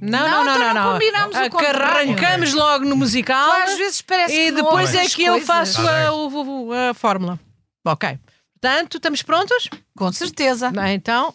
Não, 0.00 0.20
Não, 0.20 0.28
não, 0.28 0.44
não, 0.44 0.52
então 0.54 0.58
não. 0.58 0.74
não 0.74 0.84
não. 0.84 0.92
combinamos 0.92 1.36
o 1.36 1.50
contrário. 1.50 2.10
arrancamos 2.12 2.52
logo 2.54 2.84
no 2.84 2.96
musical 2.96 3.50
Tu 3.50 3.56
às 3.62 3.78
vezes 3.78 4.02
parece 4.02 4.34
e 4.34 4.44
que 4.46 4.50
não 4.52 4.62
depois 4.64 4.94
é 4.94 5.06
que 5.08 5.24
eu 5.24 5.32
coisas. 5.32 5.46
faço 5.46 5.82
Tá 5.82 6.06
a, 6.08 6.12
o- 6.12 6.66
o- 6.68 6.72
a 6.72 6.94
fórmula. 6.94 7.38
Ok. 7.86 8.18
Portanto, 8.60 8.96
estamos 8.98 9.22
prontos? 9.22 9.68
Com 9.96 10.12
certeza. 10.12 10.70
Bem, 10.70 10.94
então. 10.94 11.34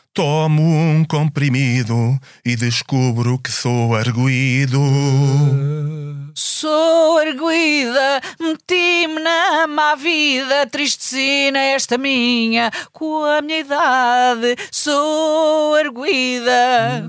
Tomo 0.13 0.61
um 0.61 1.05
comprimido 1.05 2.19
e 2.45 2.57
descubro 2.57 3.39
que 3.39 3.49
sou 3.49 3.95
arguído. 3.95 4.77
Sou 6.35 7.17
arguída, 7.17 8.19
meti-me 8.37 9.21
na 9.21 9.67
má 9.67 9.95
vida, 9.95 10.67
tristecina 10.67 11.59
esta 11.59 11.97
minha, 11.97 12.69
com 12.91 13.23
a 13.23 13.41
minha 13.41 13.59
idade. 13.59 14.57
Sou 14.69 15.75
arguída. 15.75 17.07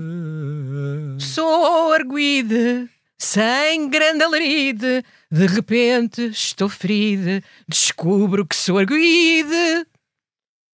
Sou 1.19 1.91
arguída, 1.91 2.87
sem 3.17 3.89
grande 3.89 4.23
alarido. 4.23 5.03
De 5.29 5.45
repente 5.47 6.27
estou 6.27 6.69
ferida, 6.69 7.43
descubro 7.67 8.45
que 8.45 8.55
sou 8.55 8.77
arguída. 8.77 9.85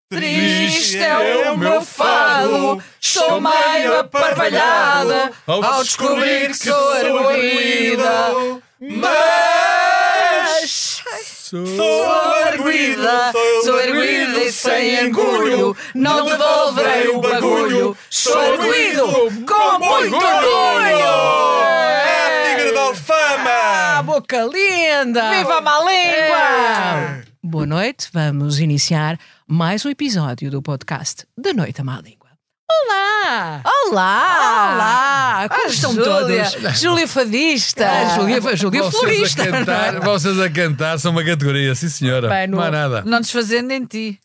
Triste 0.09 0.97
é 0.97 1.51
o 1.51 1.57
meu 1.57 1.81
fado, 1.83 2.81
sou 2.99 3.39
meio 3.39 3.99
aparvalhada 3.99 5.31
ao 5.45 5.83
descobrir 5.83 6.47
que 6.47 6.55
sou 6.57 6.93
arguída. 6.93 8.31
Mas 8.81 11.03
sou 11.43 12.11
arguída, 12.43 13.31
sou 13.63 13.77
arguída 13.77 14.39
e 14.39 14.51
sem 14.51 15.05
orgulho, 15.13 15.77
não 15.93 16.25
devolverei 16.25 17.09
o 17.09 17.21
bagulho. 17.21 17.95
Sou 18.09 18.35
arguído 18.53 19.05
com 19.45 19.77
muito 19.79 20.15
orgulho. 20.15 21.05
É 22.03 22.55
tigre 22.55 22.71
da 22.73 22.81
Ah, 22.81 22.85
alfama! 22.87 24.03
boca 24.03 24.41
linda! 24.43 25.29
Viva 25.29 25.57
a 25.57 25.61
má 25.61 25.77
língua! 25.81 27.21
Boa 27.43 27.65
noite, 27.67 28.09
vamos 28.11 28.59
iniciar 28.59 29.19
mais 29.49 29.85
um 29.85 29.89
episódio 29.89 30.51
do 30.51 30.61
podcast 30.61 31.25
Da 31.37 31.53
Noite 31.53 31.81
à 31.81 31.83
Má 31.83 31.99
Língua. 32.01 32.29
Olá! 32.71 33.61
Olá! 33.87 34.73
Olá! 34.73 35.49
Como 35.49 35.63
Ah, 35.65 35.67
estão 35.67 35.93
Júlia, 35.93 36.05
todos? 36.49 36.79
Júlia 36.79 37.07
Fadista. 37.07 37.89
Ah, 37.89 38.15
Júlia, 38.15 38.55
Júlia 38.55 38.83
vocês 38.83 39.01
Florista. 39.01 39.43
a 39.43 39.47
cantar, 39.47 39.99
vocês 40.01 40.39
a 40.39 40.49
cantar 40.49 40.99
são 40.99 41.11
uma 41.11 41.23
categoria, 41.23 41.73
sim 41.75 41.89
senhora. 41.89 42.29
Bem, 42.29 42.47
no- 42.47 42.57
Não 42.57 42.63
há 42.63 42.71
nada. 42.71 43.01
Não 43.05 43.19
desfazendo 43.21 43.71
em 43.71 43.85
ti. 43.85 44.19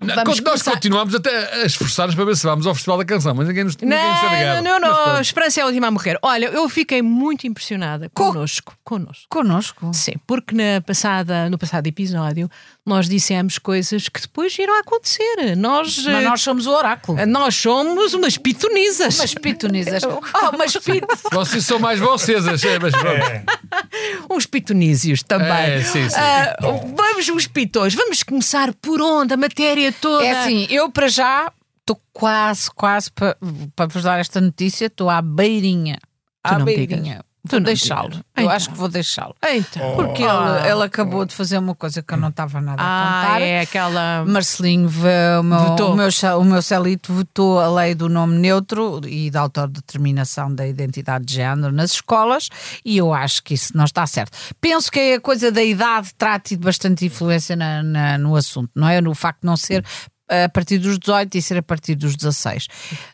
Não, 0.00 0.14
Vamos 0.14 0.40
nós 0.40 0.40
começar. 0.40 0.70
continuamos 0.70 1.14
até 1.14 1.60
a 1.60 1.66
esforçar-nos 1.66 2.14
para 2.14 2.24
ver 2.24 2.34
se 2.38 2.42
vamos 2.42 2.66
ao 2.66 2.74
Festival 2.74 2.96
da 2.96 3.04
Canção, 3.04 3.34
mas 3.34 3.46
ninguém 3.48 3.64
nos, 3.64 3.76
ninguém 3.76 3.98
tem 3.98 4.08
Não, 4.22 4.38
ligado. 4.38 4.64
não, 4.64 4.80
não, 4.80 5.06
não. 5.12 5.20
Esperança 5.20 5.60
é 5.60 5.62
a 5.62 5.66
última 5.66 5.88
a 5.88 5.90
morrer. 5.90 6.18
Olha, 6.22 6.46
eu 6.46 6.66
fiquei 6.70 7.02
muito 7.02 7.46
impressionada 7.46 8.08
Co- 8.14 8.32
connosco. 8.32 8.74
Connosco. 8.82 9.26
Conosco. 9.28 9.90
Sim, 9.92 10.12
porque 10.26 10.54
na 10.54 10.80
passada, 10.80 11.50
no 11.50 11.58
passado 11.58 11.86
episódio 11.86 12.48
nós 12.88 13.08
dissemos 13.08 13.58
coisas 13.58 14.08
que 14.08 14.20
depois 14.20 14.58
irão 14.58 14.78
acontecer. 14.78 15.56
Nós, 15.56 15.98
Mas 16.04 16.06
eh, 16.06 16.20
nós 16.22 16.40
somos 16.40 16.66
o 16.66 16.70
oráculo. 16.70 17.24
nós 17.26 17.54
somos 17.54 18.14
umas 18.14 18.36
pitonisas. 18.36 19.18
Umas 19.18 19.34
pitonisas. 19.34 20.02
Oh, 20.04 20.20
umas 20.56 20.72
pit... 20.76 21.06
Vocês 21.32 21.64
são 21.64 21.78
mais 21.78 21.98
vocês, 21.98 22.46
é, 22.46 22.78
mas 22.78 22.94
pronto. 22.94 24.30
Uns 24.30 24.46
pitonísios 24.46 25.22
também. 25.22 25.48
É, 25.48 25.82
sim, 25.82 26.08
sim. 26.08 26.16
Ah, 26.16 26.56
vamos, 26.60 27.28
os 27.28 27.46
pitões, 27.46 27.94
vamos 27.94 28.22
começar 28.22 28.72
por 28.74 29.00
onde? 29.00 29.34
A 29.34 29.36
matéria 29.36 29.92
toda. 29.92 30.24
É 30.24 30.42
assim, 30.42 30.66
eu 30.70 30.90
para 30.90 31.08
já 31.08 31.52
estou 31.80 32.00
quase, 32.12 32.70
quase 32.70 33.10
para 33.10 33.36
para 33.74 33.86
vos 33.86 34.02
dar 34.02 34.18
esta 34.18 34.40
notícia, 34.40 34.86
estou 34.86 35.08
à 35.08 35.22
beirinha. 35.22 35.98
Tu 36.42 36.54
À 36.54 36.58
beirinha. 36.60 37.24
Vou 37.50 37.60
deixá-lo. 37.60 38.12
Eu 38.14 38.44
Então. 38.44 38.50
acho 38.50 38.70
que 38.70 38.76
vou 38.76 38.88
deixá-lo. 38.88 39.34
Então. 39.48 39.94
Porque 39.96 40.22
Ah. 40.24 40.60
ele, 40.60 40.70
ele 40.72 40.82
acabou 40.84 41.24
de 41.24 41.34
fazer 41.34 41.58
uma 41.58 41.74
coisa 41.74 42.02
que 42.02 42.12
eu 42.14 42.18
não 42.18 42.28
estava 42.28 42.60
nada 42.60 42.80
a 42.82 42.86
Ah, 42.86 43.22
contar. 43.26 43.42
é 43.42 43.60
aquela. 43.60 44.24
Marcelinho, 44.26 44.88
o 44.88 45.42
meu, 45.42 45.58
Votou. 45.58 45.92
o, 45.92 45.96
meu, 45.96 46.08
o 46.40 46.44
meu 46.44 46.62
celito 46.62 47.12
votou 47.12 47.58
a 47.60 47.68
lei 47.70 47.94
do 47.94 48.08
nome 48.08 48.36
neutro 48.38 49.00
e 49.06 49.30
da 49.30 49.40
autodeterminação 49.40 50.54
da 50.54 50.66
identidade 50.66 51.24
de 51.24 51.34
género 51.34 51.72
nas 51.72 51.92
escolas 51.92 52.48
e 52.84 52.96
eu 52.98 53.12
acho 53.12 53.42
que 53.42 53.54
isso 53.54 53.76
não 53.76 53.84
está 53.84 54.06
certo. 54.06 54.36
Penso 54.60 54.90
que 54.90 55.14
a 55.14 55.20
coisa 55.20 55.50
da 55.50 55.62
idade 55.62 56.12
terá 56.16 56.38
tido 56.38 56.64
bastante 56.64 57.04
influência 57.06 57.56
na- 57.56 57.82
na- 57.82 58.18
no 58.18 58.36
assunto, 58.36 58.70
não 58.74 58.88
é? 58.88 59.00
No 59.00 59.14
facto 59.14 59.40
de 59.40 59.46
não 59.46 59.56
ser 59.56 59.84
a 60.28 60.48
partir 60.48 60.78
dos 60.78 60.98
18 60.98 61.36
e 61.36 61.42
ser 61.42 61.58
a 61.58 61.62
partir 61.62 61.94
dos 61.94 62.16
16 62.16 62.66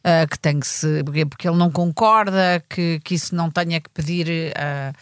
ah, 0.03 0.27
que 0.29 0.39
tem 0.39 0.59
que 0.61 0.67
se 0.67 1.03
porque- 1.05 1.27
porque 1.27 1.49
ele 1.49 1.57
não 1.57 1.71
concorda 1.71 2.63
que, 2.69 3.01
que 3.05 3.15
isso 3.15 3.35
não 3.35 3.51
tenha 3.51 3.81
que 3.81 3.89
pedir 3.91 4.53
ah, 4.57 4.93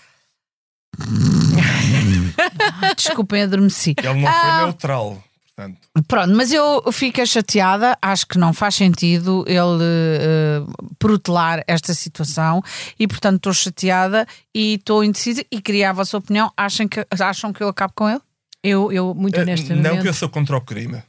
desculpem 2.97 3.43
adormeci 3.43 3.95
Ele 3.99 4.21
não 4.21 4.29
Ah. 4.29 4.57
foi 4.59 4.65
neutral, 4.67 5.25
portanto. 5.57 5.79
Pronto, 6.09 6.35
mas 6.35 6.53
eu 6.53 6.83
fico 6.93 7.25
chateada, 7.27 7.97
acho 8.01 8.27
que 8.27 8.39
não 8.39 8.53
faz 8.53 8.75
sentido 8.75 9.45
ele 9.47 9.85
eh, 10.21 10.61
protelar 10.99 11.63
esta 11.67 11.95
situação 11.95 12.63
e, 12.99 13.07
portanto, 13.07 13.37
estou 13.37 13.53
chateada 13.55 14.27
e 14.55 14.75
estou 14.75 15.05
indecisa 15.05 15.45
e 15.51 15.61
queria 15.61 15.91
a 15.91 15.93
vossa 15.93 16.17
opinião. 16.19 16.51
Acham 16.57 16.89
que, 16.89 17.07
acham 17.21 17.53
que 17.53 17.63
eu 17.63 17.69
acabo 17.69 17.93
com 17.95 18.09
ele? 18.09 18.21
Eu, 18.63 18.93
eu 18.93 19.15
muito 19.15 19.39
Eh, 19.39 19.43
honestamente. 19.43 19.83
Não 19.95 20.03
que 20.03 20.09
eu 20.09 20.15
sou 20.15 20.29
contra 20.29 20.57
o 20.57 20.61
crime. 20.61 21.03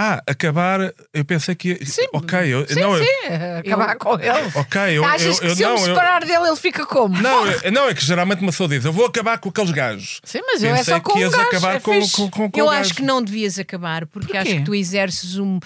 Ah, 0.00 0.22
acabar, 0.28 0.94
eu 1.12 1.24
pensei 1.24 1.56
que. 1.56 1.76
ok, 2.12 2.38
eu, 2.46 2.64
não, 2.76 2.96
eu, 2.96 3.04
Eh, 3.24 3.62
Acabar 3.66 3.96
com 3.96 4.14
ele. 4.14 4.30
ok, 4.54 4.80
eu, 4.96 5.04
Achas 5.04 5.22
eu, 5.36 5.40
que 5.40 5.46
eu, 5.48 5.56
se 5.56 5.62
eu 5.62 5.68
não, 5.70 5.74
me 5.74 5.80
eu, 5.80 5.86
separar 5.86 6.20
dele, 6.24 6.46
ele 6.46 6.56
fica 6.56 6.86
como? 6.86 7.20
não, 7.20 7.44
eu- 7.46 7.72
não, 7.72 7.88
é 7.88 7.94
que 7.94 8.04
geralmente 8.04 8.40
uma 8.40 8.52
pessoa 8.52 8.68
diz: 8.68 8.84
eu 8.84 8.92
vou 8.92 9.06
acabar 9.06 9.38
com 9.38 9.48
aqueles 9.48 9.72
gajos. 9.72 10.20
Sim, 10.22 10.40
mas 10.46 10.62
eu 10.62 10.70
é 10.70 10.76
Pensei 10.78 10.94
só 10.94 11.00
com 11.00 11.12
que 11.14 11.18
um 11.18 11.22
ias 11.22 11.32
gajo, 11.32 11.48
acabar 11.48 11.74
é 11.76 11.80
com, 11.80 12.00
com, 12.10 12.30
com, 12.30 12.50
com 12.50 12.60
Eu 12.60 12.70
acho 12.70 12.80
gajo. 12.90 12.94
que 12.94 13.02
não 13.02 13.20
devias 13.20 13.58
acabar, 13.58 14.06
porque 14.06 14.28
Porquê? 14.32 14.38
acho 14.38 14.56
que 14.58 14.64
tu 14.64 14.72
exerces 14.74 15.36
um. 15.36 15.58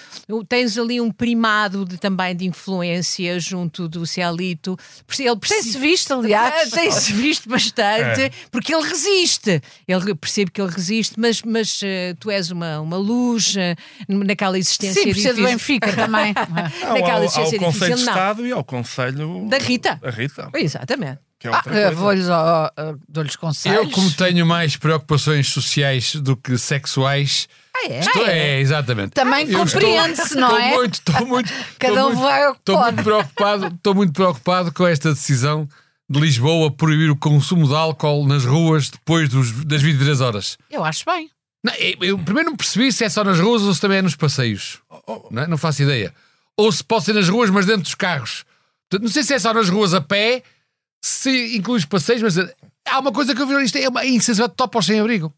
Tens 0.49 0.79
ali 0.79 0.99
um 0.99 1.11
primado 1.11 1.85
de, 1.85 1.99
também 1.99 2.35
de 2.35 2.47
influência 2.47 3.39
junto 3.39 3.87
do 3.87 4.07
Cielito. 4.07 4.79
Ele 5.19 5.37
Tem-se 5.37 5.77
visto, 5.79 6.15
aliás. 6.15 6.71
Tem-se 6.73 7.13
visto 7.13 7.51
bastante, 7.51 8.23
É. 8.23 8.31
porque 8.51 8.75
ele 8.75 8.89
resiste. 8.89 9.61
Ele 9.87 10.15
percebe 10.15 10.51
que 10.51 10.61
ele 10.63 10.71
resiste, 10.71 11.15
mas, 11.19 11.43
mas 11.43 11.81
eh, 11.85 12.15
tu 12.19 12.31
és 12.31 12.51
uma, 12.51 12.81
uma 12.81 12.97
luz 12.97 13.55
eh, 13.59 13.77
naquela 14.25 14.59
existência 14.59 15.03
Sim, 15.03 15.11
precisa 15.11 15.35
do. 15.35 15.45
Benfica 15.45 15.93
também. 15.95 16.33
Naquela 16.35 17.15
ao, 17.19 17.25
existência 17.25 17.59
ao 17.59 17.65
Conselho 17.65 17.97
de 17.97 18.05
não. 18.05 18.13
Estado 18.13 18.47
e 18.47 18.53
ao 18.53 18.65
Conselho 18.65 19.49
Da 19.49 19.59
Rita. 19.59 19.99
Da 20.03 20.11
Rita. 20.11 20.51
Exatamente. 20.55 21.19
Que 21.39 21.49
é 21.49 21.51
Ah. 21.53 21.91
Vou-lhes 21.91 22.29
conselhos. 23.37 23.79
Eu, 23.79 23.91
como 23.91 24.11
tenho 24.13 24.47
mais 24.47 24.77
preocupações 24.77 25.49
sociais 25.49 26.15
do 26.15 26.37
que 26.37 26.57
sexuais, 26.57 27.49
Ah, 27.75 27.87
é? 27.91 27.99
estou, 27.99 28.27
é, 28.29 28.61
exatamente. 28.61 29.11
Também 29.11 29.47
estou- 29.47 29.65
compreende-se, 29.67 30.37
não 30.37 30.49
estou 30.49 30.61
é? 30.61 30.75
Muito, 30.77 30.95
estou 30.95 31.27
muito, 31.27 31.53
Cada 31.81 31.95
estou 31.95 32.07
um 32.11 32.13
muito- 32.15 32.23
vai 32.23 32.45
ao 32.45 32.53
Estou 32.53 32.79
muito 32.81 33.03
preocupado, 33.03 33.67
estou 33.67 33.95
muito 33.95 34.13
preocupado 34.13 34.73
com 34.73 34.87
esta 34.87 35.13
decisão 35.13 35.69
de 36.09 36.21
Lisboa 36.21 36.71
proibir 36.71 37.11
o 37.11 37.17
consumo 37.17 37.67
de 37.67 37.75
álcool 37.75 38.25
nas 38.27 38.45
ruas 38.45 38.89
depois 38.91 39.29
dos- 39.29 39.65
das 39.65 39.83
23 39.83 40.21
horas. 40.21 40.57
Eu 40.71 40.85
acho 40.85 41.05
bem. 41.07 41.29
Não, 41.65 41.73
eu, 41.75 42.19
primeiro 42.19 42.51
não 42.51 42.57
percebi 42.57 42.93
se 42.93 43.05
é 43.05 43.09
só 43.09 43.23
nas 43.23 43.39
ruas 43.39 43.63
ou 43.63 43.73
se 43.73 43.81
também 43.81 43.99
é 43.99 44.03
nos 44.03 44.17
passeios. 44.17 44.81
Não, 45.31 45.43
é? 45.43 45.47
Não 45.47 45.57
faço 45.57 45.83
ideia. 45.83 46.13
Ou 46.57 46.71
se 46.73 46.83
pode 46.83 47.05
ser 47.05 47.13
nas 47.13 47.29
ruas, 47.29 47.51
mas 47.51 47.67
dentro 47.67 47.83
dos 47.83 47.95
carros. 47.95 48.45
Não 49.01 49.09
sei 49.09 49.23
se 49.23 49.33
é 49.35 49.39
só 49.39 49.55
nas 49.55 49.69
ruas 49.69 49.95
a 49.95 50.01
pé, 50.01 50.43
se 51.03 51.57
inclui 51.57 51.79
os 51.79 51.85
passeios, 51.85 52.23
mas 52.23 52.37
há 52.87 52.99
uma 52.99 53.13
coisa 53.13 53.35
que 53.35 53.41
eu 53.41 53.47
vi 53.47 53.55
isto 53.65 53.77
é 53.77 53.89
uma 53.89 54.05
insensibilidade 54.05 54.53
total 54.53 54.69
para 54.69 54.81
os 54.81 54.87
sem-abrigo. 54.87 55.33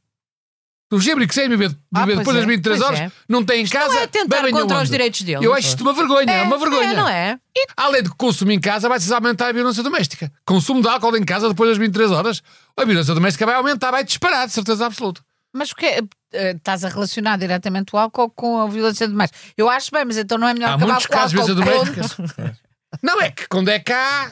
Do 0.91 1.01
género 1.01 1.27
que 1.27 1.35
sem 1.35 1.49
beber, 1.49 1.77
Ah, 1.95 2.05
depois 2.05 2.29
é, 2.29 2.41
das 2.41 2.45
23 2.45 2.79
pois 2.79 2.81
horas, 2.89 3.01
é. 3.01 3.13
não 3.29 3.45
tem 3.45 3.63
em 3.63 3.67
casa. 3.67 3.95
não 3.95 4.01
é 4.01 4.07
tentar 4.07 4.37
bebem 4.37 4.53
contra 4.53 4.83
os 4.83 4.89
direitos 4.89 5.23
deles. 5.23 5.43
Eu 5.43 5.53
acho 5.55 5.69
isto 5.69 5.81
uma 5.81 5.93
vergonha, 5.93 6.31
é, 6.31 6.43
uma 6.43 6.59
vergonha. 6.59 6.91
É, 6.91 6.95
não 6.95 7.09
é? 7.09 7.39
Além 7.77 8.03
de 8.03 8.11
que 8.11 8.17
consumo 8.17 8.53
em 8.53 8.61
casa, 8.61 8.89
vai-se 8.89 9.13
aumentar 9.13 9.49
a 9.49 9.53
violência 9.53 9.83
doméstica. 9.83 10.31
Consumo 10.45 10.83
de 10.83 10.89
álcool 10.89 11.17
em 11.17 11.25
casa 11.25 11.49
depois 11.49 11.71
das 11.71 11.79
23 11.79 12.11
horas, 12.11 12.43
a 12.77 12.85
violência 12.85 13.15
doméstica 13.15 13.47
vai 13.47 13.55
aumentar, 13.55 13.91
vai 13.91 14.05
disparar, 14.05 14.47
de 14.47 14.53
certeza 14.53 14.87
absoluta. 14.87 15.23
Mas 15.55 15.71
o 15.71 15.77
que 15.77 15.87
é, 15.87 16.01
eh, 16.33 16.51
estás 16.51 16.85
a 16.85 16.89
relacionar 16.89 17.39
diretamente 17.39 17.95
o 17.95 17.99
álcool 17.99 18.29
com 18.31 18.61
a 18.61 18.67
violência 18.67 19.07
doméstica? 19.07 19.39
Eu 19.57 19.71
acho 19.71 19.91
bem, 19.93 20.05
mas 20.05 20.19
então 20.19 20.37
não 20.37 20.49
é 20.49 20.53
melhor 20.53 20.71
Há 20.71 20.75
acabar 20.75 20.87
muitos 20.87 21.07
com 21.07 21.13
o 21.15 21.17
casos 21.17 21.31
de 21.33 21.39
álcool 21.41 21.55
doméstica. 21.55 22.57
Não 23.03 23.21
é 23.21 23.31
que 23.31 23.49
quando 23.49 23.69
é 23.71 23.79
cá, 23.81 24.31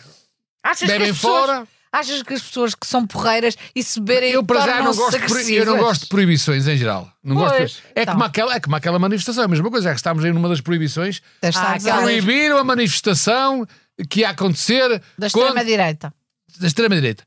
Achas 0.63 0.89
bebem 0.89 1.11
as 1.11 1.17
pessoas, 1.17 1.47
fora. 1.47 1.67
Achas 1.93 2.23
que 2.23 2.33
as 2.33 2.43
pessoas 2.43 2.75
que 2.77 2.87
são 2.87 3.05
porreiras 3.07 3.57
e 3.75 3.83
se 3.83 3.99
beberem 4.01 4.31
Eu 4.33 4.45
para 4.45 4.61
já 4.61 4.83
não 4.83 4.95
gosto, 4.95 5.19
de 5.45 5.55
eu 5.55 5.67
não 5.67 5.79
gosto 5.79 6.03
de 6.03 6.07
proibições 6.09 6.67
em 6.69 6.77
geral. 6.77 7.13
Não 7.25 7.35
gosto 7.37 7.53
de- 7.55 7.59
Pois, 7.59 7.83
é, 7.95 8.03
então. 8.03 8.15
como 8.15 8.25
aquela, 8.25 8.55
é 8.55 8.61
como 8.61 8.77
aquela 8.77 8.99
manifestação, 9.01 9.45
a 9.45 9.49
mesma 9.49 9.69
coisa, 9.71 9.89
já 9.89 9.91
que 9.91 9.99
estamos 9.99 10.25
aí 10.25 10.33
numa 10.33 10.49
das 10.49 10.61
proibições, 10.61 11.21
Ah, 11.43 11.47
razão. 11.51 11.71
aquelas- 11.75 12.03
proibiram 12.03 12.57
a 12.59 12.65
manifestação 12.65 13.67
que 14.09 14.21
ia 14.21 14.31
acontecer 14.31 14.89
Da 15.19 15.29
quando- 15.31 15.49
extrema-direita. 15.49 16.15
da 16.61 16.67
extrema-direita. 16.67 17.25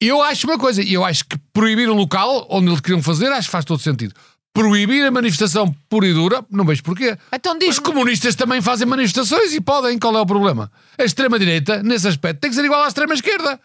Eu 0.00 0.22
acho 0.22 0.46
uma 0.46 0.58
coisa, 0.58 0.82
e 0.82 0.92
eu 0.92 1.04
acho 1.04 1.24
que 1.24 1.38
proibir 1.52 1.88
o 1.88 1.94
local 1.94 2.46
onde 2.50 2.68
eles 2.68 2.80
queriam 2.80 3.02
fazer, 3.02 3.26
acho 3.32 3.48
que 3.48 3.52
faz 3.52 3.64
todo 3.64 3.80
sentido. 3.80 4.14
Proibir 4.52 5.04
a 5.06 5.10
manifestação 5.10 5.74
pura 5.88 6.06
e 6.06 6.12
dura, 6.14 6.44
não 6.50 6.64
vejo 6.64 6.82
porquê. 6.82 7.16
Então 7.32 7.54
Os 7.54 7.58
diz 7.58 7.78
comunistas 7.78 8.34
também 8.34 8.60
fazem 8.62 8.86
manifestações 8.86 9.52
e 9.54 9.60
podem, 9.60 9.98
qual 9.98 10.16
é 10.16 10.20
o 10.20 10.26
problema? 10.26 10.70
A 10.98 11.04
extrema-direita, 11.04 11.82
nesse 11.82 12.08
aspecto, 12.08 12.40
tem 12.40 12.50
que 12.50 12.56
ser 12.56 12.64
igual 12.64 12.82
à 12.84 12.88
extrema-esquerda. 12.88 13.60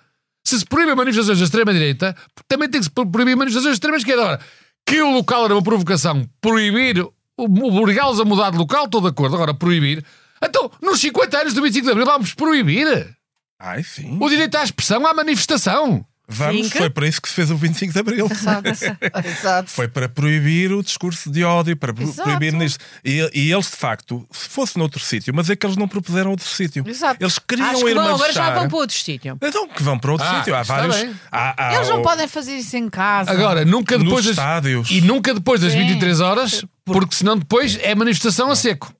Se 0.45 0.57
se 0.59 0.65
proíbe 0.65 0.93
manifestações 0.95 1.37
da 1.39 1.45
extrema-direita, 1.45 2.15
também 2.47 2.69
tem 2.69 2.79
que 2.81 2.85
se 2.85 2.91
pro- 2.91 3.05
proibir 3.09 3.35
manifestações 3.37 3.71
da 3.71 3.75
extrema-esquerda. 3.75 4.21
Agora, 4.21 4.39
que 4.85 5.01
o 5.01 5.11
local 5.11 5.45
era 5.45 5.53
uma 5.53 5.61
provocação, 5.63 6.27
proibir, 6.41 7.05
obrigá-los 7.37 8.19
a 8.19 8.25
mudar 8.25 8.51
de 8.51 8.57
local, 8.57 8.85
estou 8.85 9.01
de 9.01 9.07
acordo. 9.07 9.35
Agora, 9.35 9.53
proibir. 9.53 10.03
Então, 10.43 10.71
nos 10.81 10.99
50 10.99 11.37
anos 11.39 11.53
do 11.53 11.61
25 11.61 11.85
de 11.85 11.91
Abril, 11.91 12.05
vamos 12.05 12.33
proibir 12.33 13.15
Ai, 13.59 13.83
sim. 13.83 14.17
o 14.19 14.27
direito 14.29 14.55
à 14.55 14.63
expressão, 14.63 15.05
à 15.05 15.13
manifestação. 15.13 16.03
Vamos, 16.33 16.67
Sim, 16.69 16.77
foi 16.77 16.89
para 16.89 17.07
isso 17.07 17.21
que 17.21 17.27
se 17.29 17.35
fez 17.35 17.51
o 17.51 17.55
25 17.57 17.93
de 17.93 17.99
Abril. 17.99 18.27
Exato. 19.25 19.69
Foi 19.69 19.87
para 19.87 20.07
proibir 20.09 20.71
o 20.71 20.81
discurso 20.83 21.29
de 21.31 21.43
ódio, 21.43 21.75
para 21.75 21.93
pro- 21.93 22.03
Exato. 22.03 22.23
proibir 22.23 22.53
nisto. 22.53 22.83
E, 23.03 23.29
e 23.33 23.51
eles, 23.51 23.69
de 23.69 23.75
facto, 23.77 24.25
se 24.31 24.47
fosse 24.49 24.77
noutro 24.77 24.99
sítio, 24.99 25.33
mas 25.35 25.49
é 25.49 25.55
que 25.55 25.65
eles 25.65 25.77
não 25.77 25.87
propuseram 25.87 26.31
outro 26.31 26.47
sítio. 26.47 26.83
Exato. 26.87 27.17
Eles 27.21 27.39
queriam 27.39 27.69
Acho 27.69 27.83
que 27.83 27.89
ir 27.91 27.93
vão, 27.95 28.15
agora 28.15 28.33
já 28.33 28.53
vão 28.53 28.67
para 28.67 28.77
outro 28.77 28.95
sítio. 28.97 29.37
Então, 29.41 29.67
que 29.67 29.83
vão 29.83 29.97
para 29.99 30.11
outro 30.11 30.27
Ah, 30.27 30.37
sítio. 30.39 30.55
Há 30.55 30.63
vários. 30.63 30.95
há- 31.31 31.55
há 31.69 31.75
Eles 31.75 31.89
não 31.89 31.99
o- 31.99 32.03
podem 32.03 32.27
fazer 32.27 32.55
isso 32.57 32.75
em 32.77 32.89
casa. 32.89 33.31
Agora, 33.31 33.65
nunca 33.65 33.95
Nos 33.97 34.05
depois 34.05 34.25
das, 34.25 34.31
estádios. 34.31 34.89
E 34.91 35.01
nunca 35.01 35.33
depois 35.33 35.61
das 35.61 35.73
Sim. 35.73 35.79
23 35.79 36.19
horas, 36.21 36.63
porque 36.85 37.15
senão 37.15 37.37
depois 37.37 37.77
é 37.81 37.93
manifestação 37.95 38.49
a 38.51 38.55
seco. 38.55 38.93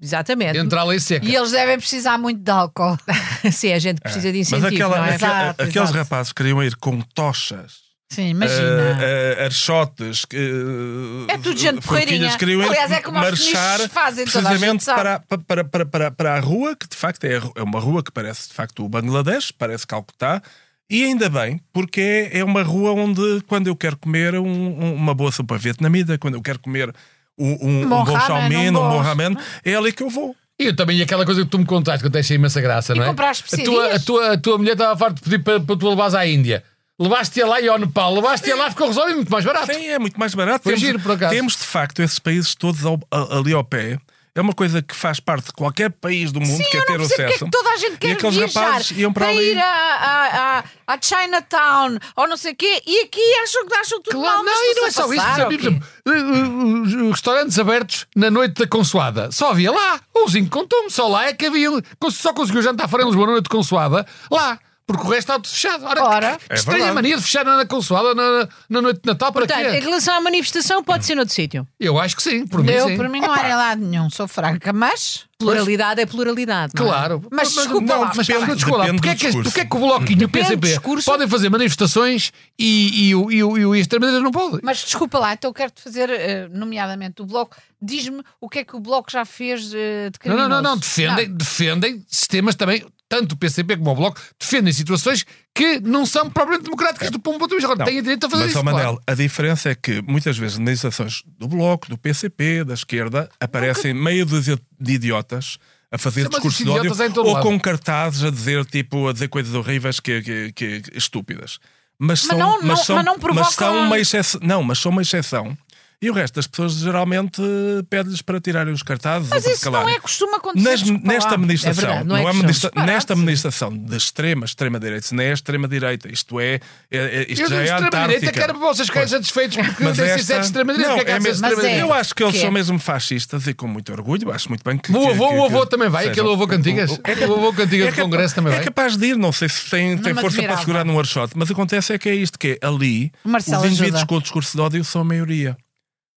Exatamente. 0.00 0.58
Entra 0.58 0.80
a 0.80 0.84
lei 0.84 0.98
seca. 1.00 1.24
E 1.26 1.34
eles 1.34 1.50
devem 1.50 1.76
precisar 1.78 2.18
muito 2.18 2.40
de 2.42 2.50
álcool. 2.50 2.96
Sim, 3.52 3.72
a 3.72 3.78
gente 3.78 4.00
precisa 4.00 4.32
de 4.32 4.38
Mas 4.38 4.48
incentivo, 4.52 4.74
aquela- 4.74 4.98
não 4.98 5.04
é? 5.04 5.14
aquela- 5.14 5.32
Exato, 5.42 5.62
aqueles 5.62 5.76
exato. 5.90 5.98
rapazes 5.98 6.32
queriam 6.32 6.62
ir 6.62 6.74
com 6.76 7.00
tochas. 7.00 7.86
Sim, 8.08 8.28
imagina. 8.28 8.60
Uh, 8.62 9.40
uh, 9.40 9.44
archotes, 9.46 10.22
uh, 10.24 11.26
É 11.28 11.38
tudo 11.38 11.58
gente 11.58 11.80
porreirinha. 11.84 12.36
queriam 12.38 12.62
Aliás, 12.62 12.90
é 12.92 13.00
como 13.00 13.18
os 13.18 13.24
marchar 13.24 13.62
comunistas 13.78 13.92
fazem, 13.92 14.24
precisamente 14.24 14.84
para, 14.84 15.18
para, 15.20 15.64
para, 15.64 15.84
para, 15.84 16.10
para 16.12 16.34
a 16.36 16.40
rua, 16.40 16.76
que 16.76 16.88
de 16.88 16.96
facto 16.96 17.24
é, 17.24 17.40
é 17.56 17.62
uma 17.64 17.80
rua 17.80 18.04
que 18.04 18.12
parece 18.12 18.46
de 18.48 18.54
facto 18.54 18.84
o 18.84 18.88
Bangladesh, 18.88 19.50
parece 19.50 19.84
Calcutá, 19.88 20.40
e 20.88 21.02
ainda 21.02 21.28
bem, 21.28 21.60
porque 21.72 22.00
é, 22.32 22.38
é 22.38 22.44
uma 22.44 22.62
rua 22.62 22.92
onde, 22.92 23.40
quando 23.48 23.66
eu 23.66 23.74
quero 23.74 23.96
comer 23.96 24.36
um- 24.36 24.94
uma 24.94 25.12
boa 25.12 25.32
sopa 25.32 25.58
vietnamita, 25.58 26.16
quando 26.16 26.34
eu 26.34 26.42
quero 26.42 26.60
comer 26.60 26.94
um, 27.38 27.52
um, 27.62 27.82
um 27.82 28.48
mein, 28.48 28.70
um 28.70 28.72
bom 28.72 28.98
ramen, 28.98 29.36
é 29.64 29.74
ali 29.74 29.92
que 29.92 30.02
eu 30.02 30.10
vou. 30.10 30.34
E 30.58 30.66
eu 30.66 30.76
também, 30.76 31.02
aquela 31.02 31.24
coisa 31.26 31.42
que 31.44 31.48
tu 31.50 31.58
me 31.58 31.66
contaste, 31.66 32.08
que 32.08 32.16
eu 32.16 32.20
achei 32.20 32.36
imensa 32.36 32.60
graça, 32.62 32.94
não 32.94 33.04
é? 33.04 33.06
comprar 33.08 33.30
a 33.32 33.56
tua, 33.64 33.94
a, 33.94 34.00
tua, 34.00 34.32
a 34.32 34.38
tua 34.38 34.56
mulher 34.58 34.72
estava 34.72 34.96
farta 34.96 35.14
de 35.16 35.20
pedir 35.22 35.38
para, 35.44 35.60
para 35.60 35.76
tu 35.76 35.88
levares 35.88 36.14
à 36.14 36.26
Índia. 36.26 36.64
Levaste-a 36.98 37.46
lá 37.46 37.60
e 37.60 37.68
ao 37.68 37.78
Nepal. 37.78 38.14
Levaste-a 38.14 38.56
lá, 38.56 38.70
ficou 38.70 38.86
resolvido 38.88 39.16
muito 39.16 39.30
mais 39.30 39.44
barato. 39.44 39.66
Sim, 39.70 39.86
é 39.86 39.98
muito 39.98 40.18
mais 40.18 40.34
barato. 40.34 40.62
Foi 40.62 40.72
temos, 40.72 40.86
giro, 40.86 40.98
por 41.00 41.12
acaso. 41.12 41.34
temos 41.34 41.52
de 41.52 41.62
facto 41.64 42.00
esses 42.00 42.18
países 42.18 42.54
todos 42.54 42.86
ao- 42.86 42.98
a- 43.10 43.36
ali 43.36 43.52
ao 43.52 43.62
pé. 43.62 43.98
É 44.36 44.40
uma 44.42 44.52
coisa 44.52 44.82
que 44.82 44.94
faz 44.94 45.18
parte 45.18 45.46
de 45.46 45.52
qualquer 45.54 45.90
país 45.90 46.30
do 46.30 46.40
mundo 46.40 46.58
Sim, 46.62 46.70
que 46.70 46.76
é 46.76 46.82
ter 46.82 46.98
não 46.98 47.08
percebo 47.08 47.08
porque 47.08 47.22
é 47.22 47.26
acesso. 47.26 47.44
que 47.46 47.50
toda 47.50 47.70
a 47.70 47.76
gente 47.78 47.94
E 47.94 47.96
quer 47.98 48.12
aqueles 48.12 48.54
rapazes 48.54 48.90
iam 48.98 49.10
para, 49.12 49.24
para 49.26 49.34
ali. 49.34 49.50
ir 49.52 49.58
a, 49.58 49.64
a, 49.66 50.58
a, 50.58 50.64
a 50.94 50.98
Chinatown 51.00 51.98
ou 52.14 52.28
não 52.28 52.36
sei 52.36 52.52
o 52.52 52.56
quê 52.56 52.82
e 52.86 53.00
aqui 53.00 53.20
acham, 53.42 53.62
acham 53.80 54.02
tudo 54.02 54.18
Claro, 54.20 54.36
mal, 54.36 54.44
não, 54.44 54.52
e 54.52 54.74
não 54.74 54.86
é 54.86 54.90
só 54.90 55.12
isso. 55.12 55.16
passar, 55.24 55.48
os- 55.48 56.94
os 56.94 57.10
restaurantes 57.12 57.58
abertos 57.58 58.06
na 58.14 58.30
noite 58.30 58.54
da 58.60 58.66
consoada. 58.66 59.30
Só 59.32 59.50
havia 59.50 59.72
lá. 59.72 60.00
O 60.14 60.28
Zinco 60.28 60.50
contou-me. 60.50 60.90
Só 60.90 61.08
lá 61.08 61.26
é 61.28 61.32
que 61.32 61.46
havia. 61.46 61.68
Só 62.10 62.32
conseguiu 62.32 62.62
jantar 62.62 62.88
fora 62.88 63.02
em 63.02 63.06
Lisboa 63.06 63.26
na 63.26 63.32
noite 63.32 63.44
de 63.44 63.50
consoada. 63.50 64.06
Lá. 64.30 64.58
Porque 64.86 65.02
o 65.02 65.06
resto 65.06 65.18
está 65.18 65.34
tudo 65.34 65.48
fechado. 65.48 65.84
Ora, 65.84 66.04
Ora. 66.04 66.38
que 66.38 66.52
É 66.52 66.54
estranha 66.54 66.94
mania 66.94 67.16
de 67.16 67.22
fechar 67.22 67.44
na 67.44 67.66
consoada 67.66 68.14
na, 68.14 68.48
na 68.68 68.80
noite 68.80 69.00
de 69.02 69.06
Natal. 69.08 69.32
Para 69.32 69.44
Portanto, 69.46 69.74
em 69.74 69.80
relação 69.80 70.14
à 70.14 70.20
manifestação, 70.20 70.82
pode 70.84 71.04
ser 71.04 71.16
noutro 71.16 71.34
sítio. 71.34 71.66
Eu 71.80 71.98
acho 71.98 72.14
que 72.14 72.22
sim. 72.22 72.46
Por 72.46 72.62
mim, 72.62 72.70
Eu, 72.70 72.86
sim. 72.88 72.96
para 72.96 73.08
mim, 73.08 73.18
não 73.20 73.32
há 73.32 73.48
em 73.48 73.54
lado 73.54 73.84
nenhum, 73.84 74.08
sou 74.10 74.28
franca, 74.28 74.72
mas. 74.72 75.24
Pluralidade 75.38 76.00
é 76.00 76.06
pluralidade. 76.06 76.72
não 76.74 76.86
é? 76.86 76.88
Claro. 76.88 77.26
Mas 77.30 77.52
desculpa 77.52 77.80
não, 77.94 78.00
lá, 78.00 78.12
Mas 78.16 78.26
depende- 78.26 78.54
desculpa 78.54 78.78
lá, 78.78 78.86
porque 78.86 79.08
é, 79.10 79.14
do 79.32 79.52
que, 79.52 79.60
é 79.60 79.64
que 79.66 79.76
o 79.76 79.80
Bloquinho 79.80 80.22
e 80.22 80.24
o 80.24 80.28
PCP 80.30 80.66
discurso. 80.68 81.10
podem 81.10 81.28
fazer 81.28 81.50
manifestações 81.50 82.32
e, 82.58 83.08
e, 83.08 83.14
o- 83.14 83.30
e, 83.30 83.42
o- 83.44 83.58
e, 83.58 83.66
o- 83.66 83.74
e 83.74 83.78
a 83.78 83.80
extrema-direita 83.82 84.24
não 84.24 84.30
pode? 84.30 84.60
Mas 84.62 84.78
desculpa 84.78 85.18
lá, 85.18 85.34
então 85.34 85.50
eu 85.50 85.52
quero-te 85.54 85.82
fazer, 85.82 86.08
eh, 86.08 86.48
nomeadamente, 86.50 87.20
o 87.20 87.26
Bloco. 87.26 87.54
Diz-me 87.82 88.22
o 88.40 88.48
que 88.48 88.60
é 88.60 88.64
que 88.64 88.74
o 88.74 88.80
Bloco 88.80 89.10
já 89.12 89.26
fez 89.26 89.74
eh, 89.74 90.08
de 90.10 90.12
Não, 90.14 90.18
criminoso. 90.20 90.48
não, 90.48 90.62
não, 90.62 90.70
não. 90.70 90.78
Defendem, 90.78 91.28
defendem 91.28 92.04
sistemas 92.08 92.54
também, 92.54 92.82
tanto 93.08 93.32
o 93.32 93.36
PCP 93.36 93.76
como 93.76 93.90
o 93.90 93.94
Bloco, 93.94 94.20
defendem 94.38 94.72
situações 94.72 95.24
que 95.54 95.78
não 95.80 96.04
são 96.04 96.28
propriamente 96.28 96.64
democráticas 96.64 97.10
do 97.10 97.18
ponto 97.20 97.46
de 97.46 97.54
vista. 97.56 97.72
Agora, 97.72 97.88
têm 97.88 98.02
direito 98.02 98.26
a 98.26 98.30
fazer 98.30 98.42
Mas, 98.42 98.50
isso. 98.50 98.58
ó, 98.60 98.62
Manel, 98.62 98.80
claro. 98.82 99.00
a 99.06 99.14
diferença 99.14 99.70
é 99.70 99.74
que 99.74 100.02
muitas 100.02 100.36
vezes 100.36 100.58
nas 100.58 100.64
manifestações 100.64 101.22
do 101.38 101.46
Bloco, 101.48 101.88
do 101.88 101.96
PCP, 101.96 102.64
da 102.64 102.74
esquerda, 102.74 103.28
aparecem 103.40 103.94
meio 103.94 104.26
dúzia 104.26 104.58
de 104.80 104.92
idiotas 104.94 105.58
a 105.90 105.98
fazer 105.98 106.22
Sim, 106.22 106.28
mas 106.32 106.42
discurso 106.42 106.56
esses 106.62 106.66
de 106.66 106.70
ódio 106.90 107.12
todo 107.14 107.26
ou 107.28 107.34
lado. 107.34 107.42
com 107.44 107.60
cartazes 107.60 108.24
a 108.24 108.30
dizer, 108.30 108.64
tipo, 108.66 109.06
a 109.08 109.12
dizer 109.12 109.28
coisas 109.28 109.54
horríveis 109.54 110.00
que, 110.00 110.20
que, 110.20 110.52
que- 110.52 110.80
que 110.80 110.98
estúpidas. 110.98 111.58
Mas, 111.98 112.20
são, 112.22 112.36
não- 112.36 112.60
não- 112.60 112.76
são, 112.76 112.96
mas 112.96 113.04
não 113.04 113.18
provocam- 113.18 113.50
são 113.52 113.78
uma 113.86 113.98
exceção. 113.98 114.40
Não, 114.42 114.62
mas 114.62 114.78
são 114.78 114.90
uma 114.92 115.00
exceção. 115.00 115.56
E 116.02 116.10
o 116.10 116.12
resto 116.12 116.34
das 116.34 116.46
pessoas 116.46 116.74
geralmente 116.74 117.40
pede-lhes 117.88 118.20
para 118.20 118.38
tirarem 118.38 118.70
os 118.72 118.82
cartazes 118.82 119.30
Mas 119.30 119.46
isso 119.46 119.70
não 119.70 119.88
é 119.88 119.98
costuma 119.98 120.36
acontecer. 120.36 120.68
Nas- 120.68 120.82
nesta 121.02 121.34
administração, 121.34 121.84
É 121.84 121.86
verdade, 121.86 122.08
não 122.08 122.16
é 122.16 122.20
não 122.20 122.26
é 122.28 122.30
administra- 122.32 122.68
Disparate. 122.70 122.92
nesta 122.92 123.12
administração 123.14 123.76
da 123.78 123.96
extrema, 123.96 124.44
extrema-direita, 124.44 125.08
não 125.14 125.22
é 125.22 125.30
a 125.30 125.32
extrema-direita, 125.32 126.12
isto 126.12 126.38
é, 126.38 126.54
é- 126.54 126.60
é- 126.90 127.26
isto 127.32 127.42
Eu 127.44 127.48
já 127.48 127.56
é 127.56 127.64
extrema-direita 127.64 128.32
quero 128.32 128.54
para 128.58 128.62
vocês 128.68 128.88
ficarem 128.88 129.08
satisfeitos 129.08 129.56
porque 129.56 129.84
Mas 129.84 129.98
esta- 129.98 130.18
sido 130.22 130.40
de 130.40 130.46
extrema-direita. 130.46 130.94
Que 130.96 131.00
é 131.00 131.04
que 131.04 131.10
é 131.12 131.18
de 131.18 131.22
mesmo- 131.22 131.46
é. 131.46 131.80
Eu 131.82 131.92
acho 131.94 132.14
que 132.14 132.22
eles 132.22 132.34
Que 132.34 132.40
são 132.40 132.48
é? 132.48 132.52
mesmo 132.52 132.78
fascistas 132.78 133.46
e 133.46 133.54
com 133.54 133.66
muito 133.66 133.90
orgulho. 133.90 134.30
Acho 134.30 134.50
muito 134.50 134.62
bem 134.62 134.76
que. 134.76 134.92
O 134.92 135.08
avô, 135.08 135.28
que- 135.28 135.34
o 135.34 135.44
avô 135.46 135.64
que 135.64 135.70
também 135.70 135.88
vai, 135.88 136.08
aquele 136.08 136.30
avô 136.30 136.46
Cantigas. 136.46 136.90
É 137.04 137.26
O 137.26 137.34
avô 137.36 137.52
Cantigas 137.54 137.94
do 137.94 138.02
Congresso 138.02 138.34
também 138.34 138.52
é 138.52 138.56
vai. 138.56 138.64
capaz 138.66 138.96
de 138.98 139.06
ir, 139.06 139.16
não 139.16 139.32
sei 139.32 139.48
se 139.48 139.70
tem, 139.70 139.96
tem 139.96 140.14
força 140.14 140.42
para 140.42 140.58
segurar 140.58 140.84
num 140.84 140.98
archote, 140.98 141.32
mas 141.36 141.50
acontece 141.50 141.94
é 141.94 141.98
que 141.98 142.08
é 142.10 142.14
isto: 142.14 142.38
que 142.38 142.58
é 142.60 142.66
ali 142.66 143.10
os 143.24 143.64
indivíduos 143.64 144.04
com 144.04 144.16
o 144.16 144.20
discurso 144.20 144.54
de 144.56 144.60
ódio 144.62 144.84
são 144.84 145.00
a 145.00 145.04
maioria. 145.04 145.56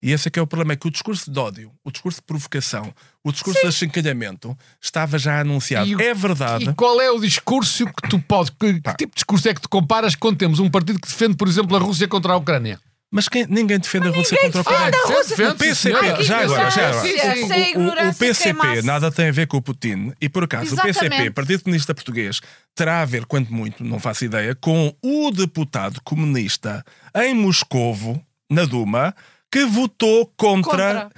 E 0.02 0.12
esse 0.14 0.28
é 0.28 0.32
que 0.32 0.40
é 0.40 0.42
o 0.42 0.48
problema: 0.48 0.74
é 0.74 0.76
que 0.76 0.88
o 0.88 0.92
discurso 0.92 1.30
de 1.30 1.38
ódio, 1.40 1.72
o 1.84 1.92
discurso 1.92 2.20
de 2.22 2.26
provocação, 2.26 2.94
o 3.24 3.32
discurso 3.32 3.60
de 3.62 3.68
achincalhamento 3.68 4.58
estava 4.82 5.18
já 5.20 5.42
anunciado. 5.42 5.90
E 5.90 6.04
é 6.04 6.14
verdade. 6.14 6.70
E 6.70 6.74
qual 6.74 7.00
é 7.02 7.12
o 7.12 7.20
discurso 7.20 7.86
que 7.86 8.10
tu 8.10 8.20
podes. 8.20 8.50
Que, 8.58 8.74
que 8.82 8.94
tipo 8.96 9.10
de 9.12 9.16
discurso 9.16 9.50
é 9.50 9.54
que 9.54 9.62
tu 9.62 9.68
comparas 9.70 10.16
quando 10.16 10.38
temos 10.38 10.60
um 10.60 10.70
partido 10.70 11.00
que 11.02 11.08
defende, 11.08 11.36
por 11.36 11.48
exemplo, 11.48 11.76
a 11.76 11.80
Rússia 11.80 12.08
contra 12.08 12.34
a 12.34 12.38
Ucrânia? 12.38 12.80
Mas 13.12 13.28
quem- 13.28 13.48
ninguém 13.48 13.80
defende 13.80 14.08
a 14.08 14.12
Rússia 14.12 14.38
contra 14.40 14.60
o 14.60 14.62
Ucrânia. 14.62 14.92
defende, 14.92 15.30
defende, 15.30 15.50
O 15.50 15.56
PCP, 15.56 15.76
sim, 15.76 16.24
já 16.24 16.40
agora, 16.44 16.70
já 16.70 16.94
Sim, 16.94 17.20
agora. 17.20 17.36
sim, 17.36 17.44
O- 17.44 17.48
sim. 17.48 18.10
o- 18.10 18.14
PCP 18.14 18.60
queimasse. 18.62 18.82
nada 18.86 19.12
tem 19.12 19.28
a 19.30 19.32
ver 19.32 19.48
com 19.48 19.58
o 19.58 19.62
Putin. 19.64 20.14
E 20.22 20.30
por 20.30 20.44
acaso, 20.44 20.76
o 20.76 20.78
PCP, 20.78 20.90
Exatamente. 21.08 21.32
Partido 21.32 21.64
Comunista 21.64 21.96
Português, 21.96 22.40
terá 22.76 23.02
a 23.02 23.06
ver, 23.06 23.26
quanto 23.26 23.52
muito, 23.52 23.84
não 23.84 24.00
faço 24.00 24.26
ideia, 24.26 24.54
com 24.54 24.96
o 25.04 25.32
deputado 25.32 26.00
comunista 26.04 26.86
em 27.16 27.34
Moscovo, 27.34 28.24
na 28.50 28.64
Duma, 28.66 29.16
que 29.52 29.66
votou 29.66 30.32
contra, 30.38 30.72
Contra. 30.72 31.10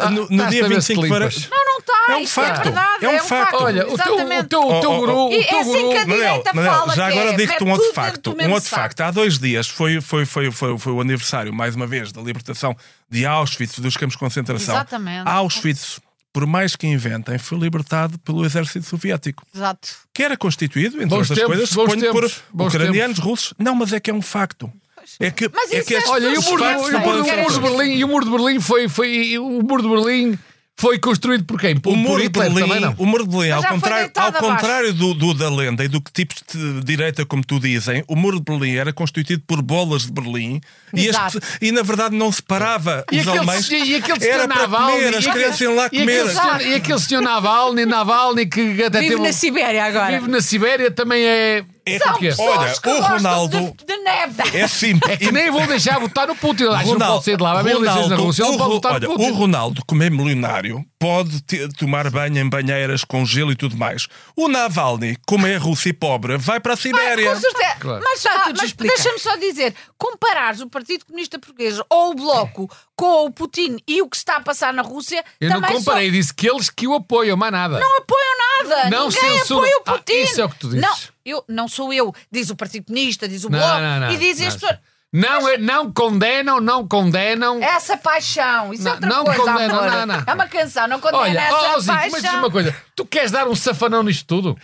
ah, 0.00 0.10
no, 0.10 0.22
no 0.22 0.28
dia 0.28 0.44
está 0.46 0.66
a 0.66 0.68
ver 0.68 0.74
25 0.74 1.02
de 1.02 1.08
fevereiro. 1.08 1.34
Não, 1.50 1.64
não 1.64 1.78
está. 1.78 1.92
É 2.08 2.16
um 2.16 2.20
isso 2.20 2.32
facto. 2.34 2.62
verdade, 2.64 3.04
É 3.04 3.08
um 3.10 3.18
facto. 3.24 3.54
Olha, 3.62 3.82
o 3.82 3.84
teu, 3.84 3.92
o 3.92 3.94
Exatamente. 4.16 4.48
teu, 4.48 4.60
o 4.60 4.80
teu 4.80 4.90
Oh, 4.90 4.94
oh, 4.94 4.98
guru. 5.00 5.12
oh. 5.16 5.26
o 5.26 5.30
teu 5.30 5.40
é 5.40 5.60
assim 5.60 5.72
guru 5.72 5.88
que 5.90 5.96
a 5.98 6.04
direita 6.04 6.54
fala 6.54 6.94
já 6.96 7.10
que 7.10 7.18
agora 7.18 7.32
é, 7.32 7.36
digo-te 7.36 7.64
um 7.64 7.70
outro 7.70 7.92
facto. 7.92 8.28
Um 8.38 8.50
outro 8.52 8.68
saco. 8.68 8.82
facto. 8.82 9.00
Há 9.02 9.10
dois 9.10 9.38
dias 9.38 9.68
foi, 9.68 10.00
foi, 10.00 10.24
foi, 10.26 10.50
foi, 10.50 10.78
foi 10.78 10.92
o 10.92 11.00
aniversário, 11.00 11.52
mais 11.54 11.74
uma 11.74 11.86
vez, 11.86 12.10
da 12.12 12.20
libertação 12.22 12.76
de 13.10 13.24
Auschwitz, 13.26 13.78
dos 13.78 13.96
campos 13.96 14.14
de 14.14 14.18
concentração. 14.18 14.74
Exatamente. 14.74 15.28
Auschwitz, 15.28 16.00
por 16.32 16.46
mais 16.46 16.74
que 16.76 16.86
inventem, 16.86 17.38
foi 17.38 17.58
libertado 17.58 18.18
pelo 18.20 18.44
exército 18.44 18.86
soviético. 18.86 19.44
Exato. 19.54 19.88
Que 20.12 20.22
era 20.22 20.36
constituído, 20.36 20.96
entre 20.96 21.08
Bons 21.08 21.30
outras 21.30 21.38
tempos, 21.38 21.46
coisas, 21.54 21.70
suponho, 21.70 22.12
por 22.12 22.22
tempos, 22.28 22.42
ucranianos, 22.74 23.18
russos. 23.18 23.54
Não, 23.58 23.74
mas 23.74 23.92
é 23.92 24.00
que 24.00 24.10
é 24.10 24.14
um 24.14 24.22
facto. 24.22 24.70
É 25.20 25.30
que, 25.30 25.48
Mas 25.54 25.70
é 25.72 25.78
isso 25.78 25.86
que 25.88 25.94
é 25.94 26.02
Olha, 26.08 26.26
e 26.28 26.38
o 26.38 26.42
muro, 26.42 26.64
factos 26.64 26.90
e 26.90 26.94
o 26.94 27.00
muro- 27.00 27.22
o 27.22 27.26
muro 27.26 27.52
de. 27.52 27.60
Berlim, 27.60 27.92
e 27.96 28.04
o 28.04 28.08
muro 28.08 28.24
de 28.24 28.30
Berlim 28.30 28.60
foi, 28.60 28.88
foi 28.88 29.38
o 29.38 29.62
muro 29.62 29.82
de 29.82 29.88
Berlim 29.88 30.38
foi 30.78 30.98
construído 30.98 31.42
por 31.46 31.58
quem? 31.58 31.74
Por, 31.74 31.88
O 31.88 31.92
por 31.94 31.98
muro, 31.98 32.16
de 32.20 32.24
Hitler 32.26 32.48
também 32.48 32.68
Berlim, 32.68 32.80
não. 32.84 32.94
o 32.98 33.06
muro 33.06 33.24
de 33.26 33.30
Berlim, 33.34 33.50
ao 33.50 33.62
já 33.62 33.68
foi 33.68 33.76
contrário, 33.78 33.96
ao 34.04 34.08
deitado 34.12 34.36
abaixo. 34.36 34.54
contrário 34.60 34.92
do, 34.92 35.14
do 35.14 35.32
da 35.32 35.48
lenda 35.48 35.82
e 35.82 35.88
do 35.88 36.02
que 36.02 36.12
tipos 36.12 36.36
de 36.52 36.80
direita, 36.84 37.24
como 37.24 37.42
tu 37.42 37.58
dizem, 37.58 38.04
o 38.06 38.14
muro 38.14 38.38
de 38.38 38.44
Berlim 38.44 38.76
era 38.76 38.92
constituído 38.92 39.42
por 39.46 39.62
bolas 39.62 40.02
de 40.04 40.12
Berlim 40.12 40.60
e, 40.92 41.08
as 41.08 41.16
Exato. 41.16 41.40
pe- 41.40 41.46
e, 41.62 41.72
na 41.72 41.80
verdade 41.82 42.14
não 42.14 42.30
separava 42.30 43.06
E 43.10 43.16
os 43.16 43.22
aquele, 43.22 43.38
alemães. 43.38 43.70
e 43.70 43.94
aquele 43.96 44.20
senhor 44.20 44.34
Era 44.34 44.48
para 44.48 44.56
Navalny, 44.68 44.92
comer, 44.92 45.08
as 45.08 45.14
e 45.14 45.16
aquele- 45.16 45.32
crianças 45.32 45.60
iam 45.62 45.74
lá 45.76 45.82
e 45.84 45.86
aquele 45.86 46.00
comer. 46.04 46.28
senhor- 46.30 46.60
E 46.60 46.74
aquele 46.74 46.98
senhor 47.00 47.20
Navalny, 47.22 47.86
Navalny 47.86 48.46
que 48.46 48.82
até 48.84 49.00
Vive 49.00 49.14
teve 49.14 49.22
na 49.26 49.32
Sibéria 49.32 49.84
agora. 49.84 50.18
vive 50.20 50.30
na 50.30 50.40
Sibéria 50.42 50.90
também 50.90 51.24
é. 51.24 51.64
É 51.88 51.98
São 52.00 52.12
porque, 52.12 52.30
olha, 52.38 52.74
que 52.80 52.88
o 52.88 53.00
Ronaldo 53.00 53.74
de, 53.78 53.84
de 53.86 53.96
neve. 53.98 54.58
é 54.58 54.66
simples. 54.66 55.06
É 55.14 55.16
que 55.16 55.30
nem 55.30 55.50
vou 55.52 55.64
deixar 55.68 56.00
votar 56.00 56.26
no 56.26 56.34
Putin. 56.34 56.64
Acho 56.64 56.92
que 56.92 56.98
não 56.98 57.06
pode 57.06 57.24
sair 57.24 57.36
de 57.36 57.42
lá. 57.44 57.62
Vai 57.62 57.72
eleições 57.72 58.08
na 58.08 58.16
Rússia. 58.16 58.44
O, 58.44 58.58
votar 58.58 58.92
olha, 58.94 59.08
no 59.08 59.14
Putin. 59.14 59.30
o 59.30 59.34
Ronaldo, 59.34 59.82
como 59.86 60.02
é 60.02 60.10
milionário, 60.10 60.84
pode 60.98 61.40
te- 61.42 61.68
tomar 61.78 62.10
banho 62.10 62.38
em 62.38 62.48
banheiras 62.48 63.04
com 63.04 63.24
gelo 63.24 63.52
e 63.52 63.56
tudo 63.56 63.76
mais. 63.76 64.08
O 64.34 64.48
Navalny, 64.48 65.16
como 65.26 65.46
é 65.46 65.56
russo 65.56 65.88
e 65.88 65.92
pobre, 65.92 66.36
vai 66.36 66.58
para 66.58 66.74
a 66.74 66.76
Sibéria. 66.76 67.32
Com 67.32 67.40
certeza. 67.40 67.74
Claro. 67.78 68.02
Mas, 68.04 68.26
ah, 68.26 68.52
mas 68.56 68.72
deixa-me 68.72 69.18
só 69.20 69.36
dizer: 69.36 69.72
comparares 69.96 70.60
o 70.60 70.68
Partido 70.68 71.04
Comunista 71.06 71.38
Português 71.38 71.78
ou 71.88 72.10
o 72.10 72.14
Bloco 72.14 72.68
com 72.96 73.26
o 73.26 73.30
Putin 73.30 73.76
e 73.86 74.02
o 74.02 74.08
que 74.08 74.16
está 74.16 74.36
a 74.36 74.40
passar 74.40 74.72
na 74.72 74.82
Rússia, 74.82 75.22
Eu 75.40 75.50
não 75.50 75.60
comparei, 75.62 76.10
disse 76.10 76.32
que 76.34 76.48
eles 76.48 76.68
que 76.70 76.86
o 76.88 76.94
apoiam, 76.94 77.36
mais 77.36 77.52
nada. 77.52 77.78
só 77.78 77.80
não 77.80 77.98
apoiam 77.98 78.38
nada. 78.38 78.45
Não 78.90 79.08
Ninguém 79.08 79.38
censura. 79.38 79.60
apoia 79.66 79.76
o 79.78 79.82
Ah, 79.86 79.92
Putin. 79.98 80.12
isso 80.22 80.40
é 80.40 80.44
o 80.44 80.48
que 80.48 80.58
tu 80.58 80.68
dizes. 80.68 80.82
Não, 80.82 80.94
eu, 81.24 81.44
não 81.48 81.68
sou 81.68 81.92
eu. 81.92 82.14
Diz 82.30 82.50
o 82.50 82.56
Partido 82.56 82.86
Comunista, 82.86 83.28
diz 83.28 83.44
o 83.44 83.50
Não, 83.50 83.58
Bloco 83.58 83.80
não, 83.80 84.00
não. 84.00 84.10
e 84.12 84.16
dizem 84.16 84.46
as 84.46 84.54
Não. 84.54 84.60
pessoas. 84.60 84.80
Não, 85.12 85.48
é- 85.48 85.56
não 85.56 85.90
condenam, 85.92 86.60
não 86.60 86.86
condenam. 86.86 87.62
Essa 87.62 87.96
paixão, 87.96 88.74
isso 88.74 88.82
Não, 88.82 88.90
é 88.90 88.94
outra 88.94 89.08
não 89.08 89.24
coisa, 89.24 89.40
condena, 89.40 89.74
amor. 89.78 89.90
não, 89.90 90.06
não. 90.06 90.24
É 90.26 90.34
uma 90.34 90.46
canção, 90.48 90.88
não 90.88 91.00
condena 91.00 91.22
Olha, 91.22 91.38
essa 91.40 91.54
ó, 91.56 91.78
Zico, 91.78 91.92
mas 91.94 92.12
paixão. 92.12 92.30
diz 92.30 92.38
uma 92.38 92.50
coisa: 92.50 92.76
tu 92.94 93.06
queres 93.06 93.30
dar 93.30 93.46
um 93.48 93.54
safanão 93.54 94.02
nisto 94.02 94.26
tudo? 94.26 94.58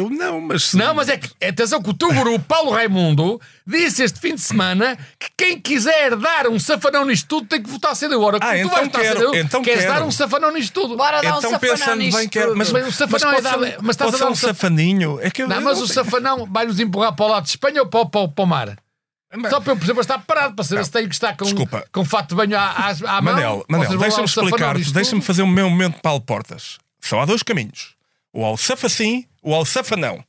Eu 0.00 0.08
não, 0.10 0.40
mas. 0.40 0.72
Não, 0.74 0.94
mas 0.94 1.08
é 1.08 1.16
que, 1.18 1.28
atenção, 1.46 1.82
que 1.82 1.90
o 1.90 1.94
teu 1.94 2.12
guru, 2.12 2.38
Paulo 2.38 2.70
Raimundo, 2.70 3.40
disse 3.66 4.02
este 4.02 4.18
fim 4.18 4.34
de 4.34 4.40
semana 4.40 4.96
que 5.18 5.28
quem 5.36 5.60
quiser 5.60 6.16
dar 6.16 6.46
um 6.48 6.58
safanão 6.58 7.04
nisto 7.04 7.26
tudo 7.28 7.46
tem 7.46 7.62
que 7.62 7.68
votar 7.68 7.94
CDU. 7.94 8.14
Agora, 8.14 8.38
Ah, 8.40 8.50
tu 8.52 8.56
então 8.56 8.70
vais 8.70 8.84
votar 8.86 9.02
quero, 9.02 9.18
CDU, 9.20 9.36
então 9.36 9.62
queres 9.62 9.80
quero. 9.82 9.92
dar 9.94 10.02
um 10.02 10.10
safanão 10.10 10.52
nisto 10.52 10.72
tudo. 10.72 10.96
Bora 10.96 11.20
dar 11.20 11.34
um 11.34 11.38
Então 11.38 11.50
safanão 11.50 11.60
pensando 11.76 11.96
nisto 11.98 12.16
bem, 12.18 12.28
quero. 12.28 12.56
Mas, 12.56 12.72
Mas 12.72 12.88
o 12.88 12.92
safanão 12.92 13.30
pode 13.34 13.36
é 13.36 13.50
dar- 13.50 13.58
mas 13.82 13.90
estás 13.90 14.14
a 14.14 14.18
dar 14.18 14.26
um 14.26 14.30
um 14.30 14.34
sa- 14.34 14.46
safaninho. 14.48 15.18
É 15.20 15.30
que 15.30 15.42
eu, 15.42 15.48
Não, 15.48 15.56
eu 15.56 15.62
mas 15.62 15.76
não 15.78 15.84
o 15.84 15.88
safanão 15.88 16.46
vai-nos 16.50 16.80
empurrar 16.80 17.14
para 17.14 17.24
o 17.26 17.28
lado 17.28 17.44
de 17.44 17.50
Espanha 17.50 17.82
ou 17.82 17.86
para, 17.88 18.06
para, 18.06 18.28
para 18.28 18.44
o 18.44 18.46
mar? 18.46 18.76
Mas- 19.36 19.50
Só 19.50 19.60
para 19.60 19.72
eu 19.72 19.76
perceber, 19.76 20.00
estar 20.00 20.18
parado 20.20 20.54
para 20.56 20.64
saber 20.64 20.84
se 20.84 20.90
tenho 20.90 21.08
que 21.08 21.14
estar 21.14 21.36
com, 21.36 21.44
Desculpa. 21.44 21.84
com 21.92 22.04
fato 22.04 22.30
de 22.30 22.34
banho 22.34 22.56
à, 22.58 22.62
à, 22.62 22.90
à 22.90 23.22
mão. 23.22 23.34
Manel, 23.34 23.50
ou 23.58 23.64
Manel 23.68 23.98
deixa-me 23.98 24.24
explicar-te, 24.24 24.92
deixa-me 24.92 25.22
fazer 25.22 25.42
o 25.42 25.46
meu 25.46 25.70
momento 25.70 25.96
de 25.96 26.00
Paulo 26.02 26.20
Portas. 26.20 26.78
Só 27.00 27.20
há 27.20 27.24
dois 27.26 27.42
caminhos. 27.44 27.94
Ou 28.32 28.44
ao 28.44 28.56
safasim 28.56 29.26
ou 29.42 29.54
ao 29.54 29.64
safanão. 29.64 30.22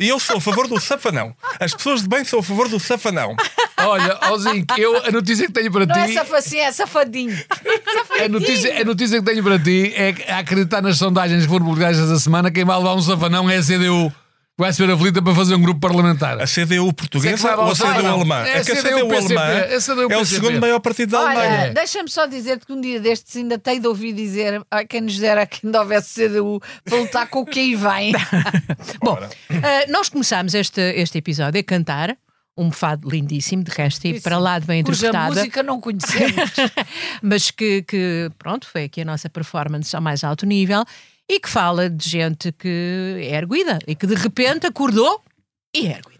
E 0.00 0.08
eu 0.08 0.18
sou 0.20 0.36
a 0.36 0.40
favor 0.40 0.68
do 0.68 0.78
safanão. 0.78 1.34
As 1.58 1.72
pessoas 1.74 2.02
de 2.02 2.08
bem 2.08 2.22
são 2.24 2.40
a 2.40 2.42
favor 2.42 2.68
do 2.68 2.78
safanão. 2.78 3.34
Olha, 3.78 4.18
ó 4.22 4.36
Zinco, 4.36 4.78
eu, 4.78 4.96
a 5.04 5.10
notícia 5.10 5.46
que 5.46 5.52
tenho 5.52 5.72
para 5.72 5.86
Não 5.86 5.94
é 5.96 6.06
ti. 6.08 6.14
safacinho, 6.14 6.62
é 6.62 6.72
safadinho. 6.72 7.38
A 8.22 8.28
notícia, 8.28 8.80
a 8.80 8.84
notícia 8.84 9.18
que 9.18 9.24
tenho 9.24 9.42
para 9.42 9.58
ti 9.58 9.92
é 9.96 10.12
que, 10.12 10.30
a 10.30 10.38
acreditar 10.38 10.82
nas 10.82 10.98
sondagens 10.98 11.44
que 11.44 11.48
foram 11.48 11.64
publicadas 11.64 11.98
esta 11.98 12.18
semana, 12.18 12.50
quem 12.50 12.64
vai 12.64 12.76
levar 12.76 12.94
um 12.94 13.00
safanão 13.00 13.48
é 13.48 13.56
a 13.56 13.62
CDU. 13.62 14.12
Vai 14.58 14.72
ser 14.72 14.90
aflita 14.90 15.22
para 15.22 15.32
fazer 15.36 15.54
um 15.54 15.62
grupo 15.62 15.78
parlamentar. 15.78 16.42
A 16.42 16.44
CDU 16.44 16.72
Isso 16.72 16.88
é 16.88 16.92
portuguesa 16.92 17.56
vai 17.56 17.64
ou 17.64 17.70
a 17.70 17.74
CDU 17.76 18.02
não? 18.02 18.14
alemã? 18.14 18.44
É 18.44 18.58
É 18.58 18.64
que 18.64 18.72
a 18.72 18.76
CDU 18.76 18.88
CDU 18.88 19.08
PCP, 19.08 19.38
alemã 19.38 19.58
é 19.60 19.78
CDU 19.78 20.12
é 20.12 20.16
o 20.18 20.24
segundo 20.24 20.60
maior 20.60 20.80
partido 20.80 21.10
da 21.10 21.20
Olha, 21.20 21.38
Alemanha. 21.38 21.74
deixa-me 21.74 22.10
só 22.10 22.26
dizer 22.26 22.58
que 22.58 22.72
um 22.72 22.80
dia 22.80 22.98
destes 22.98 23.36
ainda 23.36 23.56
tenho 23.56 23.80
de 23.80 23.86
ouvir 23.86 24.12
dizer 24.12 24.60
a 24.68 24.84
quem 24.84 25.02
nos 25.02 25.16
dera 25.16 25.46
que 25.46 25.64
ainda 25.64 25.80
houvesse 25.80 26.28
CDU 26.28 26.60
para 26.84 26.98
lutar 26.98 27.28
com 27.28 27.42
o 27.42 27.46
que 27.46 27.60
aí 27.60 27.76
vem. 27.76 28.12
Bom, 29.00 29.16
ah, 29.22 29.86
nós 29.88 30.08
começámos 30.08 30.52
este, 30.54 30.80
este 30.80 31.18
episódio 31.18 31.60
a 31.60 31.62
cantar 31.62 32.16
um 32.56 32.72
fado 32.72 33.08
lindíssimo, 33.08 33.62
de 33.62 33.70
resto, 33.70 34.04
e 34.08 34.20
para 34.20 34.38
lá 34.38 34.58
de 34.58 34.66
bem 34.66 34.82
Cuja 34.82 35.06
interpretada, 35.06 35.36
música 35.36 35.62
não 35.62 35.80
conhecemos. 35.80 36.50
mas 37.22 37.52
que, 37.52 37.82
que, 37.82 38.28
pronto, 38.36 38.66
foi 38.66 38.82
aqui 38.84 39.02
a 39.02 39.04
nossa 39.04 39.30
performance 39.30 39.94
ao 39.94 40.02
mais 40.02 40.24
alto 40.24 40.44
nível 40.44 40.84
e 41.28 41.38
que 41.40 41.48
fala 41.48 41.90
de 41.90 42.08
gente 42.08 42.52
que 42.52 43.18
é 43.20 43.34
erguida 43.36 43.78
e 43.86 43.94
que 43.94 44.06
de 44.06 44.14
repente 44.14 44.66
acordou 44.66 45.22
e 45.74 45.86
é 45.86 45.90
erguida. 45.98 46.18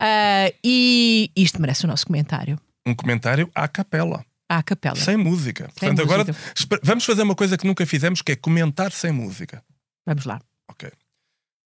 Ah, 0.00 0.50
e 0.64 1.30
isto 1.36 1.60
merece 1.60 1.84
o 1.84 1.88
nosso 1.88 2.06
comentário. 2.06 2.58
Um 2.86 2.94
comentário 2.94 3.50
à 3.54 3.66
capela, 3.68 4.24
À 4.48 4.62
capela. 4.62 4.96
sem 4.96 5.16
música. 5.16 5.64
Sem 5.78 5.88
Portanto, 5.90 6.02
agora 6.02 6.24
música. 6.24 6.52
espe- 6.56 6.80
vamos 6.82 7.04
fazer 7.04 7.22
uma 7.22 7.34
coisa 7.34 7.56
que 7.58 7.66
nunca 7.66 7.84
fizemos, 7.86 8.22
que 8.22 8.32
é 8.32 8.36
comentar 8.36 8.92
sem 8.92 9.10
música. 9.12 9.62
Vamos 10.06 10.24
lá. 10.24 10.40
Ok. 10.70 10.90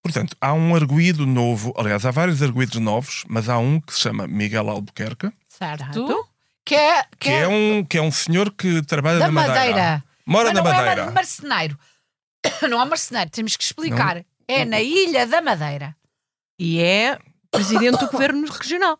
Portanto, 0.03 0.35
há 0.41 0.55
um 0.55 0.75
arguído 0.75 1.27
novo, 1.27 1.75
aliás, 1.77 2.07
há 2.07 2.11
vários 2.11 2.43
arguídos 2.43 2.81
novos, 2.81 3.25
mas 3.29 3.49
há 3.51 3.59
um 3.59 3.79
que 3.81 3.93
se 3.93 4.01
chama 4.01 4.27
Miguel 4.27 4.71
Albuquerque, 4.71 5.31
certo? 5.47 6.27
Que 6.65 6.75
é, 6.75 7.03
que 7.03 7.09
que 7.19 7.29
é 7.29 7.41
é 7.43 7.49
um, 7.49 7.85
que 7.85 7.99
é 7.99 8.03
um 8.03 8.11
senhor 8.11 8.51
que 8.53 8.81
trabalha 8.83 9.19
da 9.19 9.27
na 9.27 9.33
Madeira. 9.33 9.59
Madeira. 9.61 10.05
Mora 10.25 10.45
Mas 10.45 10.55
na 10.55 10.63
não 10.63 10.71
Madeira. 10.73 11.03
é 11.03 11.11
marceneiro. 11.11 11.79
Não 12.69 12.81
há 12.81 12.85
marceneiro, 12.87 13.31
temos 13.31 13.57
que 13.57 13.65
explicar. 13.65 14.25
É 14.49 14.65
na 14.65 14.81
Ilha 14.81 15.27
da 15.27 15.41
Madeira. 15.41 15.95
E 16.59 16.81
é 16.81 17.19
presidente 17.51 17.99
do 17.99 18.07
governo 18.11 18.47
regional. 18.51 18.99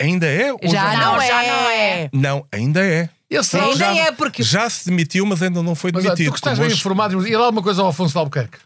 Ainda 0.00 0.26
é? 0.26 0.52
Ou 0.52 0.58
Já, 0.64 0.96
não, 0.96 1.12
não, 1.14 1.20
já 1.20 1.44
é. 1.44 1.48
não 1.62 1.70
é. 1.70 2.10
Não, 2.12 2.46
ainda 2.50 2.84
é. 2.84 3.10
Eu 3.28 3.44
sei, 3.44 3.60
Ainda 3.60 3.76
já, 3.76 3.94
é 3.94 4.12
porque 4.12 4.42
já 4.42 4.68
se 4.68 4.86
demitiu, 4.88 5.24
mas 5.24 5.40
ainda 5.42 5.62
não 5.62 5.74
foi 5.74 5.92
mas 5.92 6.04
olha, 6.04 6.14
tu 6.14 6.16
demitido. 6.16 6.32
que 6.32 6.38
estás 6.40 6.58
bem 6.58 6.66
hoje- 6.66 6.76
informado, 6.76 7.26
e 7.28 7.36
lá 7.36 7.44
alguma 7.44 7.62
coisa 7.62 7.80
ao 7.82 7.88
Afonso 7.88 8.12
de 8.12 8.18
Albuquerque. 8.18 8.58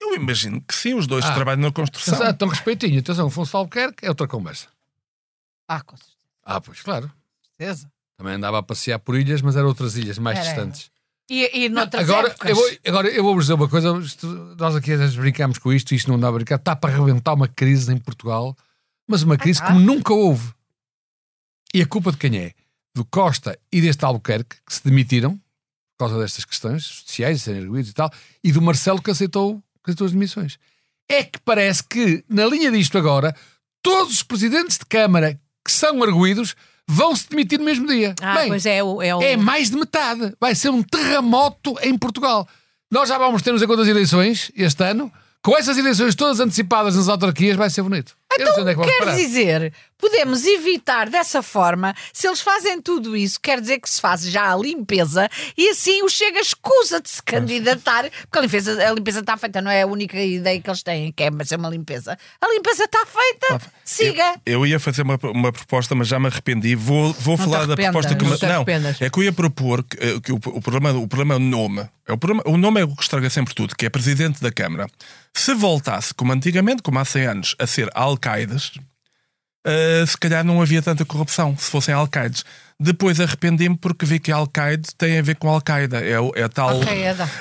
Eu 0.00 0.14
imagino 0.14 0.60
que 0.62 0.74
sim, 0.74 0.94
os 0.94 1.06
dois 1.08 1.24
Ah. 1.24 1.34
trabalham 1.34 1.60
na 1.62 1.72
construção. 1.72 2.16
Mas, 2.18 2.28
ah, 2.28 2.30
Então, 2.30 2.46
respeitinho, 2.46 3.00
atenção, 3.00 3.26
Afonso 3.26 3.50
de 3.50 3.56
Albuquerque 3.56 4.06
é 4.06 4.08
outra 4.08 4.28
conversa. 4.28 4.68
Ah, 5.66 5.80
com 5.80 5.96
Ah, 6.44 6.60
pois, 6.60 6.80
claro. 6.82 7.10
certeza. 7.58 7.90
Também 8.16 8.34
andava 8.34 8.58
a 8.58 8.62
passear 8.62 8.98
por 9.00 9.16
ilhas, 9.16 9.42
mas 9.42 9.56
eram 9.56 9.66
outras 9.68 9.96
ilhas 9.96 10.18
mais 10.18 10.38
Era, 10.38 10.46
distantes. 10.46 10.90
E, 11.30 11.64
e 11.64 11.68
noutras 11.68 12.02
Agora 12.10 12.28
épocas. 12.28 12.50
eu, 12.50 12.56
vou, 12.56 12.70
agora 12.86 13.08
eu 13.08 13.22
vou-vos 13.22 13.44
dizer 13.44 13.54
uma 13.54 13.68
coisa. 13.68 13.96
isto- 13.98 14.26
nós 14.58 14.74
aqui 14.74 14.92
às 14.92 14.98
vezes 14.98 15.14
brincamos 15.16 15.58
com 15.58 15.72
isto, 15.72 15.94
isto 15.94 16.10
não 16.10 16.18
dá 16.18 16.26
a 16.28 16.32
brincar. 16.32 16.56
Está 16.56 16.74
para 16.74 16.92
arrebentar 16.92 17.34
uma 17.34 17.46
crise 17.46 17.92
em 17.92 17.98
Portugal, 17.98 18.56
mas 19.08 19.22
uma 19.22 19.36
crise 19.38 19.60
Ah, 19.62 19.68
como 19.68 19.78
nunca 19.80 20.12
houve. 20.12 20.52
E 21.72 21.80
a 21.82 21.86
culpa 21.86 22.10
de 22.10 22.18
quem 22.18 22.36
é? 22.36 22.52
Do 22.94 23.04
Costa 23.04 23.56
e 23.72 23.80
deste 23.80 24.04
Albuquerque, 24.04 24.56
que 24.66 24.74
se 24.74 24.82
demitiram 24.84 25.36
por 25.96 26.06
causa 26.08 26.18
destas 26.18 26.44
questões 26.44 26.84
sociais, 26.84 27.38
de 27.38 27.44
serem 27.44 27.60
erguidos 27.62 27.90
e 27.90 27.94
tal, 27.94 28.10
e 28.42 28.50
do 28.50 28.60
Marcelo 28.62 29.00
que 29.00 29.10
aceitou, 29.10 29.62
que 29.84 29.90
aceitou 29.90 30.06
as 30.06 30.12
demissões. 30.12 30.58
É 31.08 31.22
que 31.22 31.38
parece 31.44 31.84
que, 31.84 32.24
na 32.28 32.46
linha 32.46 32.72
disto 32.72 32.96
agora, 32.98 33.36
todos 33.82 34.14
os 34.14 34.22
presidentes 34.22 34.78
de 34.78 34.86
Câmara 34.86 35.38
que 35.64 35.70
são 35.70 36.02
arguídos 36.02 36.56
vão 36.90 37.14
se 37.14 37.28
demitir 37.30 37.58
no 37.58 37.64
mesmo 37.64 37.86
dia. 37.86 38.14
Ah, 38.20 38.34
Bem, 38.34 38.48
pois 38.48 38.66
é, 38.66 38.82
o, 38.82 39.00
é 39.00 39.14
o. 39.14 39.22
é 39.22 39.36
mais 39.36 39.70
de 39.70 39.76
metade. 39.76 40.34
Vai 40.40 40.54
ser 40.54 40.70
um 40.70 40.82
terremoto 40.82 41.76
em 41.82 41.96
Portugal. 41.96 42.48
Nós 42.90 43.08
já 43.08 43.16
vamos 43.16 43.42
ter 43.42 43.52
nos 43.52 43.62
encontro 43.62 43.82
as 43.82 43.88
eleições 43.88 44.50
este 44.56 44.82
ano. 44.84 45.10
Com 45.42 45.56
essas 45.56 45.78
eleições 45.78 46.14
todas 46.14 46.40
antecipadas 46.40 46.96
nas 46.96 47.08
autarquias, 47.08 47.56
vai 47.56 47.70
ser 47.70 47.82
bonito. 47.82 48.14
Eu 48.38 48.46
não 48.46 48.60
onde 48.62 48.70
é 48.70 48.74
que 48.74 48.80
Quer 48.82 49.16
dizer, 49.16 49.72
podemos 49.98 50.44
evitar 50.46 51.08
dessa 51.10 51.42
forma, 51.42 51.94
se 52.12 52.26
eles 52.26 52.40
fazem 52.40 52.80
tudo 52.80 53.16
isso, 53.16 53.40
quer 53.40 53.60
dizer 53.60 53.80
que 53.80 53.90
se 53.90 54.00
faz 54.00 54.22
já 54.22 54.52
a 54.52 54.56
limpeza 54.56 55.28
e 55.58 55.68
assim 55.70 56.02
o 56.02 56.08
Chega 56.08 56.40
escusa 56.40 57.00
de 57.00 57.10
se 57.10 57.22
candidatar, 57.22 58.08
porque 58.22 58.38
a 58.38 58.40
limpeza, 58.42 58.88
a 58.88 58.92
limpeza 58.92 59.20
está 59.20 59.36
feita, 59.36 59.60
não 59.60 59.70
é 59.70 59.82
a 59.82 59.86
única 59.86 60.16
ideia 60.20 60.60
que 60.60 60.70
eles 60.70 60.82
têm, 60.82 61.12
que 61.12 61.22
é 61.22 61.30
ser 61.44 61.56
uma 61.56 61.68
limpeza. 61.68 62.16
A 62.40 62.52
limpeza 62.52 62.84
está 62.84 63.04
feita, 63.06 63.60
siga. 63.84 64.34
Eu 64.46 64.64
ia 64.66 64.78
fazer 64.78 65.02
uma, 65.02 65.18
uma 65.24 65.52
proposta, 65.52 65.94
mas 65.94 66.06
já 66.08 66.18
me 66.18 66.26
arrependi. 66.28 66.74
Vou, 66.74 67.12
vou 67.14 67.36
te 67.36 67.44
falar 67.44 67.66
da 67.66 67.74
proposta 67.76 68.14
que 68.14 68.24
Não 68.24 68.30
me- 68.30 68.38
Não, 68.54 68.64
é 69.06 69.10
que 69.10 69.18
eu 69.18 69.22
ia 69.24 69.32
propor 69.32 69.82
que, 69.82 69.96
eh, 69.98 70.20
que 70.22 70.32
o, 70.32 70.36
o 70.36 70.60
problema, 70.60 70.92
o 70.92 71.08
problema 71.08 71.34
é 71.34 71.36
o 71.36 71.40
nome. 71.40 71.86
É 72.06 72.12
o, 72.12 72.18
problema, 72.18 72.42
o 72.46 72.56
nome 72.56 72.80
é 72.80 72.84
o 72.84 72.94
que 72.96 73.02
estraga 73.02 73.28
sempre 73.30 73.54
tudo, 73.54 73.76
que 73.76 73.86
é 73.86 73.88
presidente 73.90 74.40
da 74.40 74.50
Câmara. 74.50 74.86
Se 75.36 75.54
voltasse, 75.54 76.12
como 76.14 76.32
antigamente, 76.32 76.82
como 76.82 76.98
há 76.98 77.04
100 77.04 77.26
anos, 77.26 77.56
a 77.58 77.66
ser 77.66 77.88
Alcaides, 77.94 78.72
eh, 79.66 80.04
se 80.06 80.16
calhar 80.18 80.44
não 80.44 80.60
havia 80.60 80.82
tanta 80.82 81.04
corrupção 81.04 81.56
se 81.56 81.70
fossem 81.70 81.94
Alcaides. 81.94 82.44
Depois 82.82 83.20
arrependi-me 83.20 83.76
porque 83.76 84.06
vi 84.06 84.18
que 84.18 84.32
Al-Qaeda 84.32 84.88
tem 84.96 85.18
a 85.18 85.22
ver 85.22 85.36
com 85.36 85.50
Al-Qaeda. 85.50 86.00
É, 86.00 86.12
é 86.40 86.42
a, 86.44 86.48
tal, 86.48 86.80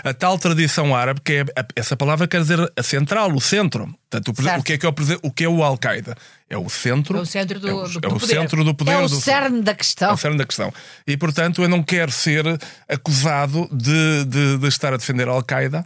a 0.04 0.14
tal 0.14 0.38
tradição 0.38 0.94
árabe 0.94 1.22
que 1.24 1.32
é. 1.32 1.42
a- 1.58 1.66
essa 1.78 1.96
palavra 1.96 2.28
quer 2.28 2.42
dizer 2.42 2.60
a 2.78 2.84
central, 2.84 3.32
o 3.34 3.40
centro. 3.40 3.86
Portanto, 4.10 4.28
o, 4.38 4.60
o 4.60 4.64
que 4.64 4.74
é 4.74 4.78
que 4.78 4.86
é 4.86 4.90
o, 4.90 4.94
o 5.24 5.32
que 5.32 5.44
é 5.46 5.50
o 5.50 5.64
Al-Qaeda? 5.64 6.18
É 6.50 6.58
o 6.58 6.68
centro. 6.70 7.18
É 7.18 7.22
o 7.22 7.26
centro 7.26 7.58
do- 7.58 7.70
é 7.70 7.74
o, 7.74 7.88
do 7.88 8.00
é 8.04 8.08
o 8.10 8.20
poder. 8.20 8.28
centro 8.28 8.64
do 8.66 8.76
poder. 8.76 8.92
É 8.92 8.98
o 8.98 9.08
do- 9.08 9.22
cerne 9.22 9.62
da 9.62 9.72
é 9.72 9.76
questão. 9.76 10.14
o 10.14 10.18
cerne 10.18 10.38
da 10.38 10.46
questão. 10.46 10.74
E, 11.08 11.16
portanto, 11.16 11.62
eu 11.64 11.70
não 11.70 11.82
quero 11.82 12.12
ser 12.12 12.44
acusado 12.90 13.70
de, 13.72 14.26
de, 14.26 14.58
de 14.58 14.68
estar 14.68 14.94
a 14.94 14.98
defender 14.98 15.30
Al-Qaeda, 15.30 15.86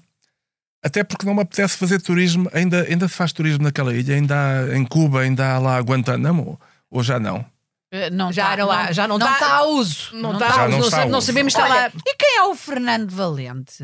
até 0.84 1.04
porque 1.04 1.26
não 1.26 1.34
me 1.34 1.42
apetece 1.42 1.78
fazer 1.78 2.02
turismo. 2.02 2.50
Ainda, 2.54 2.84
ainda 2.84 3.08
se 3.08 3.14
faz 3.16 3.32
turismo 3.32 3.64
naquela 3.64 3.94
ilha, 3.94 4.16
ainda 4.16 4.36
há, 4.36 4.76
em 4.78 4.86
Cuba, 4.86 5.22
ainda 5.22 5.54
há 5.56 5.60
lá 5.60 5.80
Guantánamo, 5.80 6.60
ou 6.92 7.02
já 7.04 7.20
não? 7.20 7.46
Eh, 7.92 8.10
Não 8.10 8.32
Já 8.32 8.50
tá, 8.50 8.58
não 8.58 8.72
há- 8.72 8.92
já 8.92 9.08
não 9.08 9.20
tá- 9.20 9.34
está 9.34 9.54
a 9.58 9.64
uso. 9.66 10.10
Não, 10.16 10.38
tá 10.38 10.48
está, 10.48 10.58
Já 10.62 10.68
não 10.68 10.78
não, 10.80 10.86
está 10.86 10.98
sa- 10.98 11.04
a 11.04 11.06
não 11.06 11.18
uso. 11.20 11.28
sabemos 11.28 11.54
estar 11.54 11.68
lá. 11.68 11.88
e 11.90 12.16
quem 12.16 12.38
é 12.38 12.44
o 12.44 12.56
Fernando 12.56 13.12
Valente? 13.12 13.84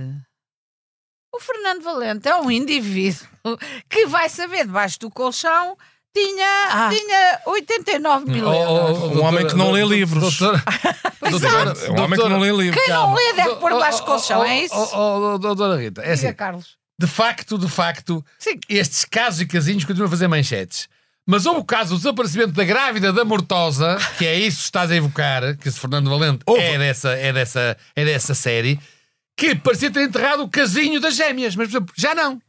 O 1.33 1.39
Fernando 1.39 1.83
Valente 1.83 2.27
é 2.27 2.35
um 2.35 2.49
indivíduo 2.49 3.27
que 3.89 4.07
vai 4.07 4.27
saber 4.29 4.65
debaixo 4.65 4.99
do 4.99 5.09
colchão 5.11 5.77
tinha, 6.11 6.67
Ah. 6.71 6.89
tinha 6.91 7.39
89 7.45 8.25
mil 8.31 8.51
euros. 8.51 9.15
Um 9.15 9.21
homem 9.23 9.45
que 9.47 9.55
não 9.55 9.69
lê 9.71 9.85
livros. 9.85 10.37
Doutora, 10.39 10.63
doutora, 11.29 11.73
É 11.85 11.91
um 11.91 12.01
homem 12.03 12.19
que 12.19 12.27
não 12.29 12.39
lê 12.39 12.51
livros. 12.51 12.83
Quem 12.83 12.91
não 12.93 13.13
lê 13.13 13.33
deve 13.33 13.55
pôr 13.57 13.71
debaixo 13.73 13.99
do 13.99 14.05
colchão, 14.05 14.43
é 14.43 14.61
isso? 14.65 14.73
Oh, 14.75 14.89
oh, 14.97 15.33
oh, 15.35 15.37
doutora 15.37 15.77
Rita, 15.79 16.01
é 16.01 16.05
Diga, 16.05 16.13
assim, 16.15 16.33
Carlos. 16.33 16.78
De 16.99 17.07
facto, 17.07 17.57
de 17.57 17.69
facto, 17.69 18.23
Sim. 18.37 18.59
estes 18.67 19.05
casos 19.05 19.39
e 19.41 19.45
casinhos 19.47 19.85
continuam 19.85 20.07
a 20.07 20.11
fazer 20.11 20.27
manchetes. 20.27 20.89
Mas 21.25 21.45
houve 21.45 21.59
o 21.61 21.63
caso 21.63 21.91
do 21.91 21.97
desaparecimento 21.97 22.51
da 22.53 22.63
grávida 22.65 23.13
da 23.13 23.23
Mortosa, 23.23 23.97
que 24.17 24.25
é 24.25 24.35
isso 24.37 24.57
que 24.57 24.63
estás 24.63 24.91
a 24.91 24.95
evocar, 24.95 25.55
que 25.57 25.69
esse 25.69 25.79
Fernando 25.79 26.09
Valente 26.09 26.39
Houve. 26.45 26.61
é 26.61 26.77
dessa, 26.77 27.09
é, 27.11 27.31
dessa, 27.31 27.77
é 27.95 28.03
dessa 28.05 28.33
série, 28.35 28.79
que 29.37 29.55
parecia 29.55 29.89
ter 29.91 30.01
enterrado 30.03 30.43
o 30.43 30.49
casinho 30.49 30.99
das 30.99 31.15
gêmeas, 31.15 31.55
mas 31.55 31.67
por 31.69 31.71
exemplo, 31.77 31.93
já 31.95 32.13
não. 32.13 32.41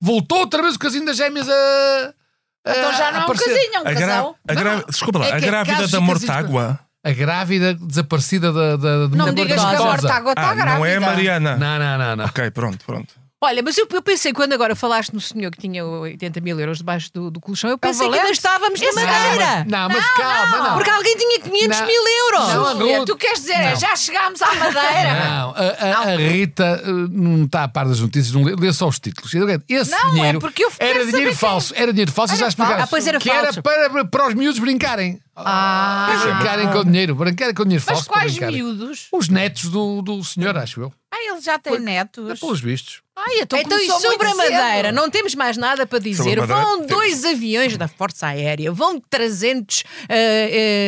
Voltou 0.00 0.38
outra 0.38 0.62
vez 0.62 0.76
o 0.76 0.78
casinho 0.78 1.04
das 1.04 1.16
gêmeas 1.16 1.48
a. 1.48 1.52
a- 1.52 2.70
Então 2.70 2.92
já 2.96 3.08
a 3.08 3.12
não 3.12 3.20
é 3.20 3.24
um 3.24 3.26
casinho, 3.34 3.74
é 3.74 3.78
um 3.80 3.82
A 3.88 3.94
casal. 3.94 4.38
a 4.48 4.54
gra-. 4.54 4.84
Desculpa 4.88 5.18
lá, 5.18 5.26
É 5.28 5.32
a 5.32 5.36
é 5.36 5.40
grávida 5.40 5.76
casos 5.76 5.90
da 5.90 6.00
Mortágua. 6.00 6.80
A 7.04 7.12
grávida 7.12 7.74
desaparecida 7.74 8.52
da, 8.52 8.76
da, 8.76 9.06
da 9.08 9.16
Não 9.16 9.26
me 9.26 9.32
digas 9.34 9.60
que 9.60 9.66
a 9.66 9.70
Mortosa. 9.78 9.84
Mortágua 10.02 10.30
está 10.32 10.50
Ah, 10.50 10.54
grávida. 10.54 10.78
não 10.78 10.86
é 10.86 10.98
Mariana. 11.00 11.56
Não, 11.56 11.78
não, 11.78 11.98
não, 11.98 12.16
não. 12.16 12.24
Ok, 12.26 12.50
pronto, 12.52 12.84
pronto. 12.84 13.14
Olha, 13.40 13.62
mas 13.62 13.78
eu, 13.78 13.86
eu 13.92 14.02
pensei, 14.02 14.32
quando 14.32 14.52
agora 14.52 14.74
falaste 14.74 15.12
no 15.12 15.20
senhor 15.20 15.52
que 15.52 15.58
tinha 15.60 15.84
80 15.86 16.40
mil 16.40 16.58
euros 16.58 16.78
debaixo 16.78 17.08
do, 17.14 17.30
do 17.30 17.40
colchão, 17.40 17.70
eu 17.70 17.78
pensei 17.78 18.08
que 18.10 18.16
ainda 18.18 18.30
estávamos 18.32 18.80
na 18.80 18.92
Madeira. 18.92 19.64
Não, 19.68 19.88
mas 19.88 20.10
calma, 20.16 20.58
não. 20.68 20.74
Porque 20.74 20.90
alguém 20.90 21.16
tinha 21.16 21.40
500 21.40 21.78
Não. 21.80 21.86
mil 21.86 22.02
euros. 22.26 22.48
Não, 22.54 22.76
Júlia, 22.78 22.98
não. 22.98 23.04
tu 23.04 23.16
queres 23.16 23.38
dizer, 23.42 23.52
é, 23.54 23.70
Não. 23.70 23.76
já 23.76 23.94
chegámos 23.94 24.42
à 24.42 24.54
Madeira. 24.56 25.14
Não, 25.30 25.50
a, 25.50 25.54
a- 25.54 26.12
a 26.14 26.16
Rita 26.16 26.82
uh, 26.84 26.90
não 27.12 27.44
está 27.44 27.62
a 27.62 27.68
par 27.68 27.86
das 27.86 28.00
notícias, 28.00 28.32
não 28.34 28.42
lê, 28.42 28.56
lê 28.56 28.72
só 28.72 28.88
os 28.88 28.98
títulos. 28.98 29.32
Esse 29.68 29.90
Não, 29.92 30.08
é 30.08 30.10
dinheiro 30.14 30.40
porque 30.40 30.64
eu 30.64 30.70
quero 30.72 30.98
era 31.00 31.06
dinheiro 31.06 31.36
falso, 31.36 31.72
era 31.76 31.92
dinheiro 31.92 32.10
falso, 32.10 32.34
Era 32.34 32.50
já 32.50 32.56
falso. 32.56 32.72
Ah, 32.82 32.86
pois 32.88 33.06
era 33.06 33.20
que 33.20 33.28
falso. 33.28 33.60
era 33.60 33.62
para, 33.62 34.04
para 34.04 34.26
os 34.28 34.34
miúdos 34.34 34.58
brincarem. 34.58 35.20
Ah, 35.36 36.08
brincarem 36.24 36.72
com 36.72 36.78
o 36.78 36.84
dinheiro, 36.84 37.14
brincarem 37.14 37.54
com 37.54 37.62
o 37.62 37.64
dinheiro 37.64 37.84
mas 37.86 37.94
falso. 37.98 38.10
para 38.10 38.22
quais 38.22 38.36
miúdos? 38.36 39.06
Os 39.12 39.28
netos 39.28 39.66
do, 39.70 40.02
do 40.02 40.24
senhor, 40.24 40.56
acho 40.58 40.80
eu. 40.80 40.92
Ah, 41.12 41.16
ele 41.22 41.40
já 41.40 41.56
tem 41.58 41.78
netos. 41.78 42.40
Pelos 42.40 42.60
vistos. 42.60 43.00
Ai, 43.26 43.40
então, 43.42 43.58
Então, 43.58 43.78
e 43.78 43.86
sobre 43.86 44.26
a 44.26 44.34
cedo. 44.34 44.36
Madeira, 44.52 44.92
não 44.92 45.10
temos 45.10 45.34
mais 45.34 45.56
nada 45.56 45.86
para 45.86 45.98
dizer. 45.98 46.38
A 46.38 46.42
Madeira, 46.42 46.46
Vão 46.46 46.74
temos. 46.78 46.86
dois 46.88 47.24
aviões 47.24 47.76
da 47.76 47.88
Força 47.88 48.28
Aérea, 48.28 48.70
vão 48.72 49.00
300 49.00 49.82
eh, 50.08 50.14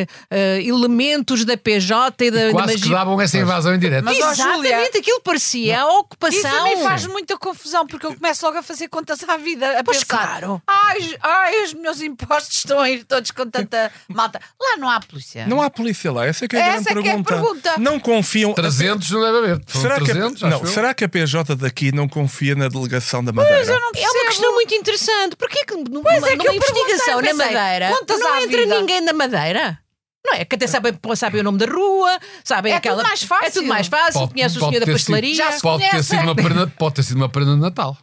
eh, 0.01 0.07
eh, 0.31 0.63
elementos 0.63 1.45
da 1.45 1.57
PJ 1.57 2.25
e 2.25 2.31
da, 2.31 2.47
da 2.47 2.51
Quase 2.53 2.75
que 2.75 2.81
magia. 2.81 2.97
davam 2.97 3.21
essa 3.21 3.37
invasão 3.39 3.75
em 3.75 3.79
direto. 3.79 4.05
Mas, 4.05 4.17
Exatamente, 4.19 4.99
aquilo 4.99 5.21
parecia 5.23 5.83
a 5.83 5.87
Isso 5.89 5.99
ocupação. 5.99 6.61
a 6.61 6.65
mim 6.77 6.83
faz 6.85 7.07
muita 7.07 7.37
confusão, 7.37 7.87
porque 7.87 8.07
eu 8.07 8.15
começo 8.15 8.45
logo 8.47 8.59
a 8.59 8.63
fazer 8.63 8.89
contas 8.89 9.23
à 9.29 9.37
vida, 9.37 9.79
a 9.81 9.85
Pois 9.85 10.05
pensar. 10.05 10.27
claro. 10.41 10.63
Ai, 10.67 11.17
ai, 11.23 11.65
os 11.65 11.75
meus 11.75 12.01
impostos 12.01 12.59
estão 12.59 12.79
a 12.81 12.89
ir 12.91 13.05
todos 13.05 13.31
com 13.31 13.47
tanta 13.49 13.91
malta. 14.09 14.41
Lá 14.61 14.77
não 14.79 14.89
há 14.89 15.01
polícia. 15.01 15.47
Não 15.47 15.61
há 15.61 15.69
polícia 15.69 16.13
lá, 16.13 16.27
essa 16.27 16.45
é 16.45 16.49
que 16.49 16.57
é 16.57 16.63
a 16.63 16.67
Essa 16.77 16.95
grande 16.95 17.01
é 17.01 17.03
que 17.03 17.09
é 17.09 17.13
a 17.13 17.25
pergunta. 17.25 17.71
pergunta. 17.71 17.75
Não 17.79 17.99
confiam. 17.99 18.53
300 18.55 19.11
não 19.11 19.21
deve 19.21 19.39
haver. 19.39 19.61
Será, 19.67 19.99
que, 19.99 20.05
300, 20.05 20.45
a, 20.45 20.49
acho 20.49 20.59
não, 20.65 20.67
será 20.73 20.95
que 20.95 21.05
a 21.05 21.09
PJ 21.09 21.57
daqui 21.57 21.91
não 21.93 22.09
confia 22.09 22.20
na 22.57 22.69
delegação 22.69 23.23
da 23.25 23.33
Madeira? 23.33 23.63
eu 23.65 23.81
não 23.81 23.89
É 23.89 23.93
percebo. 23.93 24.13
uma 24.15 24.25
questão 24.27 24.55
muito 24.55 24.75
interessante. 24.75 25.37
Porquê 25.37 25.65
que 25.65 25.75
numa, 25.75 26.03
Pois 26.03 26.23
é 26.25 26.37
que 26.37 26.37
numa 26.37 26.55
investigação 26.55 27.21
na 27.23 27.35
Madeira 27.35 27.91
não 27.91 28.33
à 28.35 28.43
entra 28.43 28.59
vida. 28.59 28.81
ninguém 28.81 29.01
na 29.03 29.13
Madeira? 29.13 29.79
Não 30.25 30.35
é? 30.35 30.45
Que 30.45 30.57
até 30.57 30.67
sabem, 30.67 30.93
sabem 31.17 31.41
o 31.41 31.45
nome 31.45 31.59
da 31.59 31.67
rua, 31.67 32.19
sabem 32.45 32.73
É 32.73 32.77
aquela. 32.77 32.97
tudo 32.99 33.07
mais 33.09 33.23
fácil. 33.23 33.47
É 33.47 33.51
tudo 33.51 33.67
mais 33.67 33.87
fácil. 33.87 34.29
Conhece 34.29 34.57
o 34.59 34.61
senhor 34.61 34.81
da 34.85 34.93
pastelaria. 34.93 35.35
Sido, 35.35 35.45
Já 35.45 35.53
se 35.53 35.63
pode, 35.63 35.91
ter 35.91 36.03
sido 36.05 36.23
uma 36.23 36.35
prenda, 36.35 36.67
pode 36.67 36.95
ter 36.97 37.03
sido 37.03 37.17
uma 37.17 37.29
prenda 37.29 37.55
de 37.55 37.61
Natal. 37.61 37.97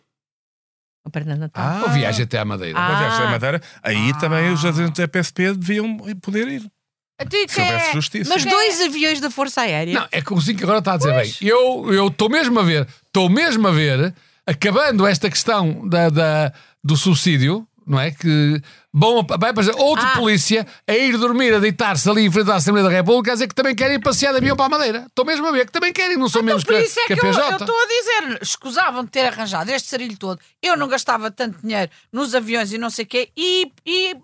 A 1.05 1.09
perna 1.09 1.35
de 1.35 1.39
Natal. 1.39 1.63
Ah. 1.65 1.81
Ou 1.83 1.89
viagem 1.91 2.23
até 2.25 2.37
à 2.39 2.43
Madeira. 2.43 2.77
Ah. 2.77 2.89
Uma 2.89 2.99
viagem 2.99 3.19
da 3.19 3.31
Madeira, 3.31 3.61
aí 3.81 4.19
também 4.19 4.51
os 4.51 4.65
agentes 4.65 4.93
da 4.99 5.07
PSP 5.07 5.53
deviam 5.53 5.97
poder 6.21 6.47
ir. 6.49 6.71
Então, 7.19 7.39
Se 7.47 7.47
quem 7.55 7.63
houvesse 7.65 7.89
é? 7.89 7.93
justiça. 7.93 8.29
Mas 8.33 8.43
Quem 8.43 8.51
dois 8.51 8.81
aviões 8.81 9.19
da 9.19 9.31
Força 9.31 9.61
Aérea. 9.61 9.93
Não, 10.01 10.07
é 10.11 10.21
que 10.21 10.33
o 10.33 10.39
Zinco 10.39 10.63
agora 10.63 10.79
está 10.79 10.93
a 10.93 10.97
dizer 10.97 11.13
bem. 11.15 11.33
Eu 11.41 12.07
estou 12.07 12.29
mesmo 12.29 12.59
a 12.59 12.63
ver, 12.63 12.87
estou 13.07 13.27
mesmo 13.29 13.67
a 13.67 13.71
ver, 13.71 14.13
acabando 14.45 15.05
esta 15.05 15.29
questão 15.29 15.87
da, 15.87 16.09
da- 16.09 16.53
do 16.83 16.95
subsídio, 16.95 17.67
não 17.85 17.99
é? 17.99 18.11
Que 18.11 18.61
bom, 18.93 19.25
vai 19.39 19.51
para 19.53 19.75
outro 19.77 20.05
Ah. 20.05 20.17
polícia 20.17 20.67
a 20.87 20.93
ir 20.93 21.17
dormir, 21.17 21.53
a 21.53 21.59
deitar-se 21.59 22.07
ali 22.09 22.25
em 22.25 22.31
frente 22.31 22.51
à 22.51 22.55
Assembleia 22.55 22.87
da 22.87 22.93
República, 22.93 23.31
a 23.31 23.33
dizer 23.33 23.47
que 23.47 23.55
também 23.55 23.73
querem 23.73 23.99
passear 23.99 24.31
de 24.31 24.37
avião 24.37 24.55
para 24.55 24.65
a 24.65 24.69
Madeira. 24.69 25.05
Estou 25.07 25.25
mesmo 25.25 25.47
a 25.47 25.51
ver 25.51 25.65
que 25.65 25.71
também 25.71 25.91
querem, 25.91 26.17
não 26.17 26.29
são 26.29 26.43
menos 26.43 26.63
Por 26.63 26.75
que, 26.75 26.81
isso 26.83 26.99
é 26.99 27.07
que 27.07 27.15
que 27.15 27.25
a 27.25 27.29
eu 27.29 27.33
PJ. 27.33 27.51
eu 27.51 27.57
estou 27.57 27.75
a 27.75 27.87
dizer, 27.87 28.39
escusavam 28.43 29.03
de 29.03 29.09
ter 29.09 29.25
arranjado 29.25 29.71
este 29.71 29.89
sarilho 29.89 30.17
todo. 30.17 30.39
Eu 30.61 30.77
não 30.77 30.87
gastava 30.87 31.31
tanto 31.31 31.59
dinheiro 31.63 31.89
nos 32.11 32.35
aviões 32.35 32.71
e 32.73 32.77
não 32.77 32.89
sei 32.89 33.05
o 33.05 33.07
quê. 33.07 33.29
E, 33.35 33.71
e 33.85 34.15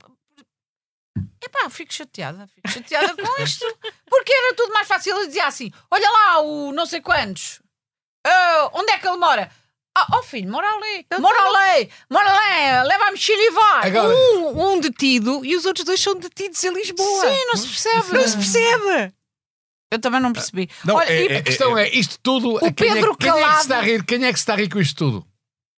Epá, 1.43 1.69
fico 1.69 1.93
chateada, 1.93 2.47
fico 2.47 2.69
chateada 2.69 3.15
com 3.15 3.41
isto. 3.43 3.65
Porque 4.09 4.31
era 4.33 4.53
tudo 4.55 4.73
mais 4.73 4.87
fácil. 4.87 5.15
Ele 5.17 5.27
dizia 5.27 5.45
assim: 5.47 5.71
olha 5.91 6.09
lá, 6.09 6.39
o 6.41 6.71
não 6.71 6.85
sei 6.85 7.01
quantos. 7.01 7.61
Ah, 8.25 8.69
onde 8.73 8.91
é 8.91 8.97
que 8.97 9.07
ele 9.07 9.17
mora? 9.17 9.51
Ah, 9.95 10.07
oh 10.17 10.23
filho, 10.23 10.49
mora 10.49 10.67
ali. 10.67 11.05
Mora 11.19 11.37
ali, 11.39 11.89
mora 12.09 12.31
ali, 12.31 12.87
leva 12.87 13.03
a 13.05 13.11
mochila 13.11 13.41
e 13.41 13.51
vai. 13.51 13.87
Agora, 13.87 14.07
Um, 14.15 14.73
um 14.73 14.79
detido 14.79 15.45
e 15.45 15.55
os 15.55 15.65
outros 15.65 15.85
dois 15.85 15.99
são 15.99 16.15
detidos 16.15 16.63
em 16.63 16.73
Lisboa. 16.73 17.21
Sim, 17.29 17.45
não 17.45 17.55
se 17.57 17.67
percebe. 17.67 18.13
Não 18.17 18.27
se 18.27 18.37
percebe. 18.37 19.13
Eu 19.91 19.99
também 19.99 20.19
não 20.19 20.33
percebi. 20.33 20.67
Não, 20.83 20.95
Olha, 20.95 21.09
é- 21.11 21.21
e- 21.21 21.27
é- 21.27 21.37
a 21.37 21.43
questão 21.43 21.77
é, 21.77 21.87
isto 21.89 22.17
tudo. 22.23 22.57
quem, 22.59 22.69
é, 22.89 22.93
Pedro 22.95 23.15
quem 23.15 23.29
é 23.29 23.43
que 23.43 23.53
se 23.55 23.61
está 23.61 23.77
a 23.77 23.81
rir? 23.81 24.03
Quem 24.03 24.25
é 24.25 24.31
que 24.33 24.39
se 24.39 24.41
está 24.41 24.53
a 24.53 24.55
rir 24.55 24.69
com 24.69 24.79
isto 24.79 24.97
tudo? 24.97 25.27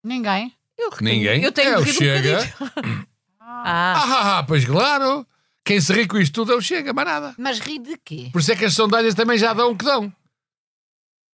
Ninguém. 0.02 0.56
Eu, 0.78 0.92
Ninguém. 1.02 1.44
Eu 1.44 1.52
tenho 1.52 1.72
é 1.74 1.78
o 1.78 1.82
um 1.82 1.86
Chega. 1.86 2.38
bocadinho. 2.38 3.08
Ah, 3.48 3.94
Ah, 3.96 4.04
ah, 4.04 4.40
ah, 4.40 4.44
pois 4.44 4.66
claro. 4.66 5.26
Quem 5.64 5.80
se 5.82 5.92
ri 5.94 6.08
com 6.08 6.18
isto 6.18 6.34
tudo 6.34 6.54
é 6.54 6.56
o 6.56 6.62
Chega, 6.62 6.94
mais 6.94 7.08
nada. 7.08 7.34
Mas 7.38 7.60
ri 7.60 7.80
de 7.80 7.98
quê? 8.04 8.30
Por 8.32 8.40
isso 8.40 8.52
é 8.52 8.56
que 8.56 8.66
as 8.66 8.74
sondagens 8.74 9.14
também 9.16 9.38
já 9.38 9.54
dão 9.54 9.72
o 9.72 9.76
que 9.78 9.84
dão. 9.86 10.12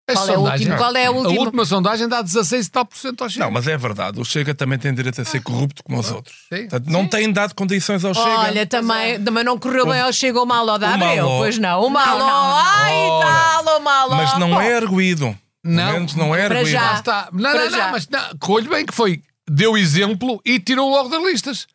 As 0.09 0.15
qual 0.17 0.27
é 0.27 0.31
o 0.31 0.35
sondagens- 0.35 0.61
último? 0.61 0.77
Qual 0.77 0.95
é 0.95 1.05
a 1.05 1.09
A 1.09 1.11
última? 1.11 1.41
última 1.41 1.65
sondagem 1.65 2.07
dá 2.07 2.21
16 2.21 2.65
e 2.67 2.71
tal 2.71 2.85
por 2.85 2.97
cento 2.97 3.23
ao 3.23 3.29
Chega. 3.29 3.45
Não, 3.45 3.51
mas 3.51 3.67
é 3.67 3.77
verdade. 3.77 4.19
O 4.19 4.25
Chega 4.25 4.53
também 4.55 4.77
tem 4.79 4.93
direito 4.93 5.21
a 5.21 5.25
ser 5.25 5.41
corrupto 5.41 5.83
como 5.83 5.99
os 5.99 6.11
outros. 6.11 6.35
Sim. 6.51 6.61
Portanto, 6.67 6.87
não 6.89 7.07
tem 7.07 7.31
dado 7.31 7.53
condições 7.55 8.03
ao 8.03 8.13
Chega. 8.13 8.27
Olha, 8.39 8.65
também, 8.65 9.23
também 9.23 9.43
não 9.43 9.57
correu 9.59 9.85
bem 9.85 10.01
ao 10.01 10.11
Chega 10.11 10.41
o 10.41 10.45
Maló 10.45 10.77
da 10.77 10.91
O 10.91 10.93
Abreu, 10.95 11.27
pois 11.37 11.57
não. 11.57 11.81
O 11.85 11.89
não, 11.89 12.19
não. 12.19 12.55
ai 12.55 12.93
tal, 13.21 13.77
o 13.77 13.79
Maló. 13.81 14.15
Mas 14.15 14.37
não 14.39 14.59
é 14.59 14.75
arguído. 14.75 15.37
Não. 15.63 15.91
menos 15.93 16.15
não 16.15 16.33
é 16.35 16.45
arguído. 16.45 16.67
já. 16.69 17.01
Não, 17.31 17.53
não, 17.53 17.69
já. 17.69 17.85
não, 17.85 17.91
mas 17.91 18.07
não, 18.09 18.21
colho 18.39 18.69
bem 18.69 18.85
que 18.85 18.93
foi. 18.93 19.21
Deu 19.49 19.77
exemplo 19.77 20.41
e 20.45 20.59
tirou 20.59 20.89
logo 20.89 21.09
das 21.09 21.21
listas. 21.23 21.67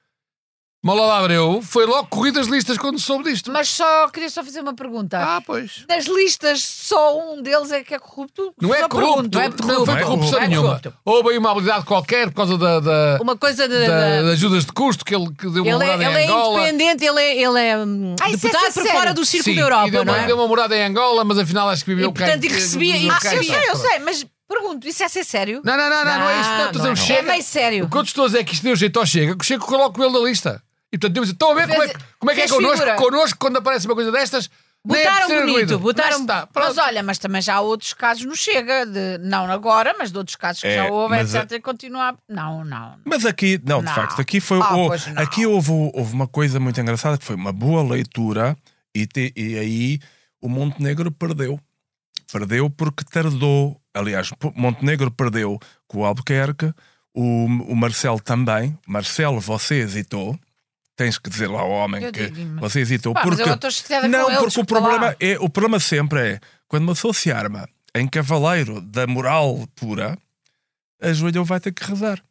Malala 0.87 1.19
Abreu 1.19 1.61
foi 1.63 1.85
logo 1.85 2.07
corrido 2.09 2.35
das 2.39 2.47
listas 2.47 2.79
quando 2.79 2.99
soube 3.01 3.25
disto. 3.31 3.51
Mas 3.51 3.69
só 3.69 4.09
queria 4.09 4.31
só 4.31 4.45
fazer 4.45 4.61
uma 4.61 4.73
pergunta. 4.75 5.19
Ah, 5.19 5.43
pois. 5.45 5.85
Das 5.89 6.07
listas, 6.07 6.63
só 6.63 7.19
um 7.33 7.43
deles 7.43 7.73
é 7.73 7.83
que 7.83 7.93
é 7.95 7.99
corrupto? 7.99 8.55
Não 8.61 8.73
é 8.73 8.79
Só 8.81 8.89
corrupto, 8.89 9.29
pergunto. 9.31 9.67
não, 9.67 9.79
Não 9.81 9.85
foi 9.87 9.95
é 9.95 10.03
corrupção 10.05 10.31
corrupto. 10.31 10.49
nenhuma. 10.49 10.69
Não 10.69 10.77
é 10.77 10.81
corrupto. 10.81 11.01
Houve 11.05 11.31
aí 11.31 11.39
uma 11.39 11.51
habilidade 11.51 11.85
qualquer 11.85 12.29
por 12.29 12.37
causa 12.37 12.57
da, 12.57 12.79
da, 12.81 13.19
Uma 13.21 13.37
coisa 13.37 13.67
de. 13.69 13.87
da- 13.87 13.99
da- 14.01 14.23
das 14.23 14.33
ajudas 14.35 14.65
de 14.65 14.73
custo 14.73 15.05
que 15.05 15.15
ele 15.15 15.27
que 15.37 15.51
deu 15.51 15.65
uma 15.65 15.71
ele 15.75 15.83
é, 15.85 15.87
morada 15.97 16.05
ele 16.05 16.13
em 16.13 16.17
é 16.23 16.25
Angola. 16.31 16.59
independente, 16.69 17.05
ele 17.05 17.21
é, 17.21 17.37
ele 17.43 17.61
é 17.61 17.79
hum, 17.79 18.15
Ah, 18.21 18.31
isso 18.31 18.47
é 18.47 18.51
deputado 18.51 18.73
por 18.75 18.83
sério? 18.83 18.93
fora 18.99 19.15
do 19.15 19.25
Círculo 19.27 19.55
Sim, 19.55 19.61
da 19.61 19.67
Europa, 19.67 19.89
e 19.89 19.91
deu, 19.91 20.05
não 20.05 20.15
uma, 20.15 20.23
é? 20.23 20.27
deu 20.27 20.37
uma 20.37 20.47
morada 20.49 20.77
em 20.77 20.85
Angola, 20.85 21.25
mas 21.25 21.39
afinal 21.39 21.69
acho 21.69 21.85
que 21.85 21.91
viveu 21.95 22.11
E, 22.11 22.13
portanto, 22.15 22.45
e 22.45 22.49
recebia- 22.49 22.97
e 22.97 23.11
Ah, 23.11 23.19
eu 23.35 23.43
sei, 23.43 23.71
eu 23.71 23.77
sei, 23.77 23.99
mas 23.99 24.25
pergunto, 24.49 24.87
isso 24.87 25.03
é 25.03 25.09
ser 25.09 25.25
sério? 25.25 25.61
Não, 25.65 25.77
não, 25.77 25.91
não, 25.91 26.05
não, 26.05 26.19
não 26.21 26.31
é 26.31 26.41
isso. 26.41 26.51
Não, 26.51 26.59
Não, 26.85 26.95
não 26.95 27.03
é. 27.17 27.19
É 27.19 27.23
meio 27.23 27.43
sério. 27.43 27.85
O 27.87 27.91
que 27.91 27.97
eu 27.97 28.03
estou 28.03 28.25
a 28.25 28.27
dizer 28.29 28.39
é 28.41 28.45
que 28.45 28.55
isto 28.55 28.63
deu 28.63 28.77
jeito 28.77 28.99
ao 29.01 29.05
Chega, 29.05 29.35
que 29.37 29.43
o 29.43 29.45
Chega 29.47 29.65
coloca 29.65 30.01
ele 30.01 30.13
na 30.13 30.21
lista. 30.21 30.63
E 30.93 30.99
portanto, 30.99 31.15
deu 31.15 31.25
estão 31.25 31.51
a 31.51 31.55
ver 31.55 31.69
como 31.69 31.83
é, 31.83 31.89
que- 31.89 31.99
como 32.19 32.31
é 32.31 32.35
que 32.35 32.41
é 32.43 32.49
connosco, 32.49 32.77
figura. 32.79 32.97
connosco 32.97 33.39
quando 33.39 33.57
aparece 33.59 33.87
uma 33.87 33.95
coisa 33.95 34.13
destas? 34.13 34.49
nem 34.89 35.01
é 35.01 35.05
Botaram 35.05 35.27
bonito, 35.27 35.41
arguído. 35.51 35.79
botaram- 35.81 36.11
Mas 36.13 36.21
está, 36.21 36.49
Mas 36.55 36.79
olha, 36.79 37.03
mas 37.03 37.19
também 37.19 37.43
já 37.43 37.57
há 37.57 37.61
outros 37.61 37.93
casos 37.93 38.25
no 38.25 38.37
Chega, 38.37 38.87
de, 38.87 39.19
não 39.19 39.51
agora, 39.51 39.97
mas 39.99 40.13
de 40.13 40.19
outros 40.19 40.37
casos 40.37 40.61
que 40.63 40.69
É, 40.69 40.77
já 40.77 40.91
houve, 40.93 41.11
mas 41.17 41.35
etc. 41.35 41.51
E 41.53 41.61
continua 41.61 42.11
a... 42.11 42.15
Não, 42.29 42.65
não. 42.65 42.97
Mas 43.05 43.27
aqui, 43.27 43.61
não, 43.65 43.81
de 43.81 43.87
Não. 43.87 43.95
facto, 43.95 44.21
aqui 44.21 44.39
foi 44.41 44.61
Ah, 44.63 44.77
o- 44.77 44.87
pois 44.87 45.07
não. 45.09 45.21
aqui 45.21 45.45
houve, 45.45 45.73
houve 45.93 46.13
uma 46.15 46.29
coisa 46.29 46.61
muito 46.61 46.81
engraçada 46.81 47.19
que 47.19 47.25
foi 47.25 47.35
uma 47.35 47.53
boa 47.53 47.83
leitura 47.83 48.57
e, 48.95 49.09
te- 49.09 49.33
e 49.35 49.59
aí 49.59 49.99
o 50.41 50.49
Montenegro 50.49 51.11
perdeu. 51.11 51.59
Perdeu 52.33 52.71
porque 52.71 53.03
tardou. 53.05 53.81
Aliás, 53.93 54.31
Montenegro 54.55 55.11
perdeu 55.11 55.59
com 55.89 55.99
o 55.99 56.05
Albuquerque, 56.05 56.73
o, 57.13 57.47
o 57.47 57.75
Marcelo 57.75 58.21
também. 58.21 58.79
Marcelo, 58.87 59.41
você 59.41 59.77
hesitou. 59.77 60.39
Tens 60.97 61.19
que 61.19 61.29
dizer 61.29 61.49
lá 61.49 61.61
ao 61.61 61.71
homem 61.71 62.03
Eu 62.03 62.11
que 62.13 62.31
você 62.59 62.81
hesitou. 62.81 63.13
Pá, 63.13 63.23
porque 63.23 63.43
não, 64.09 64.31
ele, 64.31 64.39
porque 64.39 64.59
o 64.59 64.61
lá. 64.61 64.67
problema, 64.67 65.17
é, 65.21 65.39
o 65.39 65.49
problema 65.49 65.79
sempre 65.79 66.21
é 66.21 66.41
quando 66.67 66.85
uma 66.85 66.95
pessoa 66.95 67.13
se 67.13 67.31
arma 67.31 67.69
em 67.95 68.09
cavaleiro 68.09 68.81
da 68.81 69.07
moral 69.07 69.67
pura, 69.75 70.19
a 71.01 71.13
joelho 71.13 71.45
vai 71.45 71.61
ter 71.61 71.73
que 71.73 71.85
rezar. 71.85 72.23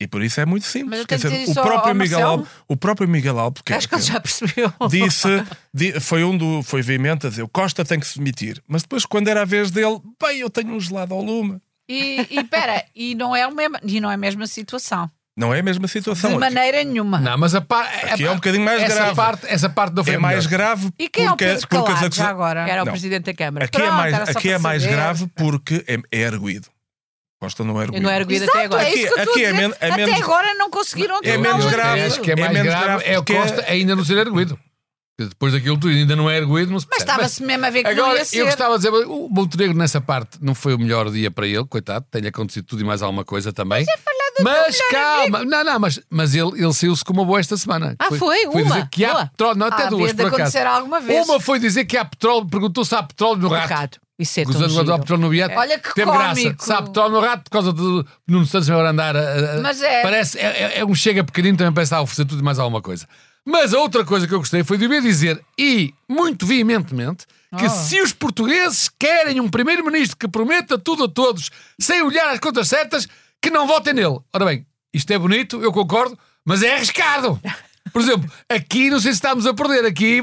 E 0.00 0.08
por 0.08 0.22
isso 0.22 0.40
é 0.40 0.44
muito 0.44 0.66
simples. 0.66 1.06
Dizer, 1.06 1.48
o 1.48 1.54
próprio 1.54 1.94
Miguel. 1.94 2.26
Alves, 2.26 2.48
o 2.66 2.76
próprio 2.76 3.08
Miguel 3.08 3.38
Albuquerque 3.38 3.78
Acho 3.78 3.88
que 3.88 3.94
ele 3.94 4.02
já 4.02 4.20
percebeu. 4.20 4.72
disse, 4.90 5.28
di- 5.72 6.00
foi 6.00 6.24
um 6.24 6.36
do, 6.36 6.62
foi 6.64 6.82
veemente 6.82 7.26
a 7.28 7.30
dizer, 7.30 7.42
o 7.42 7.48
Costa 7.48 7.84
tem 7.84 8.00
que 8.00 8.06
se 8.06 8.18
demitir. 8.18 8.60
Mas 8.66 8.82
depois, 8.82 9.06
quando 9.06 9.28
era 9.28 9.42
a 9.42 9.44
vez 9.44 9.70
dele, 9.70 10.00
bem, 10.20 10.40
eu 10.40 10.50
tenho 10.50 10.74
um 10.74 10.80
gelado 10.80 11.14
ao 11.14 11.22
lume. 11.22 11.60
E, 11.88 12.26
e 12.28 12.44
pera, 12.44 12.84
e 12.94 13.14
não, 13.14 13.36
é 13.36 13.46
o 13.46 13.54
mesmo, 13.54 13.76
e 13.84 14.00
não 14.00 14.10
é 14.10 14.14
a 14.14 14.18
mesma 14.18 14.46
situação. 14.46 15.08
Não 15.36 15.52
é 15.52 15.58
a 15.58 15.62
mesma 15.64 15.88
situação. 15.88 16.30
De 16.30 16.36
Aqui- 16.36 16.54
maneira 16.54 16.84
nenhuma. 16.84 17.18
Não, 17.18 17.36
mas 17.36 17.54
a 17.56 17.60
par... 17.60 17.84
Aqui 18.12 18.24
é 18.24 18.30
um 18.30 18.36
bocadinho 18.36 18.64
mais 18.64 18.80
essa 18.82 18.94
grave. 18.94 19.16
Parte, 19.16 19.46
essa 19.48 19.68
parte 19.68 19.94
não 19.94 20.04
foi 20.04 20.14
É 20.14 20.18
mais 20.18 20.36
melhor. 20.46 20.50
grave 20.50 20.90
E 20.96 21.08
quem 21.08 21.24
é 21.24 21.26
o 21.26 21.30
porque, 21.30 21.44
Pedro 21.44 21.68
porque 21.68 21.84
Calado 21.86 22.06
acusa- 22.06 22.22
já 22.22 22.28
agora? 22.30 22.68
Era 22.68 22.82
o 22.82 22.84
Não. 22.84 22.92
presidente 22.92 23.24
da 23.24 23.34
Câmara. 23.34 23.64
Aqui 23.64 23.76
é 23.76 23.80
Pronto, 23.80 23.94
mais, 23.96 24.14
era 24.14 24.26
só 24.32 24.38
aqui 24.38 24.50
é 24.50 24.58
mais 24.58 24.86
grave 24.86 25.26
porque 25.34 25.84
é, 25.88 25.98
é 26.22 26.26
arguído. 26.26 26.68
Costa 27.40 27.64
não 27.64 27.74
é 27.74 27.76
Eu 27.78 27.80
arguído. 27.82 28.02
não 28.04 28.10
era 28.10 28.20
arguído 28.20 28.44
Exato, 28.44 28.56
até 28.58 28.66
agora. 28.66 28.84
é 28.84 28.94
isso 28.94 29.02
que 29.02 29.06
eu 29.08 29.12
Aqui- 29.12 29.20
a 29.28 29.32
aqui 29.32 29.44
é 29.44 29.52
men- 29.52 29.74
é 29.80 29.88
Até 29.90 30.06
menos- 30.06 30.22
agora 30.22 30.54
não 30.54 30.70
conseguiram 30.70 31.18
É 31.22 31.36
menos 31.36 31.64
grave. 31.66 32.00
acho 32.02 32.20
que 32.20 32.30
é 32.30 32.34
É 32.34 32.36
mais 32.36 32.52
menos 32.52 32.68
grave, 32.68 32.84
grave 32.86 33.04
é 33.04 33.18
o 33.18 33.24
porque- 33.24 33.34
Costa 33.34 33.64
ainda 33.68 33.96
não 33.96 34.04
ser 34.04 34.18
arguído. 34.20 34.58
Depois 35.18 35.52
daquilo 35.52 35.76
tudo 35.78 35.90
ainda 35.92 36.16
não 36.16 36.28
é 36.30 36.38
arguído, 36.38 36.72
não 36.72 36.80
se 36.80 36.86
Mas 36.90 36.98
estava-se 37.00 37.40
mesmo 37.42 37.64
a 37.66 37.70
ver 37.70 37.84
que 37.84 37.94
não 37.94 38.04
Agora, 38.04 38.18
ia 38.18 38.24
ser. 38.24 38.38
eu 38.38 38.46
gostava 38.46 38.76
de 38.78 38.84
dizer, 38.84 39.06
o 39.06 39.28
Montenegro 39.30 39.76
nessa 39.76 40.00
parte 40.00 40.38
não 40.40 40.54
foi 40.56 40.74
o 40.74 40.78
melhor 40.78 41.08
dia 41.10 41.30
para 41.30 41.46
ele, 41.46 41.64
coitado, 41.66 42.04
tenha 42.10 42.28
acontecido 42.30 42.64
tudo 42.66 42.82
e 42.82 42.84
mais 42.84 43.00
alguma 43.02 43.24
coisa 43.24 43.52
também. 43.52 43.84
Mas, 43.86 44.00
calma, 44.90 45.44
não, 45.44 45.64
não, 45.64 45.78
mas, 45.80 46.00
mas 46.10 46.34
ele, 46.34 46.62
ele 46.62 46.72
saiu-se 46.72 47.04
com 47.04 47.12
uma 47.12 47.24
boa 47.24 47.38
esta 47.40 47.56
semana. 47.56 47.94
Ah, 47.98 48.06
foi? 48.06 48.18
Foi 48.18 48.62
Uma? 48.62 48.74
dizer 48.74 48.88
que 48.90 49.04
há 49.04 49.12
Boa. 49.12 49.26
petróleo, 49.26 49.58
não, 49.58 49.66
até 49.66 49.82
Ah, 49.84 49.90
duas 49.90 50.10
de 50.10 50.16
por 50.16 50.26
acaso. 50.26 50.42
acontecer 50.42 50.66
alguma 50.66 51.00
vez. 51.00 51.26
Uma 51.28 51.40
foi 51.40 51.58
dizer 51.58 51.84
que 51.84 51.96
há 51.96 52.04
petróleo, 52.04 52.46
perguntou 52.46 52.84
se 52.84 52.94
há 52.94 53.02
petróleo 53.02 53.38
no 53.40 53.48
rato. 53.48 53.68
rato. 53.70 54.00
Isso 54.18 54.38
é 54.40 54.44
tão 54.44 54.52
Gozando 54.52 54.74
quando 54.74 54.90
há 54.90 54.92
giro. 54.94 54.98
petróleo 55.00 55.22
no 55.22 55.28
bilhete. 55.30 55.54
Olha 55.56 55.78
que 55.78 55.94
Teve 55.94 56.10
graça. 56.10 56.40
cómico. 56.40 56.64
Se 56.64 56.72
há 56.72 56.82
petróleo 56.82 57.12
no 57.12 57.20
rato 57.20 57.42
por 57.44 57.50
causa 57.50 57.72
de 57.72 58.04
Nuno 58.28 58.46
Santos 58.46 58.70
agora 58.70 58.90
andar. 58.90 59.16
a- 59.16 59.56
a- 59.58 59.60
Mas 59.60 59.82
é. 59.82 60.02
Parece, 60.02 60.38
é, 60.38 60.42
é- 60.42 60.78
é 60.80 60.84
um 60.84 60.94
chega 60.94 61.24
pequenino, 61.24 61.58
também 61.58 61.72
parece 61.72 61.88
estar 61.88 61.96
a 61.98 62.02
oferecer 62.02 62.24
tudo 62.24 62.40
e 62.40 62.44
mais 62.44 62.58
alguma 62.58 62.80
coisa. 62.80 63.08
Mas 63.44 63.74
a 63.74 63.78
outra 63.78 64.04
coisa 64.04 64.26
que 64.26 64.32
eu 64.32 64.38
gostei 64.38 64.62
foi 64.64 64.78
de 64.78 64.84
ouvir 64.84 65.02
dizer, 65.02 65.40
e 65.58 65.92
muito 66.08 66.46
veementemente, 66.46 67.26
que 67.58 67.66
Oh. 67.66 67.70
se 67.70 68.00
os 68.00 68.12
portugueses 68.12 68.88
querem 68.98 69.38
um 69.40 69.48
primeiro-ministro 69.48 70.16
que 70.16 70.26
prometa 70.28 70.78
tudo 70.78 71.04
a 71.04 71.08
todos, 71.08 71.50
sem 71.78 72.00
olhar 72.02 72.30
as 72.30 72.38
contas 72.38 72.68
certas, 72.68 73.06
que 73.44 73.50
não 73.50 73.66
votem 73.66 73.92
nele. 73.94 74.18
Ora 74.32 74.44
bem, 74.46 74.66
isto 74.92 75.10
é 75.12 75.18
bonito, 75.18 75.62
eu 75.62 75.72
concordo, 75.72 76.18
mas 76.44 76.62
é 76.62 76.74
arriscado. 76.74 77.38
Por 77.92 78.00
exemplo, 78.00 78.28
aqui 78.48 78.90
não 78.90 78.98
sei 78.98 79.12
se 79.12 79.18
estamos 79.18 79.46
a 79.46 79.52
perder. 79.54 79.84
Aqui 79.84 80.22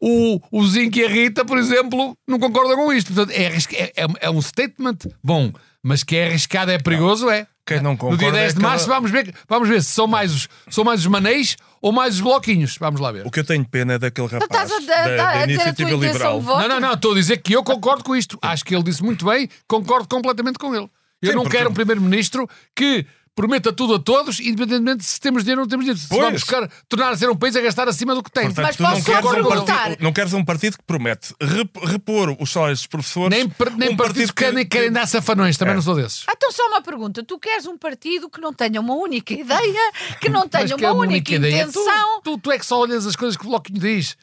o, 0.00 0.40
o 0.50 0.66
Zinco 0.66 0.98
e 0.98 1.04
a 1.04 1.08
Rita, 1.08 1.44
por 1.44 1.58
exemplo, 1.58 2.16
não 2.26 2.38
concordam 2.38 2.76
com 2.76 2.92
isto. 2.92 3.12
Portanto, 3.12 3.34
é, 3.36 3.44
é, 3.46 3.92
é- 4.04 4.06
é 4.22 4.30
um 4.30 4.40
statement 4.40 4.98
bom, 5.22 5.52
mas 5.82 6.02
que 6.04 6.16
é 6.16 6.26
arriscado, 6.28 6.70
é 6.70 6.78
perigoso, 6.78 7.28
é. 7.28 7.46
Quem 7.66 7.80
não 7.80 7.92
No 7.92 7.96
dia 7.96 8.08
concorda 8.10 8.32
10 8.38 8.52
é 8.52 8.54
de 8.56 8.60
março, 8.62 8.86
vamos 8.86 9.10
ver, 9.10 9.34
vamos 9.48 9.68
ver 9.68 9.82
se 9.82 9.90
são 9.90 10.06
mais, 10.06 10.32
os, 10.34 10.48
são 10.68 10.84
mais 10.84 11.00
os 11.00 11.06
maneis 11.06 11.56
ou 11.80 11.92
mais 11.92 12.14
os 12.16 12.20
bloquinhos. 12.20 12.76
Vamos 12.78 13.00
lá 13.00 13.10
ver. 13.10 13.26
O 13.26 13.30
que 13.30 13.40
eu 13.40 13.44
tenho 13.44 13.64
pena 13.64 13.94
é 13.94 13.98
daquele 13.98 14.28
rapaz 14.28 14.70
estás 14.70 14.70
a, 14.70 14.86
da, 14.86 15.16
da 15.16 15.28
a 15.42 15.46
dizer 15.46 15.62
a 15.62 15.72
tua 15.74 15.90
Iniciativa 15.90 15.90
Liberal. 16.06 16.42
Não, 16.42 16.68
não, 16.68 16.80
não, 16.80 16.92
estou 16.92 17.12
a 17.12 17.14
dizer 17.14 17.38
que 17.38 17.54
eu 17.56 17.64
concordo 17.64 18.04
com 18.04 18.14
isto. 18.14 18.38
Acho 18.42 18.64
que 18.64 18.74
ele 18.74 18.82
disse 18.84 19.02
muito 19.02 19.24
bem, 19.24 19.48
concordo 19.66 20.06
completamente 20.06 20.58
com 20.58 20.74
ele. 20.74 20.88
Eu 21.24 21.30
Sim, 21.30 21.36
não 21.36 21.42
porque- 21.44 21.56
quero 21.58 21.70
um 21.70 21.74
primeiro-ministro 21.74 22.48
que 22.74 23.06
prometa 23.36 23.72
tudo 23.72 23.94
a 23.96 23.98
todos, 23.98 24.38
independentemente 24.38 25.04
se 25.04 25.18
temos 25.18 25.42
dinheiro 25.42 25.62
ou 25.62 25.64
não 25.64 25.68
temos 25.68 25.84
dinheiro. 25.84 26.00
Se 26.00 26.06
vamos 26.08 26.34
buscar, 26.42 26.70
tornar 26.88 27.10
a 27.10 27.16
ser 27.16 27.28
um 27.28 27.34
país 27.34 27.56
a 27.56 27.60
gastar 27.60 27.88
acima 27.88 28.14
do 28.14 28.22
que 28.22 28.30
tem. 28.30 28.44
Portanto, 28.44 28.64
Mas 28.64 28.76
tu 28.76 28.82
não 28.84 28.90
posso 28.90 29.02
só 29.02 29.12
queres, 29.12 29.24
um 29.44 29.48
partido, 29.64 30.04
não 30.04 30.12
queres 30.12 30.32
um 30.34 30.44
partido 30.44 30.78
que 30.78 30.84
promete 30.84 31.34
rep- 31.40 31.76
repor 31.84 32.36
os 32.38 32.48
salários 32.52 32.78
dos 32.80 32.86
professores. 32.86 33.36
nem 33.36 33.48
per- 33.48 33.76
nem 33.76 33.88
um 33.90 33.96
partidos 33.96 34.30
que 34.30 34.44
querem, 34.44 34.64
querem 34.64 34.92
dar 34.92 35.06
safanões, 35.08 35.56
também 35.56 35.72
É. 35.72 35.74
não 35.74 35.82
sou 35.82 35.96
desses. 35.96 36.22
Ah, 36.28 36.32
Então 36.36 36.52
só 36.52 36.64
uma 36.68 36.80
pergunta. 36.80 37.24
Tu 37.24 37.36
queres 37.40 37.66
um 37.66 37.76
partido 37.76 38.30
que 38.30 38.40
não 38.40 38.52
tenha 38.52 38.80
uma 38.80 38.94
única 38.94 39.34
ideia, 39.34 39.90
que 40.20 40.28
não 40.28 40.46
tenha 40.48 40.76
que 40.76 40.84
é 40.84 40.92
uma 40.92 41.00
única. 41.02 41.32
Tu, 41.32 41.34
intenção? 41.34 42.20
tu, 42.22 42.38
tu 42.38 42.52
é 42.52 42.58
que 42.58 42.64
só 42.64 42.78
olhas 42.78 43.04
as 43.04 43.16
coisas 43.16 43.36
que 43.36 43.44
o 43.44 43.48
Bloquinho 43.48 43.80
diz. 43.80 44.16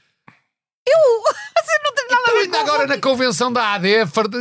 Você 1.61 1.79
não 1.83 1.93
tem 1.93 2.07
nada 2.09 2.21
a 2.21 2.31
Então, 2.31 2.33
ver 2.33 2.41
ainda 2.41 2.57
com 2.57 2.63
agora 2.63 2.87
na 2.87 2.97
convenção 2.97 3.53
da 3.53 3.73
AD, 3.75 3.87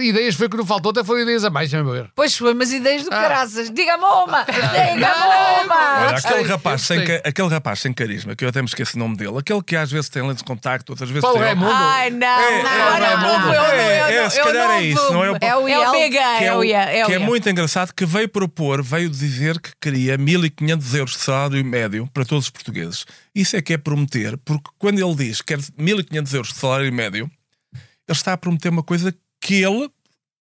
ideias 0.03 0.35
foi 0.35 0.47
o 0.47 0.51
que 0.51 0.57
não 0.57 0.65
faltou, 0.67 0.91
até 0.91 1.05
foram 1.05 1.21
ideias 1.21 1.45
a 1.45 1.51
mais, 1.51 1.73
a 1.75 1.83
meu 1.85 1.93
ver. 1.93 2.11
Pois 2.15 2.35
foi, 2.37 2.55
mas 2.55 2.73
ideias 2.73 3.03
do 3.05 3.09
Ah. 3.13 3.21
caraças. 3.21 3.71
Diga-me 3.71 4.03
uma! 4.05 4.45
Diga-me 4.45 5.01
Não, 5.01 5.65
uma! 5.65 6.07
Olha, 6.07 6.17
aquele 6.17 6.43
rapaz, 6.45 6.81
eu 6.81 6.87
sem, 6.87 7.05
ca- 7.05 7.29
aquele 7.29 7.49
rapaz 7.49 7.81
sem 7.81 7.93
carisma, 7.93 8.35
que 8.35 8.45
eu 8.45 8.49
até 8.49 8.63
me 8.63 8.69
esqueço 8.69 8.97
o 8.97 8.99
nome 8.99 9.17
dele, 9.17 9.39
aquele 9.39 9.63
que 9.63 9.77
às 9.77 9.91
vezes 9.93 10.09
tem 10.09 10.23
lentes 10.23 10.39
de 10.39 10.45
contacto, 10.45 10.91
outras 10.93 11.11
vezes 11.11 11.21
Paulo 11.23 11.37
tem. 11.37 11.47
Raimundo. 11.47 11.71
Ai, 11.73 12.11
não, 12.11 12.27
É, 12.27 12.63
não, 12.63 12.71
é, 12.71 13.01
não, 13.01 13.21
não, 13.21 13.33
eu 13.55 13.61
não, 13.61 13.65
É, 13.67 14.01
eu 14.01 14.07
é, 14.19 14.23
não, 14.23 14.31
se 14.31 14.39
eu 14.41 14.45
calhar 14.47 14.67
não 14.69 14.75
é 14.75 14.83
isso, 14.83 15.13
não 15.13 15.25
é 15.25 15.31
o- 15.31 15.37
É 15.41 15.57
o 15.57 15.69
É 15.69 16.09
que 16.09 16.19
é, 16.19 16.45
é 16.47 16.57
o 16.57 16.65
é 16.65 17.05
o 17.05 17.07
que 17.07 17.13
é 17.15 17.19
muito 17.19 17.49
engraçado, 17.51 17.93
que 17.95 18.07
veio 18.07 18.29
propor, 18.29 18.83
veio 18.83 19.11
dizer 19.11 19.61
que 19.61 19.71
queria 19.81 20.17
1500 20.17 20.95
euros 20.95 21.13
de 21.13 21.19
salário 21.19 21.63
médio 21.65 22.09
para 22.15 22.25
todos 22.25 22.45
os 22.47 22.51
portugueses. 22.51 23.05
Isso 23.35 23.57
é 23.57 23.63
que 23.63 23.73
é 23.73 23.79
prometer, 23.79 24.37
porque 24.39 24.71
quando 24.79 24.99
ele 24.99 25.15
diz 25.15 25.41
que 25.41 25.55
quer 25.55 25.65
1500 25.77 26.35
euros 26.35 26.53
de 26.53 26.59
salário 26.59 26.93
médio, 26.93 27.31
ele 27.73 27.83
está 28.09 28.33
a 28.33 28.37
prometer 28.37 28.71
uma 28.71 28.83
coisa 28.83 29.15
que 29.41 29.55
ele, 29.63 29.89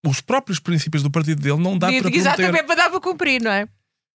os 0.06 0.22
próprios 0.22 0.60
princípios 0.60 1.04
do 1.04 1.12
partido 1.12 1.42
dele, 1.42 1.58
não 1.62 1.78
dá 1.78 1.88
para 1.88 1.98
prometer. 2.00 2.18
Exatamente, 2.18 2.64
para 2.64 2.76
dar 2.76 2.90
para 2.90 3.00
cumprir, 3.00 3.42
não 3.42 3.52
é? 3.52 3.68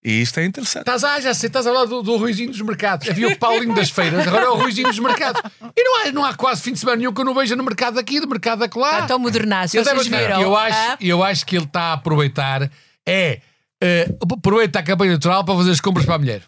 E 0.06 0.20
isto 0.20 0.38
é 0.38 0.44
interessante. 0.44 0.82
Estás, 0.82 1.02
ah, 1.02 1.18
já 1.18 1.32
sei, 1.32 1.46
estás 1.46 1.66
a 1.66 1.72
falar 1.72 1.86
do, 1.86 2.02
do 2.02 2.16
Ruizinho 2.18 2.50
dos 2.50 2.60
Mercados. 2.60 3.08
Havia 3.08 3.26
o 3.28 3.38
Paulinho 3.38 3.74
das 3.74 3.88
Feiras, 3.88 4.26
agora 4.26 4.44
é 4.44 4.48
o 4.50 4.54
Ruizinho 4.56 4.88
dos 4.88 4.98
Mercados. 4.98 5.40
E 5.74 5.82
não 5.82 6.00
há, 6.02 6.12
não 6.12 6.24
há 6.26 6.34
quase 6.34 6.60
fim 6.60 6.72
de 6.72 6.78
semana 6.78 6.98
nenhum 6.98 7.12
que 7.14 7.20
eu 7.22 7.24
não 7.24 7.34
veja 7.34 7.56
no 7.56 7.64
mercado 7.64 7.98
aqui, 7.98 8.20
no 8.20 8.28
mercado 8.28 8.58
da 8.58 8.66
Está 8.66 8.78
lá. 8.78 9.06
tão 9.06 9.18
modernaço. 9.18 9.74
Eu, 9.78 9.82
Vocês 9.82 10.06
viram? 10.06 10.42
eu, 10.42 10.54
acho, 10.54 10.76
Ah, 10.76 10.98
eu 11.00 11.22
acho 11.24 11.46
que 11.46 11.56
ele 11.56 11.64
está 11.64 11.84
a 11.84 11.92
aproveitar, 11.94 12.70
é, 13.06 13.40
eh, 13.82 14.14
aproveita 14.30 14.80
a 14.80 14.82
campanha 14.82 15.12
eleitoral 15.12 15.42
para 15.42 15.54
fazer 15.54 15.70
as 15.70 15.80
compras 15.80 16.04
para 16.04 16.16
a 16.16 16.18
mulher. 16.18 16.42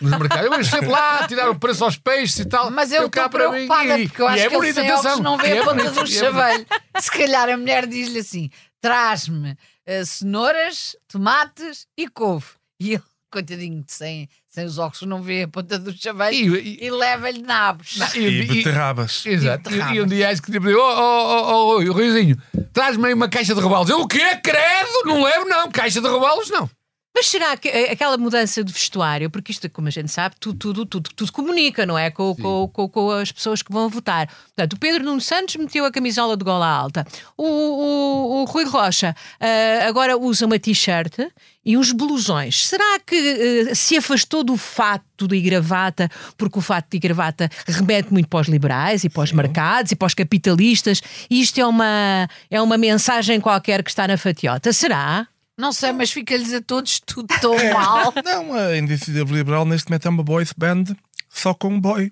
Nos 0.00 0.18
mercados. 0.18 0.44
Eu 0.46 0.50
vejo 0.56 0.70
sempre 0.70 0.88
lá, 0.88 1.26
tirar 1.26 1.50
o 1.50 1.58
preço 1.58 1.84
aos 1.84 1.96
peixes 1.96 2.38
e 2.40 2.44
tal. 2.44 2.70
Mas 2.70 2.90
eu 2.92 3.06
estou 3.06 3.22
mim, 3.52 3.66
preocupada 3.66 3.98
e- 3.98 4.08
porque 4.08 4.22
eu 4.22 4.28
acho 4.28 4.36
é 4.36 4.48
que 4.48 4.54
ele 4.54 4.56
bonito, 4.58 4.74
sem 4.74 4.90
óculos 4.90 5.02
atenção. 5.02 5.22
não 5.22 5.36
vê 5.38 5.48
é 5.48 5.58
a 5.60 5.64
ponta 5.64 5.90
do 5.90 6.00
é 6.02 6.06
chaveiro. 6.06 6.66
Se 7.00 7.10
calhar 7.10 7.48
a 7.48 7.56
mulher 7.56 7.86
diz-lhe 7.86 8.18
assim: 8.20 8.50
traz-me 8.80 9.56
eh, 9.86 10.04
cenouras, 10.04 10.96
tomates 11.08 11.86
e 11.96 12.06
couve. 12.08 12.46
E 12.80 12.92
ele, 12.94 13.02
coitadinho, 13.30 13.84
sem, 13.88 14.28
sem 14.48 14.64
os 14.64 14.78
óculos, 14.78 15.02
não 15.02 15.20
vê 15.22 15.42
a 15.42 15.48
ponta 15.48 15.78
do 15.78 15.92
chaveiro 15.92 16.56
E- 16.56 16.78
e, 16.80 16.86
e- 16.86 16.90
leva-lhe 16.90 17.42
nabos. 17.42 17.98
E- 18.14 18.18
E 18.20 18.40
e- 18.42 18.46
beterrabas. 18.56 19.24
Exato. 19.26 19.70
E, 19.70 19.96
e 19.96 20.00
um 20.02 20.06
dia 20.06 20.30
acho 20.30 20.40
que 20.42 20.52
tipo, 20.52 20.68
oh, 20.68 20.72
oh, 20.78 21.52
oh, 21.52 21.76
oh, 21.82 21.92
Ruizinho, 21.92 22.36
traz-me 22.72 23.06
aí 23.08 23.14
uma 23.14 23.28
caixa 23.28 23.54
de 23.54 23.60
rebalos. 23.60 23.88
Eu 23.90 24.00
o 24.00 24.06
quê? 24.08 24.36
Credo? 24.42 24.88
Não 25.04 25.22
levo, 25.22 25.44
não. 25.46 25.70
Caixa 25.70 26.00
de 26.00 26.08
rebalos, 26.08 26.48
não. 26.50 26.70
Mas 27.18 27.26
será 27.26 27.56
que 27.56 27.66
eh, 27.66 27.90
aquela 27.90 28.16
mudança 28.16 28.62
de 28.62 28.72
vestuário, 28.72 29.28
porque 29.28 29.50
isto, 29.50 29.68
como 29.68 29.88
a 29.88 29.90
gente 29.90 30.08
sabe, 30.08 30.36
tudo, 30.38 30.56
tudo, 30.56 30.86
tudo, 30.86 31.10
tudo 31.16 31.32
comunica, 31.32 31.84
não 31.84 31.98
é? 31.98 32.12
Com, 32.12 32.32
com, 32.36 32.68
com, 32.68 32.88
com 32.88 33.10
as 33.10 33.32
pessoas 33.32 33.60
que 33.60 33.72
vão 33.72 33.88
votar. 33.88 34.28
Portanto, 34.28 34.74
o 34.74 34.78
Pedro 34.78 35.02
Nuno 35.02 35.20
Santos 35.20 35.56
meteu 35.56 35.84
a 35.84 35.90
camisola 35.90 36.36
de 36.36 36.44
gola 36.44 36.68
alta. 36.68 37.04
O, 37.36 37.44
o, 37.44 38.42
o 38.42 38.44
Rui 38.44 38.64
Rocha 38.66 39.16
eh, 39.40 39.84
agora 39.88 40.16
usa 40.16 40.46
uma 40.46 40.60
t-shirt 40.60 41.18
e 41.64 41.76
uns 41.76 41.90
blusões. 41.90 42.68
Será 42.68 43.00
que 43.00 43.16
eh, 43.16 43.74
se 43.74 43.96
afastou 43.96 44.44
do 44.44 44.56
fato 44.56 45.34
e 45.34 45.40
gravata, 45.40 46.08
porque 46.36 46.60
o 46.60 46.62
fato 46.62 46.94
e 46.94 47.00
gravata 47.00 47.50
remete 47.66 48.12
muito 48.12 48.28
para 48.28 48.42
os 48.42 48.46
liberais 48.46 49.02
e 49.02 49.08
para 49.08 49.24
os 49.24 49.32
mercados 49.32 49.90
e 49.90 49.96
para 49.96 50.06
os 50.06 50.14
capitalistas, 50.14 51.02
e 51.28 51.40
isto 51.40 51.60
é 51.60 51.66
uma, 51.66 52.28
é 52.48 52.62
uma 52.62 52.78
mensagem 52.78 53.40
qualquer 53.40 53.82
que 53.82 53.90
está 53.90 54.06
na 54.06 54.16
fatiota? 54.16 54.72
Será? 54.72 55.26
Não 55.58 55.72
sei, 55.72 55.92
mas 55.92 56.10
fica-lhes 56.12 56.54
a 56.54 56.62
todos 56.62 57.00
tudo 57.00 57.26
tão 57.40 57.54
mal. 57.72 58.12
Não, 58.24 58.54
a 58.54 58.76
Iniciativa 58.76 59.32
Liberal 59.32 59.64
neste 59.64 59.90
momento 59.90 60.06
é 60.06 60.08
uma 60.08 60.22
boys 60.22 60.52
band 60.56 60.84
só 61.28 61.52
com 61.52 61.68
um 61.68 61.80
boy. 61.80 62.08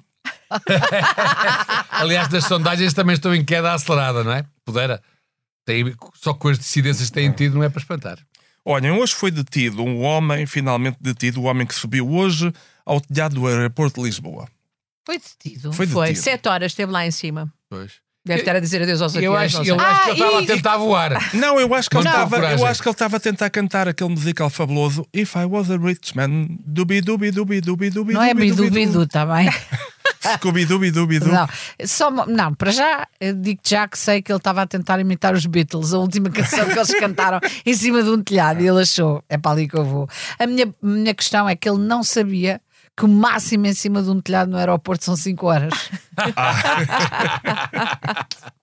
Aliás, 1.91 2.29
das 2.29 2.45
sondagens 2.45 2.93
também 2.93 3.15
estou 3.15 3.35
em 3.35 3.45
queda 3.45 3.73
acelerada, 3.73 4.25
não 4.25 4.33
é? 4.33 4.45
Pudera. 4.65 5.01
Tem, 5.65 5.95
só 6.15 6.35
com 6.35 6.49
as 6.49 6.59
decidências 6.59 7.09
que 7.09 7.15
têm 7.15 7.31
tido, 7.33 7.55
não 7.55 7.63
é 7.63 7.69
para 7.69 7.81
espantar. 7.81 8.19
Olhem, 8.65 8.91
hoje 8.91 9.15
foi 9.15 9.31
detido 9.31 9.83
um 9.83 10.03
homem, 10.03 10.45
finalmente 10.47 10.99
detido, 11.01 11.41
o 11.41 11.45
homem 11.45 11.67
que 11.67 11.75
subiu 11.75 12.09
hoje 12.11 12.53
ao 12.85 13.01
telhado 13.01 13.37
do 13.37 13.47
aeroporto 13.47 14.01
de 14.01 14.07
Lisboa. 14.07 14.49
Foi 15.05 15.19
detido. 15.19 15.73
Foi 15.73 15.87
Foi, 15.87 16.09
detido. 16.09 16.25
sete 16.25 16.49
horas 16.49 16.73
esteve 16.73 16.91
lá 16.91 17.07
em 17.07 17.13
cima. 17.13 17.53
Pois. 17.71 18.01
Deve 18.27 18.41
estar 18.41 18.57
a 18.57 18.61
dizer 18.61 18.83
adeus 18.83 19.01
aos 19.01 19.15
Eu 19.15 19.33
aviões. 19.35 19.55
acho, 19.55 19.65
não 19.65 19.77
eu 19.77 19.81
acho 19.81 20.03
que 20.05 20.11
ele 20.11 20.23
Ah, 20.23 20.27
estava 20.27 20.41
e- 20.41 20.45
a 20.45 20.47
tentar 20.57 20.77
voar. 20.77 21.35
Não, 21.35 21.61
eu 21.61 21.73
acho 21.75 21.89
que 21.89 21.97
ele 21.97 22.05
Não. 22.05 22.11
estava, 22.11 22.37
eu 22.53 22.67
acho 22.67 22.83
que 22.83 22.89
ele 22.89 22.93
estava 22.95 23.17
a 23.17 23.21
tentar 23.21 23.49
cantar 23.51 23.87
aquele 23.89 24.11
musical 24.11 24.51
fabuloso 24.51 25.07
If 25.15 25.37
I 25.37 25.45
Was 25.45 25.71
a 25.71 25.77
Rich 25.77 26.17
Man, 26.17 26.49
dubi 26.67 27.01
dubi 27.01 27.31
dubi 27.31 27.61
dubi 27.61 27.89
dubi 27.91 28.13
Não 28.13 28.23
é 28.23 28.35
dubi, 28.35 28.51
dubi, 28.51 28.71
bidu-bidu, 28.71 29.03
está 29.05 29.25
bem? 29.25 29.49
Scooby 30.39 30.65
dubi 30.67 30.91
dubi 30.91 31.21
dubi. 31.21 31.31
Não, 31.31 31.49
só, 31.85 32.11
não, 32.11 32.53
para 32.53 32.73
já, 32.73 33.07
eu 33.21 33.33
digo 33.35 33.61
já 33.65 33.87
que 33.87 33.97
sei 33.97 34.21
que 34.21 34.33
ele 34.33 34.39
estava 34.39 34.63
a 34.63 34.67
tentar 34.67 34.99
imitar 34.99 35.33
os 35.35 35.47
Beatles, 35.47 35.95
a 35.95 35.99
última 35.99 36.29
canção 36.31 36.67
que 36.67 36.73
eles 36.77 36.95
cantaram 36.99 37.39
em 37.65 37.75
cima 37.75 38.03
de 38.03 38.11
um 38.11 38.21
telhado, 38.21 38.61
e 38.61 38.67
ele 38.67 38.81
achou, 38.83 39.23
é 39.29 39.39
para 39.39 39.53
ali 39.53 39.69
que 39.69 39.77
eu 39.77 39.85
vou. 39.85 40.09
A 40.39 40.47
minha, 40.49 40.69
minha 40.83 41.15
questão 41.15 41.49
é 41.49 41.55
que 41.55 41.69
ele 41.69 41.79
não 41.79 42.03
sabia 42.03 42.61
que 42.97 43.05
o 43.05 43.09
máximo 43.09 43.67
em 43.67 43.75
cima 43.75 44.03
de 44.03 44.11
um 44.11 44.21
telhado 44.21 44.51
no 44.51 44.57
aeroporto 44.57 45.05
são 45.05 45.17
5 45.17 45.47
horas. 45.47 45.73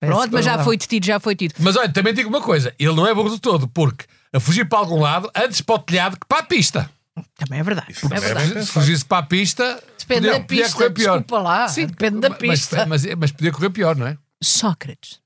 Pronto, 0.00 0.28
mas 0.32 0.44
já 0.44 0.62
foi 0.62 0.76
detido, 0.76 1.06
já 1.06 1.18
foi 1.18 1.34
tido. 1.34 1.54
Mas 1.58 1.74
olha, 1.76 1.88
também 1.88 2.14
digo 2.14 2.28
uma 2.28 2.40
coisa: 2.40 2.72
ele 2.78 2.94
não 2.94 3.06
é 3.06 3.12
burro 3.14 3.30
de 3.30 3.40
todo, 3.40 3.66
porque 3.68 4.04
a 4.32 4.38
fugir 4.38 4.68
para 4.68 4.78
algum 4.78 5.00
lado, 5.00 5.30
antes 5.34 5.60
para 5.60 5.74
o 5.74 5.78
telhado 5.78 6.16
que 6.18 6.26
para 6.26 6.38
a 6.38 6.42
pista. 6.44 6.88
Também 7.36 7.58
é 7.58 7.62
verdade. 7.64 7.90
Isso 7.90 8.06
é 8.12 8.16
é 8.16 8.20
verdade. 8.20 8.64
Se 8.66 8.72
fugisse 8.72 9.04
para 9.04 9.18
a 9.18 9.22
pista, 9.24 9.82
Depende 9.98 10.28
podia, 10.28 10.32
da 10.38 10.40
podia 10.46 10.62
pista. 10.64 10.76
correr 10.76 10.90
pior. 10.90 11.18
Desculpa 11.18 11.42
lá. 11.42 11.66
Depende 11.66 12.20
da 12.20 12.28
mas- 12.30 12.38
pista. 12.38 12.86
Mas, 12.86 13.04
mas, 13.04 13.14
mas 13.16 13.32
podia 13.32 13.50
correr 13.50 13.70
pior, 13.70 13.96
não 13.96 14.06
é? 14.06 14.16
Sócrates. 14.40 15.18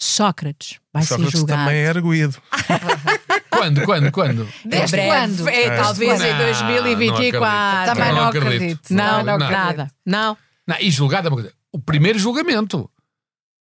Sócrates 0.00 0.78
vai 0.94 1.02
Sócrates 1.02 1.32
ser 1.32 1.38
julgado. 1.38 1.62
também 1.64 1.80
é 1.80 1.86
erguido. 1.88 2.36
Quando, 3.50 3.82
quando, 3.84 4.12
quando? 4.12 4.48
Desde 4.64 4.92
breve. 4.96 5.08
quando? 5.08 5.48
É, 5.48 5.52
Desde 5.52 5.76
talvez 5.82 6.20
em 6.20 6.30
Não, 6.32 6.38
2024. 6.38 7.94
Também 7.94 8.08
não 8.12 8.20
não 8.20 8.28
acredito. 8.28 8.54
acredito. 8.54 8.90
Não, 8.94 9.04
Não, 9.18 9.24
não, 9.24 9.38
não. 9.38 9.50
nada. 9.50 9.90
Não. 10.06 10.36
Não, 10.66 10.76
e 10.80 10.90
julgado 10.90 11.28
é 11.28 11.30
uma 11.30 11.36
coisa. 11.36 11.52
O 11.72 11.78
primeiro 11.78 12.18
julgamento. 12.18 12.90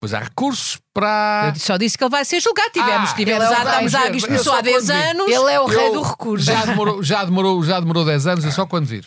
Pois 0.01 0.13
há 0.13 0.19
recursos 0.19 0.79
para. 0.93 1.51
Eu 1.53 1.59
só 1.59 1.75
disse 1.75 1.97
que 1.97 2.03
ele 2.03 2.09
vai 2.11 2.23
ser 2.23 2.39
julgado. 2.39 2.69
Tivemos, 2.71 3.09
Ah, 3.09 3.13
tivemos 3.15 3.43
é 3.43 3.51
estamos 3.51 3.95
a 3.95 4.09
isto 4.11 4.15
Eu 4.15 4.21
começou 4.27 4.53
só 4.53 4.59
há 4.59 4.61
10 4.61 4.85
quando 4.85 4.85
vi. 4.97 5.03
anos. 5.09 5.27
Ele 5.27 5.51
é 5.51 5.59
o 5.59 5.65
rei 5.65 5.87
Eu- 5.87 5.93
do 5.93 6.01
recurso. 6.03 6.45
Já 6.45 6.65
demorou, 6.65 7.03
já, 7.03 7.25
demorou, 7.25 7.63
já 7.63 7.79
demorou 7.81 8.05
10 8.05 8.25
anos, 8.27 8.45
é 8.45 8.51
só 8.51 8.65
quando 8.65 8.85
vir. 8.85 9.05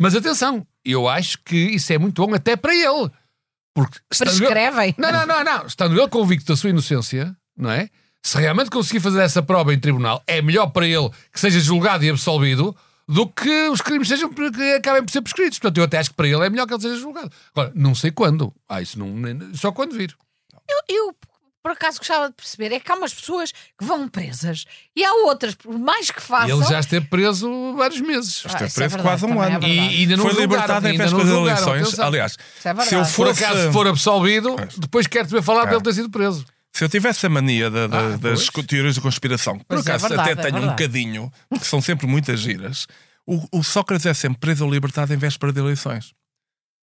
Mas 0.00 0.16
atenção, 0.16 0.66
eu 0.84 1.08
acho 1.08 1.38
que 1.44 1.56
isso 1.56 1.92
é 1.92 1.98
muito 1.98 2.26
bom 2.26 2.34
até 2.34 2.56
para 2.56 2.74
ele. 2.74 3.10
Porque 3.72 3.98
Prescrevem. 4.18 4.94
Não, 4.98 5.12
não, 5.12 5.24
não, 5.26 5.44
não. 5.44 5.66
Estando 5.66 5.96
ele 6.00 6.08
convicto 6.08 6.46
da 6.46 6.56
sua 6.56 6.70
inocência, 6.70 7.36
não 7.56 7.70
é? 7.70 7.88
Se 8.26 8.38
realmente 8.38 8.70
conseguir 8.70 9.00
fazer 9.00 9.20
essa 9.20 9.42
prova 9.42 9.74
em 9.74 9.78
tribunal, 9.78 10.22
é 10.26 10.40
melhor 10.40 10.68
para 10.68 10.86
ele 10.88 11.10
que 11.30 11.38
seja 11.38 11.60
julgado 11.60 12.02
e 12.06 12.08
absolvido 12.08 12.74
do 13.06 13.26
que 13.28 13.68
os 13.68 13.82
crimes 13.82 14.08
sejam 14.08 14.32
que 14.32 14.42
acabem 14.78 15.04
por 15.04 15.10
ser 15.12 15.20
prescritos. 15.20 15.58
Portanto, 15.58 15.76
eu 15.76 15.84
até 15.84 15.98
acho 15.98 16.08
que 16.08 16.16
para 16.16 16.26
ele 16.26 16.42
é 16.42 16.48
melhor 16.48 16.66
que 16.66 16.72
ele 16.72 16.80
seja 16.80 16.96
julgado. 16.96 17.30
Agora, 17.54 17.70
não 17.74 17.94
sei 17.94 18.10
quando. 18.10 18.50
Ah, 18.66 18.80
isso 18.80 18.98
não. 18.98 19.14
Só 19.54 19.70
quando 19.72 19.92
vir. 19.94 20.16
Eu, 20.66 20.96
eu, 20.96 21.14
por 21.62 21.72
acaso, 21.72 21.98
gostava 21.98 22.28
de 22.28 22.34
perceber 22.34 22.72
é 22.74 22.80
que 22.80 22.90
há 22.90 22.94
umas 22.94 23.12
pessoas 23.12 23.52
que 23.52 23.84
vão 23.84 24.08
presas 24.08 24.64
e 24.96 25.04
há 25.04 25.12
outras, 25.26 25.54
por 25.54 25.78
mais 25.78 26.10
que 26.10 26.18
E 26.18 26.22
façam. 26.22 26.56
ele 26.58 26.64
já 26.66 26.80
esteve 26.80 27.04
preso 27.08 27.74
vários 27.76 28.00
meses. 28.00 28.42
Ah, 28.46 28.48
Esteve 28.48 28.64
isso 28.68 28.76
é 28.82 28.88
preso 28.88 28.96
verdade, 28.96 29.02
quase 29.02 29.26
um 29.26 29.42
é 29.42 29.46
ano. 29.48 29.60
verdade. 29.60 29.72
E 29.74 30.00
ainda 30.00 30.16
não 30.16 30.24
Foi 30.30 30.40
libertado 30.40 30.88
em 30.88 30.96
das 30.96 31.10
julgaram, 31.10 31.42
eleições. 31.46 31.98
Aliás, 31.98 32.38
é 32.64 32.74
se 32.84 32.94
eu 32.94 33.00
Por 33.02 33.06
fosse. 33.10 33.44
acaso, 33.44 33.66
se 33.66 33.72
for 33.74 33.86
absolvido, 33.86 34.56
depois 34.78 35.06
quero 35.06 35.28
te 35.28 35.32
ver 35.32 35.42
falar 35.42 35.66
dele 35.66 35.82
ter 35.82 35.92
sido 35.92 36.08
preso. 36.08 36.46
Se 36.74 36.84
eu 36.84 36.88
tivesse 36.88 37.24
a 37.24 37.28
mania 37.28 37.70
da- 37.70 37.86
da- 37.86 37.98
Ah, 38.14 38.16
das 38.16 38.48
teorias 38.66 38.96
de 38.96 39.00
conspiração, 39.00 39.58
que 39.58 39.64
por 39.64 39.76
Pois 39.76 39.86
é 39.86 39.90
acaso 39.90 40.08
verdade, 40.08 40.30
até 40.32 40.48
é 40.48 40.50
tenho 40.50 40.62
um 40.64 40.66
bocadinho, 40.70 41.32
que 41.60 41.66
são 41.66 41.80
sempre 41.80 42.06
muitas 42.06 42.40
giras, 42.40 42.86
o, 43.24 43.46
o 43.58 43.62
Sócrates 43.62 44.06
é 44.06 44.12
sempre 44.14 44.38
preso 44.40 44.64
ou 44.64 44.70
libertado 44.72 45.14
em 45.14 45.16
véspera 45.16 45.52
de 45.52 45.60
eleições. 45.60 46.12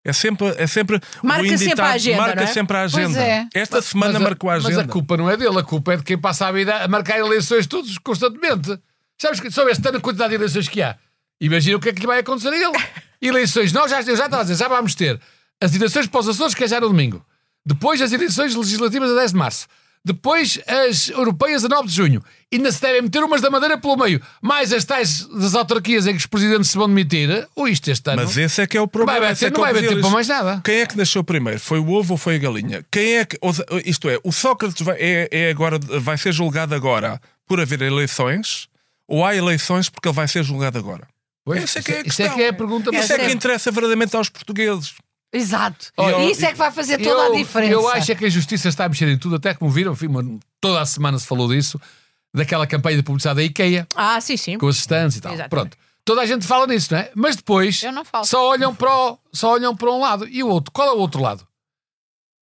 É 0.04 0.12
sempre, 0.12 0.46
é 0.56 0.66
sempre 0.66 0.98
Marca 1.22 1.42
o 1.44 1.58
sempre 1.58 1.80
a 1.82 1.90
agenda, 1.90 2.22
marca 2.22 2.42
é? 2.42 2.46
sempre 2.46 2.76
a 2.76 2.82
agenda. 2.82 3.20
é. 3.20 3.46
Esta 3.52 3.82
semana 3.82 4.12
Mas 4.14 4.22
a- 4.22 4.24
marcou 4.24 4.48
a 4.48 4.54
agenda. 4.54 4.76
Mas 4.76 4.84
a 4.84 4.88
culpa 4.88 5.16
não 5.16 5.28
é 5.28 5.36
dele, 5.36 5.58
a 5.58 5.62
culpa 5.62 5.92
é 5.92 5.96
de 5.98 6.04
quem 6.04 6.16
passa 6.16 6.46
a 6.46 6.52
vida 6.52 6.74
a 6.84 6.88
marcar 6.88 7.18
eleições 7.18 7.66
todos 7.66 7.98
constantemente. 7.98 8.78
Sabes 9.20 9.40
que 9.40 9.50
só 9.50 9.68
este 9.68 9.86
ano 9.88 9.98
a 9.98 10.00
quantidade 10.00 10.30
de 10.30 10.36
eleições 10.36 10.68
que 10.68 10.80
há. 10.80 10.96
Imagina 11.40 11.76
o 11.76 11.80
que 11.80 11.88
é 11.90 11.92
que 11.92 12.00
lhe 12.00 12.06
vai 12.06 12.20
acontecer 12.20 12.48
a 12.48 12.56
ele. 12.56 12.72
Eleições, 13.20 13.72
nós 13.72 13.90
já, 13.90 14.00
eu 14.00 14.16
já 14.16 14.24
estava 14.24 14.38
a 14.38 14.42
dizer, 14.44 14.56
já 14.56 14.68
vamos 14.68 14.94
ter 14.94 15.20
as 15.60 15.74
eleições 15.74 16.06
para 16.06 16.20
os 16.20 16.28
Açores, 16.28 16.54
que 16.54 16.64
é 16.64 16.68
já 16.68 16.80
no 16.80 16.88
domingo. 16.88 17.22
Depois 17.66 18.00
as 18.00 18.12
eleições 18.12 18.54
legislativas 18.54 19.10
a 19.10 19.14
10 19.16 19.32
de 19.32 19.36
março. 19.36 19.66
Depois 20.04 20.58
as 20.66 21.10
europeias 21.10 21.64
a 21.64 21.68
9 21.68 21.88
de 21.88 21.94
junho. 21.94 22.24
Ainda 22.52 22.72
se 22.72 22.80
devem 22.80 23.02
meter 23.02 23.22
umas 23.22 23.40
da 23.42 23.50
Madeira 23.50 23.78
pelo 23.78 23.96
meio. 23.96 24.20
Mais 24.40 24.72
as 24.72 24.84
tais 24.84 25.26
das 25.26 25.54
autarquias 25.54 26.06
em 26.06 26.12
que 26.12 26.18
os 26.18 26.26
presidentes 26.26 26.70
se 26.70 26.76
vão 26.78 26.88
demitir. 26.88 27.46
Ou 27.54 27.68
isto 27.68 27.90
este 27.90 28.10
ano. 28.10 28.22
Mas 28.22 28.36
esse 28.36 28.62
é 28.62 28.66
que 28.66 28.76
é 28.76 28.80
o 28.80 28.88
problema. 28.88 29.20
Vai 29.20 29.32
esse 29.32 29.44
é 29.44 29.50
não 29.50 29.60
vai 29.60 29.72
eu 29.72 29.76
haver 29.76 29.88
tempo 29.88 30.00
para 30.00 30.10
mais 30.10 30.26
nada. 30.26 30.60
Quem 30.64 30.80
é 30.80 30.86
que 30.86 30.96
nasceu 30.96 31.22
primeiro? 31.22 31.60
Foi 31.60 31.78
o 31.78 31.90
ovo 31.90 32.14
ou 32.14 32.18
foi 32.18 32.36
a 32.36 32.38
galinha? 32.38 32.84
Quem 32.90 33.18
é 33.18 33.24
que. 33.24 33.38
Isto 33.84 34.08
é, 34.08 34.18
o 34.24 34.32
Sócrates 34.32 34.80
vai, 34.80 34.96
é, 34.98 35.28
é 35.30 35.50
agora, 35.50 35.78
vai 35.78 36.16
ser 36.16 36.32
julgado 36.32 36.74
agora 36.74 37.20
por 37.46 37.60
haver 37.60 37.82
eleições 37.82 38.68
ou 39.06 39.24
há 39.24 39.36
eleições 39.36 39.90
porque 39.90 40.08
ele 40.08 40.14
vai 40.14 40.26
ser 40.26 40.42
julgado 40.42 40.78
agora? 40.78 41.06
Pois, 41.44 41.62
Essa 41.62 41.80
é 41.80 41.82
que 41.82 41.92
é 41.92 41.96
a 41.96 42.00
isso 42.00 42.22
é 42.22 42.24
questão. 42.24 42.36
que 42.36 42.42
é 42.42 42.48
a 42.48 42.52
pergunta 42.52 42.92
mais 42.92 43.04
Isso 43.04 43.12
é 43.12 43.18
que 43.18 43.32
interessa 43.32 43.70
verdadeiramente 43.70 44.16
aos 44.16 44.28
portugueses. 44.28 44.94
Exato. 45.32 45.92
Olha, 45.96 46.24
e 46.24 46.32
isso 46.32 46.44
é 46.44 46.50
que 46.52 46.58
vai 46.58 46.72
fazer 46.72 46.98
toda 46.98 47.10
eu, 47.26 47.32
a 47.32 47.36
diferença. 47.36 47.72
Eu 47.72 47.88
acho 47.88 48.10
é 48.12 48.14
que 48.14 48.24
a 48.24 48.28
justiça 48.28 48.68
está 48.68 48.84
a 48.84 48.88
mexer 48.88 49.08
em 49.08 49.16
tudo, 49.18 49.36
até 49.36 49.54
como 49.54 49.70
viram, 49.70 49.94
toda 50.60 50.80
a 50.80 50.86
semana 50.86 51.18
se 51.18 51.26
falou 51.26 51.48
disso, 51.48 51.80
daquela 52.34 52.66
campanha 52.66 52.96
de 52.96 53.02
publicidade 53.02 53.36
da 53.36 53.42
IKEA, 53.44 53.86
Ah, 53.94 54.20
sim, 54.20 54.36
sim. 54.36 54.58
com 54.58 54.66
os 54.66 54.76
stands 54.78 55.16
e 55.16 55.20
tal. 55.20 55.32
Exatamente. 55.32 55.50
Pronto. 55.50 55.76
Toda 56.04 56.22
a 56.22 56.26
gente 56.26 56.46
fala 56.46 56.66
nisso, 56.66 56.92
não 56.92 57.00
é? 57.00 57.12
Mas 57.14 57.36
depois 57.36 57.82
Eu 57.82 57.92
só 58.24 58.48
olham, 58.48 58.74
para 58.74 58.90
o- 58.92 59.18
só 59.32 59.52
olham 59.52 59.76
para 59.76 59.90
um 59.92 60.00
lado. 60.00 60.26
E 60.26 60.42
o 60.42 60.48
outro? 60.48 60.72
Qual 60.72 60.88
é 60.88 60.92
o 60.92 60.98
outro 60.98 61.20
lado? 61.20 61.46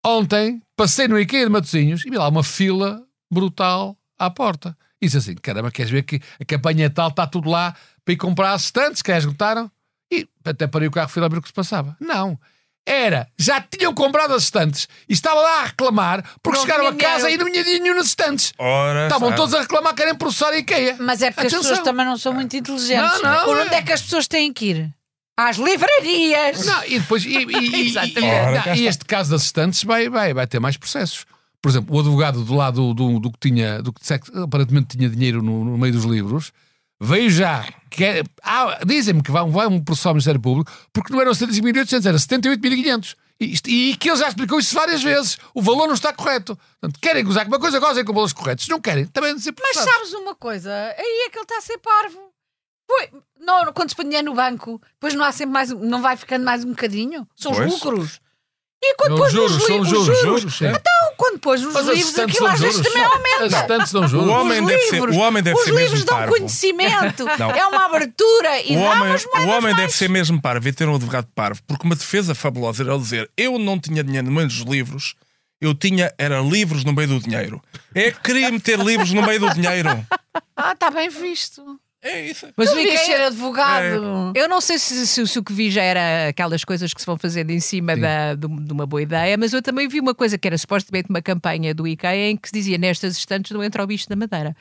Ontem 0.04 0.62
passei 0.76 1.08
no 1.08 1.18
IKEA 1.18 1.44
de 1.44 1.50
Matosinhos 1.50 2.04
e 2.06 2.10
vi 2.10 2.16
lá 2.16 2.28
uma 2.28 2.44
fila 2.44 3.02
brutal 3.30 3.96
à 4.18 4.30
porta. 4.30 4.76
E 5.00 5.06
disse 5.06 5.18
assim: 5.18 5.34
caramba, 5.34 5.70
queres 5.70 5.90
ver 5.90 6.02
que 6.04 6.20
a 6.40 6.44
campanha 6.44 6.86
é 6.86 6.88
tal, 6.88 7.08
está 7.08 7.26
tudo 7.26 7.50
lá 7.50 7.74
para 8.04 8.14
ir 8.14 8.16
comprar 8.16 8.52
as 8.52 8.64
estantes 8.64 9.02
que 9.02 9.10
já 9.12 9.18
esgotaram? 9.18 9.70
E 10.10 10.26
até 10.44 10.66
parei 10.66 10.88
o 10.88 10.90
carro, 10.90 11.08
fui 11.08 11.20
lá 11.20 11.28
ver 11.28 11.38
o 11.38 11.42
que 11.42 11.48
se 11.48 11.54
passava. 11.54 11.96
Não. 12.00 12.38
Era, 12.90 13.28
já 13.38 13.60
tinham 13.60 13.92
comprado 13.92 14.32
as 14.34 14.44
estantes 14.44 14.88
e 15.08 15.12
estava 15.12 15.40
lá 15.40 15.60
a 15.62 15.64
reclamar 15.66 16.24
porque 16.42 16.58
Não 16.58 16.64
chegaram 16.64 16.86
a 16.86 16.94
casa 16.94 17.24
dinheiro. 17.24 17.42
e 17.42 17.44
não 17.44 17.52
tinha 17.52 17.62
dinheiro 17.64 17.82
nenhum 17.84 17.96
nas 17.96 18.06
estantes. 18.06 18.52
Ora, 18.58 19.06
Estavam 19.06 19.28
sabe. 19.28 19.40
todos 19.40 19.54
a 19.54 19.60
reclamar 19.60 19.92
que 19.94 20.00
querem 20.02 20.14
processar 20.14 20.48
a 20.50 20.58
IKEA. 20.58 20.96
Mas 20.98 21.20
é 21.20 21.30
porque 21.30 21.46
as 21.46 21.52
Atenção. 21.52 21.70
pessoas 21.70 21.84
também 21.84 22.06
não 22.06 22.16
são 22.16 22.32
muito 22.32 22.56
inteligentes. 22.56 23.20
Não, 23.22 23.30
não, 23.30 23.44
Por 23.44 23.58
é. 23.58 23.62
onde 23.64 23.74
é 23.74 23.82
que 23.82 23.92
as 23.92 24.00
pessoas 24.02 24.26
têm 24.26 24.52
que 24.52 24.64
ir? 24.70 24.90
Às 25.36 25.56
livrarias. 25.56 26.64
Não, 26.64 26.84
e 26.84 26.98
depois. 26.98 27.24
E, 27.24 27.28
e- 27.28 27.46
e- 27.84 27.86
Exatamente. 27.88 28.18
e- 28.20 28.24
Ora, 28.68 28.76
e 28.76 28.86
este 28.86 29.04
caso 29.04 29.30
das 29.30 29.42
estantes 29.42 29.84
vai, 29.84 30.08
vai, 30.08 30.32
vai 30.34 30.46
ter 30.46 30.58
mais 30.58 30.76
processos. 30.76 31.24
Por 31.60 31.68
exemplo, 31.68 31.94
o 31.94 32.00
advogado 32.00 32.44
do 32.44 32.54
lado 32.54 32.94
do, 32.94 33.18
do 33.18 33.30
que 33.32 33.38
tinha, 33.48 33.82
do 33.82 33.92
que 33.92 34.00
disse 34.00 34.18
que 34.18 34.38
aparentemente 34.38 34.96
tinha 34.96 35.08
dinheiro 35.08 35.42
no, 35.42 35.64
no 35.64 35.76
meio 35.76 35.92
dos 35.92 36.04
livros, 36.04 36.52
veio 37.00 37.30
já. 37.30 37.66
Que 37.90 38.04
é- 38.04 38.22
ah, 38.42 38.78
Dizem-me 38.86 39.22
que 39.22 39.30
vai, 39.30 39.44
vai 39.48 39.66
um 39.66 39.82
processo 39.82 40.08
ao 40.08 40.14
Ministério 40.14 40.40
Público 40.40 40.70
porque 40.92 41.12
não 41.12 41.20
eram 41.20 41.32
75.800, 41.32 42.06
era 42.06 42.18
78.500. 42.18 43.16
E, 43.40 43.52
isto- 43.52 43.70
e 43.70 43.96
que 43.96 44.10
ele 44.10 44.16
já 44.18 44.28
explicou 44.28 44.58
isso 44.58 44.74
várias 44.74 45.02
vezes. 45.02 45.38
O 45.54 45.62
valor 45.62 45.86
não 45.86 45.94
está 45.94 46.12
correto. 46.12 46.58
Portanto, 46.80 47.00
querem 47.00 47.24
gozar 47.24 47.44
com 47.44 47.52
uma 47.52 47.60
coisa, 47.60 47.78
gozem 47.78 48.04
com 48.04 48.12
valores 48.12 48.32
corretos. 48.32 48.64
Se 48.64 48.70
não 48.70 48.80
querem, 48.80 49.06
também 49.06 49.32
não 49.32 49.38
ser 49.40 49.54
Mas 49.60 49.76
sabes 49.76 50.12
uma 50.14 50.34
coisa? 50.34 50.72
Aí 50.72 51.26
é 51.26 51.30
que 51.30 51.38
ele 51.38 51.44
está 51.44 51.56
a 51.58 51.60
ser 51.60 51.78
parvo. 51.78 52.18
Foi. 52.90 53.10
Não, 53.40 53.72
quando 53.72 53.90
se 53.90 53.94
põe 53.96 54.04
dinheiro 54.06 54.26
no 54.26 54.34
banco, 54.34 54.80
depois 54.94 55.14
não 55.14 55.24
há 55.24 55.30
sempre 55.30 55.52
mais, 55.52 55.70
não 55.70 56.02
vai 56.02 56.16
ficando 56.16 56.44
mais 56.44 56.64
um 56.64 56.70
bocadinho? 56.70 57.28
São 57.36 57.52
os 57.52 57.58
Pois. 57.58 57.72
lucros. 57.72 58.20
E 58.82 58.94
quando 58.96 59.16
pôs 59.16 59.32
juros, 59.32 59.52
nos 59.54 59.64
são 59.66 59.78
li- 59.82 59.88
juros, 59.90 60.08
os 60.08 60.20
juros, 60.20 60.56
sim. 60.56 60.66
Então, 60.66 60.97
quando 61.18 61.38
pôs 61.40 61.60
nos 61.60 61.74
Mas 61.74 61.88
as 61.88 61.94
livros, 61.96 62.18
aquilo 62.18 62.46
às 62.46 62.60
vezes 62.60 62.76
juros. 62.76 62.92
também 62.92 63.04
aumenta. 63.04 63.44
As 63.44 63.52
estantes 63.52 63.92
dão 63.92 64.08
juros. 64.08 64.26
O 64.28 64.30
homem 64.30 64.60
os 64.62 64.66
deve 64.68 64.82
ser- 64.84 64.92
livros, 64.94 65.16
o 65.16 65.18
homem 65.18 65.42
deve 65.42 65.58
os 65.58 65.64
ser 65.64 65.70
livros 65.72 65.90
mesmo 65.90 66.06
dão 66.06 66.16
parvo. 66.16 66.32
conhecimento. 66.36 67.24
Não. 67.38 67.50
é 67.50 67.66
uma 67.66 67.84
abertura 67.86 68.62
e 68.62 68.76
O 68.76 68.80
dá 68.80 68.90
homem, 68.90 69.08
umas 69.10 69.24
o 69.26 69.48
homem 69.48 69.60
deve 69.74 69.80
mais. 69.82 69.94
ser 69.94 70.08
mesmo 70.08 70.40
parvo 70.40 70.66
e 70.68 70.72
ter 70.72 70.88
um 70.88 70.94
advogado 70.94 71.28
parvo, 71.34 71.60
porque 71.66 71.84
uma 71.84 71.94
defesa 71.96 72.34
fabulosa 72.34 72.82
era 72.82 72.92
ele 72.94 73.02
dizer: 73.02 73.30
Eu 73.36 73.58
não 73.58 73.78
tinha 73.78 74.02
dinheiro 74.02 74.26
no 74.28 74.32
meio 74.32 74.46
dos 74.46 74.60
livros, 74.60 75.14
eu 75.60 75.74
tinha 75.74 76.14
era 76.16 76.40
livros 76.40 76.84
no 76.84 76.92
meio 76.92 77.08
do 77.08 77.20
dinheiro. 77.20 77.60
É 77.94 78.10
que 78.12 78.20
queria 78.20 78.50
meter 78.50 78.78
livros 78.78 79.12
no 79.12 79.20
meio 79.22 79.40
do 79.40 79.52
dinheiro. 79.52 80.06
Ah, 80.56 80.72
está 80.72 80.90
bem 80.90 81.08
visto. 81.08 81.78
É 82.02 82.20
isso. 82.26 82.46
Mas 82.56 82.68
Tu 82.70 82.74
o 82.74 82.76
devias 82.76 83.00
IKEA 83.02 83.16
ser 83.16 83.22
advogado. 83.24 84.32
Eu 84.34 84.48
não 84.48 84.60
sei 84.60 84.78
se, 84.78 85.06
se- 85.06 85.26
se 85.26 85.38
o 85.38 85.42
que 85.42 85.52
vi 85.52 85.70
já 85.70 85.82
era 85.82 86.28
aquelas 86.28 86.64
coisas 86.64 86.94
que 86.94 87.00
se 87.00 87.06
vão 87.06 87.18
fazendo 87.18 87.50
em 87.50 87.58
cima 87.60 87.96
da, 87.96 88.34
de, 88.34 88.46
de 88.46 88.72
uma 88.72 88.86
boa 88.86 89.02
ideia, 89.02 89.36
mas 89.36 89.52
eu 89.52 89.60
também 89.60 89.88
vi 89.88 89.98
uma 89.98 90.14
coisa 90.14 90.38
que 90.38 90.46
era 90.46 90.56
supostamente 90.56 91.08
uma 91.10 91.20
campanha 91.20 91.74
do 91.74 91.86
IKEA 91.88 92.30
em 92.30 92.36
que 92.36 92.48
se 92.48 92.54
dizia 92.54 92.78
nestas 92.78 93.16
estantes 93.16 93.50
não 93.50 93.64
entra 93.64 93.82
o 93.82 93.86
bicho 93.86 94.08
da 94.08 94.14
madeira. 94.14 94.54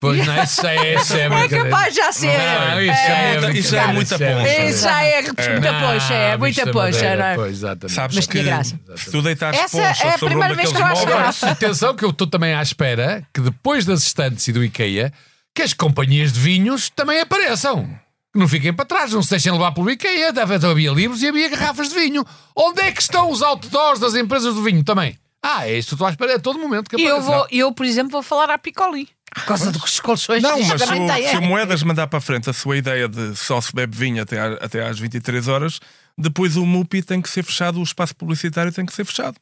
Pois 0.00 0.26
não, 0.26 0.34
isso 0.42 0.66
é, 0.66 0.94
isso 0.96 1.16
é 1.16 1.26
É 1.26 1.48
capaz 1.48 1.94
já 1.94 2.12
ser. 2.12 2.26
Não, 2.36 2.82
isso 2.82 2.90
É 2.92 3.34
é, 3.36 3.40
muita- 3.40 3.58
isso 3.58 3.76
é 3.76 3.86
muita 3.86 4.18
poncha. 4.18 4.64
Isso 4.68 4.82
já 4.82 5.02
é 5.02 5.22
muita 5.22 5.34
poxa, 5.80 6.14
é 6.14 6.36
muita 6.36 6.66
poxa, 6.72 7.16
não 7.16 7.24
é? 7.24 7.34
Pois, 7.36 7.52
exatamente. 7.52 7.94
Sabes 7.94 8.16
Mas 8.16 8.26
que 8.26 8.32
tinha 8.32 8.44
graça. 8.44 8.80
se 8.96 9.10
tu 9.10 9.22
deitares 9.22 9.60
Essa 9.60 9.78
poncha 9.78 10.04
é 10.04 10.08
a 10.08 10.18
sobre 10.18 10.24
um 10.26 10.28
primeira 10.40 10.54
vez 10.54 10.70
que 10.72 10.78
eu 10.78 10.84
acho 10.84 11.06
graça. 11.06 11.50
Atenção 11.50 11.94
que 11.94 12.04
eu 12.04 12.10
estou 12.10 12.26
também 12.26 12.52
à 12.52 12.60
espera 12.60 13.22
que 13.32 13.40
depois 13.40 13.86
das 13.86 14.02
estantes 14.02 14.46
e 14.48 14.52
do 14.52 14.62
IKEA 14.62 15.10
que 15.54 15.62
as 15.62 15.72
companhias 15.74 16.32
de 16.32 16.40
vinhos 16.40 16.88
também 16.90 17.20
apareçam. 17.20 17.86
Que 18.32 18.38
não 18.38 18.48
fiquem 18.48 18.72
para 18.72 18.86
trás, 18.86 19.12
não 19.12 19.22
se 19.22 19.30
deixem 19.30 19.52
levar 19.52 19.72
pelo 19.72 19.90
IKEA. 19.90 20.32
Deve 20.32 20.54
havia 20.54 20.90
livros 20.90 21.22
e 21.22 21.28
havia 21.28 21.48
garrafas 21.50 21.90
de 21.90 21.94
vinho. 21.94 22.24
Onde 22.56 22.80
é 22.80 22.90
que 22.90 23.02
estão 23.02 23.30
os 23.30 23.42
outdoors 23.42 24.00
das 24.00 24.14
empresas 24.14 24.54
do 24.54 24.62
vinho 24.62 24.82
também? 24.82 25.18
Ah, 25.42 25.68
é 25.68 25.76
isso 25.76 25.88
que 25.88 25.94
estou 25.96 26.06
à 26.06 26.10
espera 26.10 26.36
a 26.36 26.38
todo 26.38 26.58
momento 26.58 26.88
que 26.88 26.96
E 26.96 27.04
eu, 27.04 27.20
vou, 27.20 27.46
eu, 27.50 27.72
por 27.72 27.84
exemplo, 27.84 28.12
vou 28.12 28.22
falar 28.22 28.48
à 28.48 28.56
Piccoli. 28.56 29.08
Por 29.34 29.44
causa 29.44 29.72
dos 29.72 29.98
colchões 29.98 30.42
Não, 30.42 30.62
mas 30.62 30.80
se 30.82 30.92
o, 30.92 31.30
se 31.30 31.36
o 31.38 31.42
Moedas 31.42 31.82
mandar 31.82 32.06
para 32.06 32.18
a 32.18 32.22
frente 32.22 32.48
a 32.50 32.52
sua 32.52 32.76
ideia 32.76 33.08
de 33.08 33.34
só 33.34 33.60
se 33.60 33.74
bebe 33.74 33.96
vinho 33.96 34.22
até, 34.22 34.38
à- 34.38 34.54
até 34.60 34.86
às 34.86 34.98
23 34.98 35.48
horas, 35.48 35.80
depois 36.16 36.56
o 36.56 36.64
MUPI 36.66 37.02
tem 37.02 37.20
que 37.20 37.30
ser 37.30 37.42
fechado, 37.42 37.80
o 37.80 37.82
espaço 37.82 38.14
publicitário 38.14 38.70
tem 38.72 38.84
que 38.84 38.92
ser 38.92 39.04
fechado. 39.06 39.36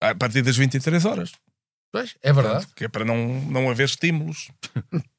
A 0.00 0.14
partir 0.14 0.42
das 0.42 0.56
23 0.56 1.04
horas. 1.04 1.32
Pois, 1.92 2.14
é 2.22 2.32
verdade. 2.32 2.66
Que 2.76 2.84
é 2.84 2.88
para 2.88 3.04
não, 3.04 3.40
não 3.42 3.68
haver 3.70 3.86
estímulos. 3.86 4.50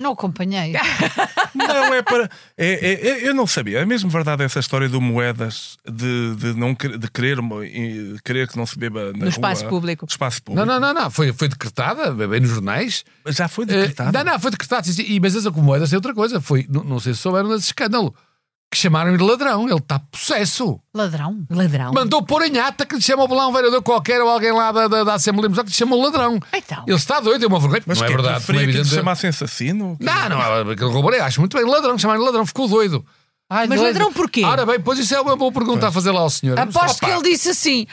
Não 0.00 0.12
acompanhei. 0.12 0.74
Não, 1.54 1.94
é 1.94 2.02
para. 2.02 2.28
É, 2.56 2.66
é- 2.68 3.08
é- 3.08 3.28
eu 3.28 3.34
não 3.34 3.46
sabia. 3.46 3.78
É 3.78 3.86
mesmo 3.86 4.10
verdade 4.10 4.42
essa 4.44 4.60
história 4.60 4.88
do 4.90 5.00
moedas 5.00 5.78
de, 5.90 6.34
de, 6.36 6.52
não, 6.52 6.74
de 6.74 7.10
querer, 7.10 7.40
mo- 7.40 7.64
e 7.64 8.16
querer 8.22 8.46
que 8.46 8.58
não 8.58 8.66
se 8.66 8.78
beba 8.78 9.10
na 9.14 9.20
No 9.24 9.28
espaço 9.28 9.62
rua. 9.62 9.70
público. 9.70 10.06
Espaço 10.06 10.42
público. 10.42 10.66
Não, 10.66 10.78
não, 10.78 10.92
não, 10.92 11.02
não. 11.04 11.10
Foi, 11.10 11.32
foi 11.32 11.48
decretada, 11.48 12.12
bem 12.28 12.40
nos 12.40 12.50
jornais. 12.50 13.04
Já 13.28 13.48
foi 13.48 13.64
Eh, 13.64 13.68
decretado. 13.68 14.12
não, 14.12 14.22
não, 14.32 14.38
foi 14.38 14.50
sim. 14.92 15.02
E, 15.02 15.18
mas 15.18 15.34
essa 15.34 15.50
moedas 15.62 15.90
é 15.90 15.96
outra 15.96 16.12
coisa. 16.14 16.42
Foi, 16.42 16.66
não, 16.68 16.84
não 16.84 17.00
sei 17.00 17.14
se 17.14 17.20
souberam 17.20 17.48
desse 17.48 17.66
escândalo. 17.68 18.14
Que 18.70 18.76
chamaram-lhe 18.76 19.22
ladrão. 19.22 19.68
Ele 19.68 19.78
está 19.78 19.98
possesso. 19.98 20.80
Ladrão. 20.94 21.46
Ladrão. 21.48 21.92
Mandou 21.92 22.22
pôr 22.24 22.42
em 22.42 22.58
ata 22.58 22.84
que 22.84 22.96
lhe 22.96 23.02
chamou 23.02 23.32
lá 23.32 23.46
um 23.46 23.52
vereador 23.52 23.80
qualquer 23.82 24.20
ou 24.20 24.28
alguém 24.28 24.52
lá 24.52 24.72
da, 24.72 24.88
da, 24.88 25.04
da 25.04 25.14
Assembleia 25.14 25.48
Municipal 25.48 25.64
que 25.64 25.70
lhe 25.70 25.76
chamou 25.76 26.02
ladrão. 26.02 26.40
Então. 26.52 26.84
Ele 26.86 26.96
está 26.96 27.20
doido, 27.20 27.44
é 27.44 27.48
uma 27.48 27.60
vergonha. 27.60 27.82
Mas 27.86 27.98
não 27.98 28.04
é 28.04 28.08
que 28.08 28.14
verdade. 28.14 28.44
preferia 28.44 28.60
como 28.60 28.70
é 28.70 28.82
que 28.82 28.88
lhe 28.88 28.96
chamassem 28.96 29.30
assassino? 29.30 29.96
Não, 30.00 30.28
não, 30.28 30.70
aquele 30.70 30.90
roubarei, 30.90 31.20
acho 31.20 31.40
muito 31.40 31.56
bem. 31.56 31.64
Ladrão, 31.66 31.96
chamaram 31.96 32.22
ladrão, 32.22 32.44
ficou 32.44 32.68
doido. 32.68 33.04
Ai, 33.48 33.66
Mas 33.68 33.78
doido. 33.80 33.92
ladrão 33.94 34.12
porquê? 34.12 34.44
Ora 34.44 34.66
bem, 34.66 34.80
pois 34.80 34.98
isso 34.98 35.14
é 35.14 35.20
uma 35.20 35.36
boa 35.36 35.52
pergunta 35.52 35.86
a 35.86 35.92
fazer 35.92 36.10
lá 36.10 36.20
ao 36.20 36.30
senhor. 36.30 36.58
Aposto 36.58 36.98
que 36.98 37.10
ele 37.10 37.22
disse 37.22 37.50
assim. 37.50 37.86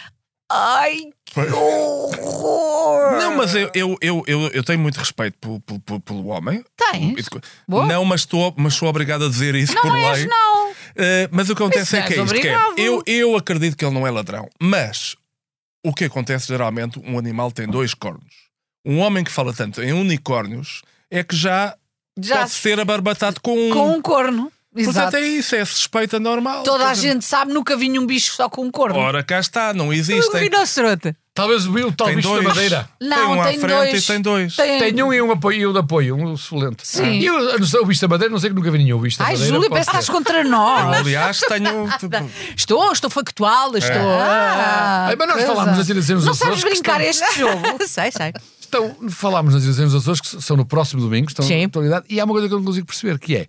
Ai, 0.52 0.98
que 1.26 1.40
horror! 1.40 3.18
Não, 3.18 3.38
mas 3.38 3.56
eu, 3.56 3.70
eu, 3.74 3.98
eu, 4.02 4.24
eu, 4.28 4.48
eu 4.50 4.64
tenho 4.64 4.80
muito 4.80 4.98
respeito 4.98 5.38
pelo, 5.40 5.60
pelo, 5.80 6.00
pelo, 6.00 6.28
homem. 6.28 6.64
Tens? 6.76 7.28
Não, 7.68 8.06
mas, 8.06 8.22
estou, 8.22 8.54
mas 8.58 8.74
sou 8.74 8.88
obrigado 8.88 9.26
a 9.26 9.30
dizer 9.30 9.56
isso 9.56 9.74
por 9.74 9.86
Não 9.86 9.94
lei. 9.94 10.04
és, 10.06 10.26
não. 10.28 10.63
Eh, 10.96 11.28
mas 11.32 11.50
o 11.50 11.56
que 11.56 11.62
acontece 11.64 11.98
é 11.98 12.02
que 12.04 12.14
é 12.14 12.24
isto: 12.24 12.36
que 12.36 12.48
é, 12.48 12.58
eu, 12.78 13.02
eu 13.06 13.36
acredito 13.36 13.76
que 13.76 13.84
ele 13.86 13.94
não 13.94 14.06
é 14.06 14.12
ladrão, 14.12 14.50
mas 14.62 15.16
o 15.86 15.94
que 15.94 16.06
acontece 16.06 16.48
geralmente, 16.48 17.00
um 17.06 17.18
animal 17.18 17.52
tem 17.52 17.68
dois 17.68 17.94
cornos. 17.94 18.34
Um 18.86 19.00
homem 19.00 19.24
que 19.24 19.32
fala 19.32 19.54
tanto 19.54 19.82
em 19.82 19.94
unicórnios 19.94 20.82
é 21.10 21.24
que 21.24 21.36
já, 21.36 21.76
Já 22.20 22.40
pode 22.40 22.52
ser 22.52 22.80
abarbatado 22.80 23.40
com 23.42 23.58
um. 23.58 23.70
com 23.72 23.92
um 23.94 24.02
corno. 24.02 24.52
Portanto, 24.74 24.90
Exato. 24.90 25.18
é 25.18 25.22
isso, 25.22 25.56
é 25.56 25.64
suspeita 25.64 26.20
normal. 26.20 26.64
Toda 26.64 26.88
a 26.88 26.94
gente 26.96 27.24
sabe, 27.24 27.54
nunca 27.54 27.78
vi 27.78 27.98
um 28.00 28.08
bicho 28.08 28.34
só 28.34 28.50
com 28.50 28.64
um 28.64 28.72
corno. 28.72 28.98
Ora, 28.98 29.24
cá 29.24 29.40
está, 29.40 29.72
não 29.72 29.90
Um 29.90 29.94
existem. 29.94 30.42
rinoceronte. 30.42 31.16
Talvez 31.36 31.66
o 31.66 31.92
tal 31.92 32.08
Tem 32.08 32.18
bicho 32.18 32.28
dois. 32.30 32.44
da 32.44 32.50
madeira. 32.50 32.90
Não, 33.02 33.18
tem 33.18 33.26
um 33.26 33.42
à 33.42 33.44
frente 33.46 33.68
dois. 33.68 34.04
e 34.04 34.08
tem 34.08 34.22
dois. 34.22 34.56
Tem- 34.56 34.80
Tem 34.94 35.04
um 35.04 35.12
e 35.12 35.20
um 35.20 35.32
apoio, 35.32 35.58
e 35.62 35.66
um 35.66 35.74
de 35.74 35.80
apoio, 35.80 36.16
um 36.16 36.34
excelente. 36.36 36.86
Sim. 36.88 37.06
E 37.20 37.26
eu, 37.26 37.40
eu 37.40 37.60
não 37.60 37.66
sei, 37.66 37.80
o 37.80 37.86
bicho 37.88 38.02
da 38.02 38.08
madeira, 38.08 38.32
não 38.32 38.38
sei 38.40 38.52
que 38.52 38.56
nunca 38.56 38.70
vi 38.70 38.78
nenhum 38.78 39.00
bicho 39.00 39.18
da 39.18 39.26
Ai, 39.26 39.32
madeira. 39.32 39.52
Júlia, 39.52 39.68
pode 39.70 39.84
parece 39.86 39.90
que 39.90 39.98
estás 39.98 40.16
contra 40.16 40.44
Eu, 40.44 40.50
nós. 40.50 40.96
aliás, 40.98 41.40
tenho. 41.40 41.90
tipo, 41.98 42.16
Estou, 42.56 42.92
estou 42.92 43.10
factual, 43.10 43.76
estou. 43.76 43.96
Ah, 44.22 45.08
Ai, 45.08 45.16
mas 45.16 45.28
nós 45.28 45.38
coisa. 45.38 45.54
falámos 45.56 45.78
nas 45.80 45.90
eleições 45.90 46.24
Não 46.24 46.32
dos 46.34 46.38
sabes 46.38 46.64
brincar 46.64 47.02
estão- 47.02 47.28
este 47.28 47.40
jogo. 47.40 47.80
sei, 47.88 48.12
sei. 48.12 48.34
Estão, 48.62 48.96
falámos 49.10 49.56
nas 49.56 49.64
eleições 49.64 49.92
dos 49.92 50.04
Açores, 50.04 50.22
que 50.22 50.40
são 50.42 50.56
no 50.56 50.66
próximo 50.68 51.02
domingo, 51.02 51.30
estão 51.30 51.44
Sim. 51.46 51.62
na 51.62 51.66
atualidade, 51.66 52.06
e 52.10 52.20
há 52.20 52.26
uma 52.26 52.34
coisa 52.34 52.48
que 52.48 52.54
eu 52.54 52.60
não 52.60 52.66
consigo 52.66 52.86
perceber, 52.86 53.18
que 53.18 53.36
é 53.38 53.48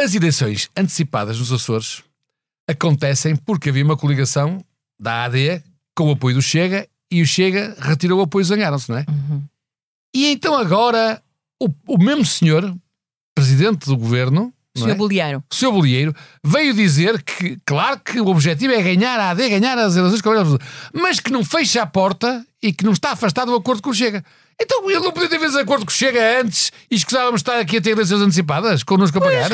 as 0.00 0.14
eleições 0.14 0.70
antecipadas 0.76 1.40
nos 1.40 1.52
Açores 1.52 2.02
acontecem 2.68 3.34
porque 3.34 3.68
havia 3.70 3.84
uma 3.84 3.96
coligação 3.96 4.64
da 4.98 5.24
AD 5.24 5.60
com 5.94 6.08
o 6.08 6.12
apoio 6.12 6.34
do 6.36 6.42
Chega 6.42 6.88
e 7.10 7.22
o 7.22 7.26
Chega 7.26 7.76
retirou 7.80 8.18
o 8.20 8.22
apoio, 8.22 8.44
zangaram-se, 8.44 8.90
não 8.90 8.98
é? 8.98 9.06
E 10.14 10.26
então 10.26 10.54
agora 10.56 11.22
o, 11.60 11.68
o 11.88 11.98
mesmo 11.98 12.24
senhor, 12.24 12.74
presidente 13.34 13.86
do 13.86 13.96
governo, 13.96 14.52
é? 14.76 14.80
Senhor 14.80 14.96
Bolieiro. 14.96 15.44
o 15.50 15.54
Sr. 15.54 15.70
Bolieiro 15.70 16.14
veio 16.42 16.74
dizer 16.74 17.22
que, 17.22 17.56
claro 17.64 18.00
que 18.00 18.20
o 18.20 18.26
objetivo 18.26 18.72
é 18.72 18.82
ganhar 18.82 19.20
a 19.20 19.30
AD, 19.30 19.48
ganhar 19.48 19.78
as 19.78 19.94
eleições, 19.96 20.20
com 20.20 20.30
a- 20.32 20.58
mas 20.92 21.20
que 21.20 21.30
não 21.30 21.44
fecha 21.44 21.80
a 21.82 21.86
porta 21.86 22.44
e 22.60 22.72
que 22.72 22.84
não 22.84 22.92
está 22.92 23.12
afastado 23.12 23.50
do 23.52 23.56
acordo 23.56 23.80
com 23.82 23.90
o 23.90 23.94
Chega. 23.94 24.24
Então 24.60 24.88
ele 24.90 25.00
não 25.00 25.12
podia 25.12 25.28
ter 25.28 25.38
feito 25.38 25.58
acordo 25.58 25.84
com 25.86 25.90
o 25.92 25.94
Chega 25.94 26.40
antes 26.40 26.72
e 26.90 26.96
escusávamos 26.96 27.40
estar 27.40 27.58
aqui 27.60 27.76
a 27.76 27.80
ter 27.80 27.90
eleições 27.90 28.20
antecipadas 28.20 28.82
connosco 28.82 29.18
a 29.18 29.20
pagar. 29.20 29.50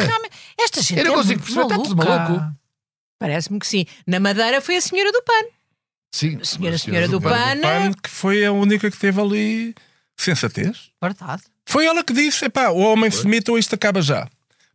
Esta 0.59 0.81
gente 0.83 0.98
Eu 1.00 1.05
não 1.07 1.12
é 1.12 1.16
consigo 1.16 1.40
perceber, 1.42 1.62
está 1.62 1.76
tudo 1.76 1.96
maluca. 1.96 2.16
maluco. 2.18 2.57
Parece-me 3.18 3.59
que 3.59 3.66
sim. 3.66 3.85
Na 4.07 4.18
Madeira 4.20 4.61
foi 4.62 4.76
a 4.76 4.81
senhora 4.81 5.12
do 5.12 5.22
PAN. 5.22 5.33
Sim, 6.12 6.42
Senhora, 6.42 6.73
mas, 6.73 6.83
senhora 6.83 7.09
do 7.09 7.20
PAN. 7.20 7.31
PAN. 7.31 7.61
PAN, 7.61 7.92
que 8.03 8.11
foi 8.11 8.44
a 8.44 8.53
única 8.53 8.90
que 8.90 8.99
teve 8.99 9.20
ali 9.20 9.75
sensatez. 10.16 10.90
Verdade. 11.01 11.42
Foi 11.66 11.87
ela 11.87 12.03
que 12.03 12.12
disse: 12.12 12.44
epá, 12.46 12.68
o 12.70 12.79
homem 12.79 13.11
se 13.11 13.23
demite 13.23 13.51
ou 13.51 13.59
isto 13.59 13.75
acaba 13.75 14.03
já. 14.03 14.29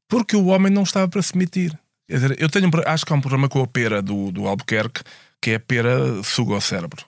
Porque 0.07 0.35
o 0.35 0.45
homem 0.47 0.71
não 0.71 0.83
estava 0.83 1.07
para 1.07 1.21
se 1.21 1.33
demitir. 1.33 1.77
Quer 2.07 2.15
dizer, 2.15 2.35
eu 2.41 2.49
tenho, 2.49 2.69
acho 2.85 3.05
que 3.05 3.11
há 3.11 3.15
um 3.15 3.21
problema 3.21 3.49
com 3.49 3.61
a 3.61 3.67
pera 3.67 4.01
do, 4.01 4.31
do 4.31 4.47
Albuquerque, 4.47 5.01
que 5.41 5.51
é 5.51 5.55
a 5.55 5.59
pera 5.59 6.23
suga 6.23 6.53
o 6.53 6.61
cérebro. 6.61 7.03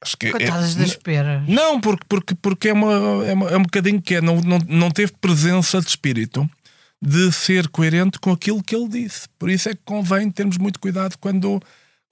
Acho 0.00 0.16
que 0.18 0.26
é- 0.26 0.30
Coitadas 0.32 0.74
das 0.74 0.96
peras. 0.96 1.48
Não, 1.48 1.80
porque, 1.80 2.04
porque, 2.08 2.34
porque 2.34 2.68
é, 2.68 2.72
uma, 2.72 3.24
é, 3.24 3.32
uma- 3.32 3.50
é 3.50 3.56
um 3.56 3.62
bocadinho 3.62 4.02
que 4.02 4.16
é, 4.16 4.20
não, 4.20 4.40
não, 4.40 4.58
não 4.68 4.90
teve 4.90 5.12
presença 5.20 5.80
de 5.80 5.86
espírito 5.88 6.48
de 7.00 7.30
ser 7.32 7.68
coerente 7.68 8.18
com 8.18 8.32
aquilo 8.32 8.62
que 8.62 8.74
ele 8.74 8.88
disse. 8.88 9.28
Por 9.38 9.48
isso 9.48 9.68
é 9.68 9.74
que 9.74 9.80
convém 9.84 10.30
termos 10.30 10.58
muito 10.58 10.78
cuidado 10.80 11.16
quando, 11.18 11.62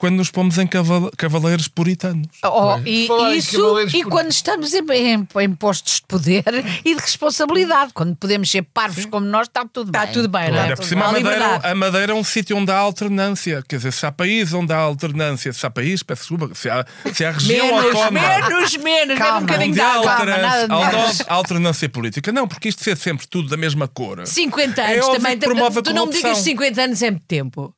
quando 0.02 0.16
nos 0.16 0.32
pomos 0.32 0.58
em 0.58 0.66
caval- 0.66 1.12
cavaleiros 1.16 1.68
puritanos. 1.68 2.26
Oh, 2.44 2.72
Pois. 2.72 2.82
e 2.86 3.06
Falar 3.06 3.34
isso, 3.36 3.52
cavaleiros 3.56 3.94
e 3.94 4.02
por- 4.02 4.10
quando 4.10 4.30
estamos 4.32 4.74
em, 4.74 4.82
em- 4.90 5.28
em 5.42 5.54
postos 5.54 6.00
de 6.00 6.02
poder 6.08 6.42
e 6.84 6.92
de 6.96 7.00
responsabilidade, 7.00 7.92
quando 7.94 8.16
podemos 8.16 8.50
ser 8.50 8.62
parvos 8.74 9.04
como 9.06 9.24
nós, 9.24 9.46
está 9.46 9.64
tudo 9.64 9.90
Está 9.90 10.04
bem. 10.06 10.12
tudo 10.12 10.28
bem, 10.28 10.50
não 10.50 10.58
é? 10.58 10.74
Por 10.74 10.84
cima, 10.84 11.04
a 11.04 11.12
Madeira, 11.12 11.30
liberdade. 11.36 11.66
a 11.68 11.74
Madeira 11.76 12.12
é 12.12 12.14
um 12.16 12.24
sítio 12.24 12.56
onde 12.56 12.72
há 12.72 12.78
alternância. 12.78 13.62
Quer 13.68 13.76
dizer, 13.76 13.92
se 13.92 14.04
há 14.04 14.10
país 14.10 14.52
onde 14.52 14.72
há 14.72 14.78
alternância, 14.78 15.52
se 15.52 15.64
há 15.64 15.70
país, 15.70 16.02
peço 16.02 16.22
desculpa, 16.22 16.52
se 16.52 16.68
há, 16.68 16.84
se 17.14 17.24
há 17.24 17.30
região 17.30 17.66
Menos, 17.66 17.84
autónoma. 17.94 18.20
menos, 18.28 18.76
menos. 18.78 19.18
Calma. 19.18 19.38
Um 19.38 19.40
bocadinho 19.46 19.72
de 19.74 19.80
alternância, 19.80 20.66
de 20.66 20.72
alter- 20.74 20.98
menos. 20.98 21.22
alternância 21.28 21.88
política. 21.88 22.32
Não, 22.32 22.48
porque 22.48 22.68
isto 22.70 22.82
ser 22.82 22.96
sempre 22.96 23.24
tudo 23.28 23.48
da 23.48 23.56
mesma 23.56 23.86
cor. 23.86 24.26
50 24.26 24.82
É 24.82 24.94
anos 24.94 25.06
óbvio 25.06 25.20
também. 25.22 25.38
que 25.38 25.44
promove 25.46 25.78
a 25.78 25.82
tu 25.82 25.94
não 25.94 26.06
me 26.06 26.12
digas 26.12 26.22
corrupção. 26.32 26.44
50 26.44 26.82
anos 26.82 27.02
é 27.02 27.10
muito 27.12 27.24
tempo. 27.28 27.72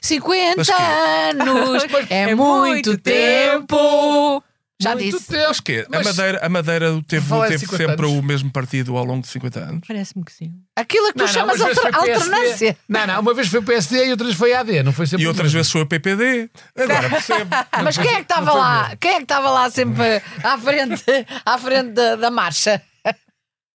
50 0.00 0.54
Mas 0.56 0.66
que- 0.66 0.72
anos 0.72 1.84
é, 2.10 2.14
É 2.30 2.34
muito 2.34 2.90
muito 2.90 2.98
tempo. 2.98 4.42
Já 4.80 4.94
Muito 4.94 5.10
disse. 5.18 5.26
tempo. 5.32 5.50
Acho 5.50 5.62
que 5.64 5.72
é. 5.72 5.80
a 5.80 5.86
Mas- 5.90 6.06
Madeira, 6.06 6.38
a 6.40 6.48
Madeira 6.48 7.02
teve, 7.08 7.26
teve 7.48 7.58
50 7.58 7.76
sempre 7.76 8.06
anos. 8.06 8.18
o 8.18 8.22
mesmo 8.22 8.52
partido 8.52 8.96
ao 8.96 9.04
longo 9.04 9.22
de 9.22 9.26
50 9.28 9.58
anos. 9.58 9.80
Parece-me 9.88 10.24
que 10.24 10.32
sim. 10.32 10.52
Aquilo 10.76 11.08
que 11.08 11.14
tu 11.18 11.26
chamas 11.26 11.56
uma 11.58 11.66
vez 11.66 11.78
alter- 11.78 11.96
alternância. 11.96 12.76
Não, 12.88 13.04
não, 13.08 13.20
uma 13.20 13.34
vez 13.34 13.48
foi 13.48 13.60
PSD 13.60 14.06
e 14.06 14.10
outra 14.12 14.24
vez 14.26 14.38
foi 14.38 14.52
AD, 14.54 14.84
não 14.84 14.92
foi 14.92 15.08
sempre 15.08 15.24
E 15.24 15.26
o 15.26 15.30
outras 15.30 15.52
vezes 15.52 15.72
foi 15.72 15.80
o 15.82 15.86
PPD. 15.86 16.48
Agora 16.78 17.10
percebo. 17.10 17.50
Mas 17.82 17.98
quem 17.98 18.08
é 18.08 18.14
que 18.16 18.20
estava 18.20 18.52
lá? 18.52 18.92
Quem 19.00 19.10
é 19.10 19.16
que 19.16 19.22
estava 19.24 19.50
lá 19.50 19.68
sempre 19.68 20.22
à 20.44 20.56
frente, 20.56 21.02
à 21.44 21.58
frente 21.58 21.90
da, 21.90 22.14
da 22.14 22.30
marcha? 22.30 22.80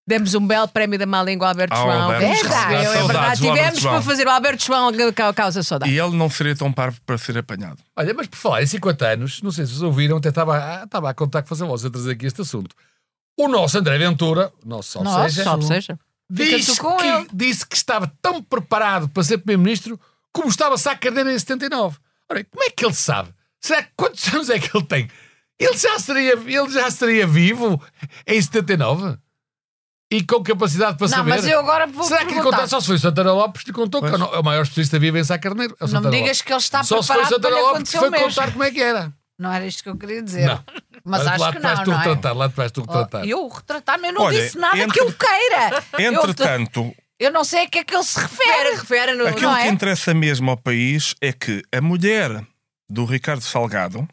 Demos 0.05 0.33
um 0.35 0.45
belo 0.45 0.67
prémio 0.67 0.99
da 0.99 1.05
má 1.05 1.23
língua 1.23 1.47
ao 1.47 1.51
Alberto 1.51 1.73
Ao 1.75 1.83
João. 1.85 2.01
Alberto 2.11 2.25
João. 2.25 2.49
Dá 2.51 2.71
é 2.73 2.83
saudades 2.83 3.07
verdade. 3.07 3.07
do 3.07 3.19
Alberto 3.19 3.39
Tivemos 3.55 3.79
João. 3.79 3.93
para 3.93 4.01
fazer 4.03 4.27
o 4.27 4.29
Alberto 4.29 4.65
João 4.65 4.91
a 5.29 5.33
causa 5.33 5.63
saudade. 5.63 5.91
E 5.91 5.97
ele 5.97 6.15
não 6.17 6.29
seria 6.29 6.55
tão 6.55 6.73
parvo 6.73 6.99
para 7.05 7.17
ser 7.17 7.37
apanhado. 7.37 7.77
Olha, 7.95 8.13
mas 8.13 8.27
por 8.27 8.35
falar 8.37 8.61
em 8.63 8.65
50 8.67 9.05
anos, 9.07 9.41
não 9.41 9.49
sei 9.51 9.65
se 9.65 9.71
vocês 9.71 9.81
ouviram, 9.81 10.17
até 10.17 10.27
estava, 10.29 10.57
a- 10.57 10.83
estava 10.83 11.09
a 11.09 11.13
contar 11.13 11.41
que 11.41 11.47
fazer 11.47 11.63
voz 11.63 11.85
a 11.85 11.89
trazer 11.89 12.11
aqui 12.11 12.25
este 12.25 12.41
assunto. 12.41 12.75
O 13.39 13.47
nosso 13.47 13.77
André 13.77 13.97
Ventura, 13.97 14.51
o 14.63 14.67
nosso 14.67 15.01
Nosso. 15.01 15.29
seja, 15.35 15.43
Salve 15.45 15.65
seja. 15.67 15.97
disse 16.29 16.77
com 16.77 16.97
que, 16.97 17.05
ele. 17.07 17.27
disse 17.33 17.65
que 17.65 17.75
estava 17.77 18.11
tão 18.21 18.43
preparado 18.43 19.07
para 19.07 19.23
ser 19.23 19.37
Primeiro-Ministro 19.37 19.99
como 20.33 20.49
estava 20.49 20.77
Sá 20.77 20.95
Carneiro 20.97 21.29
em 21.31 21.39
79. 21.39 21.97
Ora, 22.29 22.43
como 22.43 22.63
é 22.63 22.69
que 22.69 22.85
ele 22.85 22.93
sabe? 22.93 23.29
Será 23.61 23.83
que 23.83 23.89
quantos 23.95 24.27
anos 24.33 24.49
é 24.49 24.59
que 24.59 24.75
ele 24.75 24.85
tem? 24.85 25.09
Ele 25.57 25.77
já 25.77 25.97
seria, 25.97 26.33
ele 26.33 26.69
já 26.71 26.91
seria 26.91 27.25
vivo 27.25 27.81
em 28.27 28.41
79? 28.41 29.17
E 30.15 30.23
com 30.23 30.43
capacidade 30.43 30.97
para 30.97 31.07
Não, 31.07 31.17
saber? 31.17 31.29
mas 31.31 31.47
eu 31.47 31.59
agora 31.59 31.87
vou 31.87 32.03
Será 32.03 32.19
que 32.19 32.25
lhe 32.25 32.33
perguntar. 32.33 32.49
contaram? 32.57 32.67
Só 32.69 32.79
se 32.79 32.87
foi 32.87 32.95
o 32.95 32.99
Santana 32.99 33.33
Lopes 33.33 33.63
que 33.63 33.69
lhe 33.69 33.73
contou, 33.75 34.01
que 34.01 34.09
Pois. 34.09 34.21
é 34.21 34.39
o 34.39 34.43
maior 34.43 34.61
especialista 34.61 34.99
vivo 34.99 35.17
em 35.17 35.23
Sá 35.23 35.37
Carneiro. 35.39 35.75
É 35.81 35.87
Não 35.87 36.01
me 36.01 36.09
digas 36.11 36.21
Lopes. 36.27 36.41
que 36.43 36.51
ele 36.53 36.59
está 36.59 36.83
Só 36.83 37.01
se 37.01 37.07
foi 37.07 37.15
o 37.15 37.19
preparado 37.19 37.43
Santana 37.43 37.61
Lopes 37.61 37.91
que 37.91 37.97
foi 37.97 38.07
o 38.07 38.11
mesmo. 38.11 38.27
contar 38.27 38.51
como 38.51 38.63
é 38.63 38.71
que 38.71 38.81
era. 38.81 39.13
Não 39.39 39.51
era 39.51 39.65
isto 39.65 39.81
que 39.83 39.89
eu 39.89 39.97
queria 39.97 40.21
dizer. 40.21 40.45
Não. 40.47 40.63
Mas 41.03 41.25
acho 41.27 41.41
lá 41.41 41.51
que 41.51 41.57
te 41.57 41.63
vais 41.63 41.77
não, 41.79 41.83
tu 41.85 41.89
não 41.91 41.97
é? 41.97 42.03
retratar, 42.03 42.37
lá 42.37 42.49
te 42.49 42.55
vais 42.55 42.71
tu 42.71 42.81
retratar. 42.81 43.21
Oh, 43.23 43.25
eu 43.25 43.47
retratar-me, 43.49 44.07
eu 44.07 44.13
não 44.13 44.21
Olha, 44.21 44.41
disse 44.41 44.57
nada 44.57 44.77
entre- 44.77 44.91
que 44.93 45.01
eu 45.01 45.11
queira. 45.13 45.83
Entretanto, 45.99 46.95
eu 47.19 47.31
não 47.31 47.43
sei 47.43 47.63
a 47.63 47.67
que 47.67 47.79
é 47.79 47.83
que 47.83 47.93
ele 47.95 48.03
se 48.03 48.19
refere. 48.19 48.49
Refere, 48.71 48.75
refere 48.75 49.13
no. 49.15 49.27
aquilo 49.27 49.51
não 49.51 49.57
é? 49.57 49.63
que 49.63 49.69
interessa 49.69 50.13
mesmo 50.13 50.49
ao 50.51 50.57
país 50.57 51.15
é 51.19 51.33
que 51.33 51.61
a 51.75 51.81
mulher 51.81 52.43
do 52.89 53.05
Ricardo 53.05 53.41
Salgado 53.41 54.07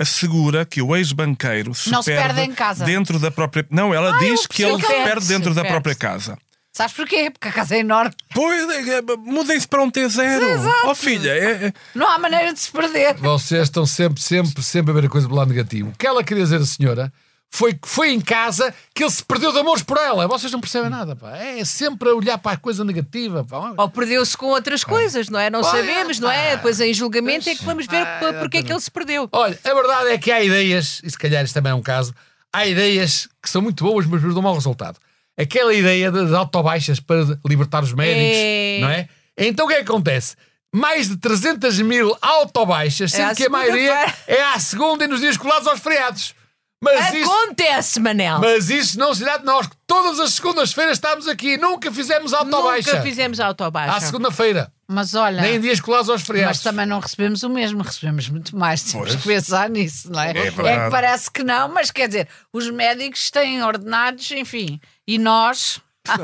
assegura 0.00 0.64
que 0.64 0.80
o 0.80 0.96
ex-banqueiro 0.96 1.74
se, 1.74 1.90
Não 1.90 2.02
se 2.02 2.10
perde, 2.10 2.34
perde 2.34 2.50
em 2.50 2.54
casa. 2.54 2.84
dentro 2.84 3.18
da 3.18 3.30
própria. 3.30 3.66
Não, 3.70 3.92
ela 3.94 4.18
diz 4.18 4.46
que 4.46 4.62
ele 4.62 4.80
se 4.80 4.86
perde 4.88 5.22
se 5.24 5.28
dentro 5.28 5.50
da 5.54 5.62
perde. 5.62 5.74
própria 5.74 5.94
casa. 5.94 6.38
Sabes 6.72 6.94
porquê? 6.94 7.30
Porque 7.30 7.48
a 7.48 7.52
casa 7.52 7.74
é 7.74 7.80
enorme. 7.80 8.14
Pois, 8.32 8.68
é, 8.70 8.98
é, 8.98 9.02
mudem-se 9.18 9.66
para 9.66 9.82
um 9.82 9.90
T0. 9.90 10.72
Ó 10.84 10.94
filha, 10.94 11.30
é- 11.30 11.66
é- 11.66 11.72
Não 11.94 12.08
há 12.08 12.18
maneira 12.18 12.52
de 12.52 12.60
se 12.60 12.70
perder. 12.70 13.14
Vocês 13.16 13.64
estão 13.64 13.84
sempre, 13.84 14.22
sempre, 14.22 14.62
sempre 14.62 14.92
a 14.92 14.94
ver 14.94 15.06
a 15.06 15.08
coisa 15.08 15.26
do 15.28 15.34
lado 15.34 15.48
negativo. 15.48 15.90
O 15.90 15.98
que 15.98 16.06
ela 16.06 16.22
queria 16.22 16.44
dizer 16.44 16.60
a 16.60 16.64
senhora 16.64 17.12
foi 17.52 17.76
foi 17.84 18.12
em 18.12 18.20
casa 18.20 18.72
que 18.94 19.02
ele 19.02 19.10
se 19.10 19.24
perdeu 19.24 19.52
de 19.52 19.58
amores 19.58 19.82
por 19.82 19.98
ela. 19.98 20.26
Vocês 20.28 20.52
não 20.52 20.60
percebem 20.60 20.88
nada, 20.88 21.16
pá. 21.16 21.36
É 21.36 21.64
sempre 21.64 22.08
a 22.08 22.14
olhar 22.14 22.38
para 22.38 22.52
a 22.52 22.56
coisa 22.56 22.84
negativa, 22.84 23.44
pá. 23.44 23.74
Ou 23.76 23.88
perdeu-se 23.88 24.36
com 24.36 24.46
outras 24.46 24.84
coisas, 24.84 25.28
não 25.28 25.38
é? 25.40 25.50
Não 25.50 25.60
Olha, 25.60 25.68
sabemos, 25.70 26.18
não 26.20 26.30
é? 26.30 26.56
Depois 26.56 26.80
em 26.80 26.94
julgamento 26.94 27.48
é 27.48 27.54
que 27.54 27.64
vamos 27.64 27.86
ver 27.86 28.06
Ah, 28.06 28.36
porque 28.38 28.58
é 28.58 28.62
que 28.62 28.72
ele 28.72 28.80
se 28.80 28.90
perdeu. 28.90 29.28
Olha, 29.32 29.58
a 29.64 29.74
verdade 29.74 30.10
é 30.10 30.18
que 30.18 30.30
há 30.30 30.42
ideias, 30.42 31.00
e 31.02 31.10
se 31.10 31.18
calhar 31.18 31.44
isto 31.44 31.52
também 31.54 31.72
é 31.72 31.74
um 31.74 31.82
caso, 31.82 32.14
há 32.52 32.66
ideias 32.66 33.28
que 33.42 33.50
são 33.50 33.60
muito 33.60 33.82
boas, 33.84 34.06
mas 34.06 34.22
dão 34.22 34.40
mau 34.42 34.54
resultado. 34.54 34.98
aquela 35.36 35.72
ideia 35.74 36.10
das 36.12 36.32
autobaixas 36.32 37.00
para 37.00 37.24
libertar 37.46 37.82
os 37.82 37.92
médicos, 37.94 38.36
É. 38.36 38.78
não 38.80 38.88
é? 38.90 39.08
Então 39.38 39.64
o 39.64 39.68
que 39.68 39.74
é 39.74 39.78
que 39.78 39.90
acontece? 39.90 40.36
Mais 40.72 41.08
de 41.08 41.16
300 41.16 41.80
mil 41.80 42.16
autobaixas, 42.20 43.10
sendo 43.10 43.30
à 43.30 43.34
que 43.34 43.46
a 43.46 43.48
maioria 43.48 44.14
é 44.26 44.42
à 44.42 44.58
segunda 44.58 45.04
e 45.04 45.08
nos 45.08 45.20
dias 45.20 45.36
colados 45.36 45.66
aos 45.66 45.80
feriados. 45.80 46.34
Mas 46.82 47.12
isso, 47.12 47.30
Acontece, 47.30 48.00
Manel. 48.00 48.38
mas 48.40 48.70
isso 48.70 48.98
não 48.98 49.12
se 49.14 49.22
dá 49.22 49.36
de 49.36 49.44
nós, 49.44 49.68
todas 49.86 50.18
as 50.18 50.32
segundas-feiras 50.32 50.94
estamos 50.96 51.28
aqui, 51.28 51.58
nunca 51.58 51.92
fizemos 51.92 52.32
autobaixa. 52.32 52.90
Nunca 52.92 53.02
fizemos 53.02 53.38
autobaixa. 53.38 53.96
À 53.96 54.00
segunda-feira, 54.00 54.72
Mas 54.88 55.14
olha. 55.14 55.42
nem 55.42 55.56
em 55.56 55.60
dias 55.60 55.78
colados 55.78 56.08
aos 56.08 56.22
feriados. 56.22 56.56
Mas 56.56 56.62
também 56.62 56.86
não 56.86 56.98
recebemos 56.98 57.42
o 57.42 57.50
mesmo, 57.50 57.82
recebemos 57.82 58.30
muito 58.30 58.56
mais. 58.56 58.82
Temos 58.82 59.10
Pois. 59.10 59.20
que 59.20 59.28
pensar 59.28 59.68
nisso, 59.68 60.10
não 60.10 60.20
é? 60.22 60.30
É 60.30 60.46
É, 60.46 60.50
que 60.50 60.90
parece 60.90 61.30
que 61.30 61.44
não, 61.44 61.68
mas 61.68 61.90
quer 61.90 62.06
dizer, 62.08 62.26
os 62.50 62.70
médicos 62.70 63.30
têm 63.30 63.62
ordenados, 63.62 64.30
enfim, 64.30 64.80
e 65.06 65.18
nós. 65.18 65.80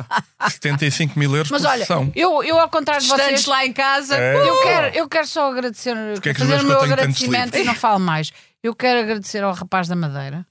75 0.49 1.19
mil 1.19 1.31
euros 1.37 1.51
Mas 1.51 1.63
por 1.63 1.69
olha, 1.69 1.79
sessão. 1.81 2.11
eu, 2.17 2.43
eu 2.43 2.59
ao 2.59 2.69
contrário 2.71 3.03
de 3.03 3.09
Estantes 3.09 3.43
vocês. 3.43 3.47
lá 3.47 3.67
em 3.67 3.73
casa. 3.75 4.17
É. 4.17 4.35
Eu 4.49 4.63
quero, 4.63 4.97
eu 4.97 5.09
quero 5.09 5.27
só 5.27 5.51
agradecer, 5.51 5.95
que 6.23 6.31
é 6.31 6.35
fazer 6.35 6.61
o 6.61 6.65
meu 6.65 6.81
agradecimento 6.81 7.57
e 7.57 7.63
não 7.65 7.75
falo 7.75 8.01
mais. 8.01 8.33
Eu 8.63 8.75
quero 8.75 9.01
agradecer 9.01 9.43
ao 9.45 9.53
rapaz 9.53 9.89
da 9.89 9.95
Madeira, 9.97 10.47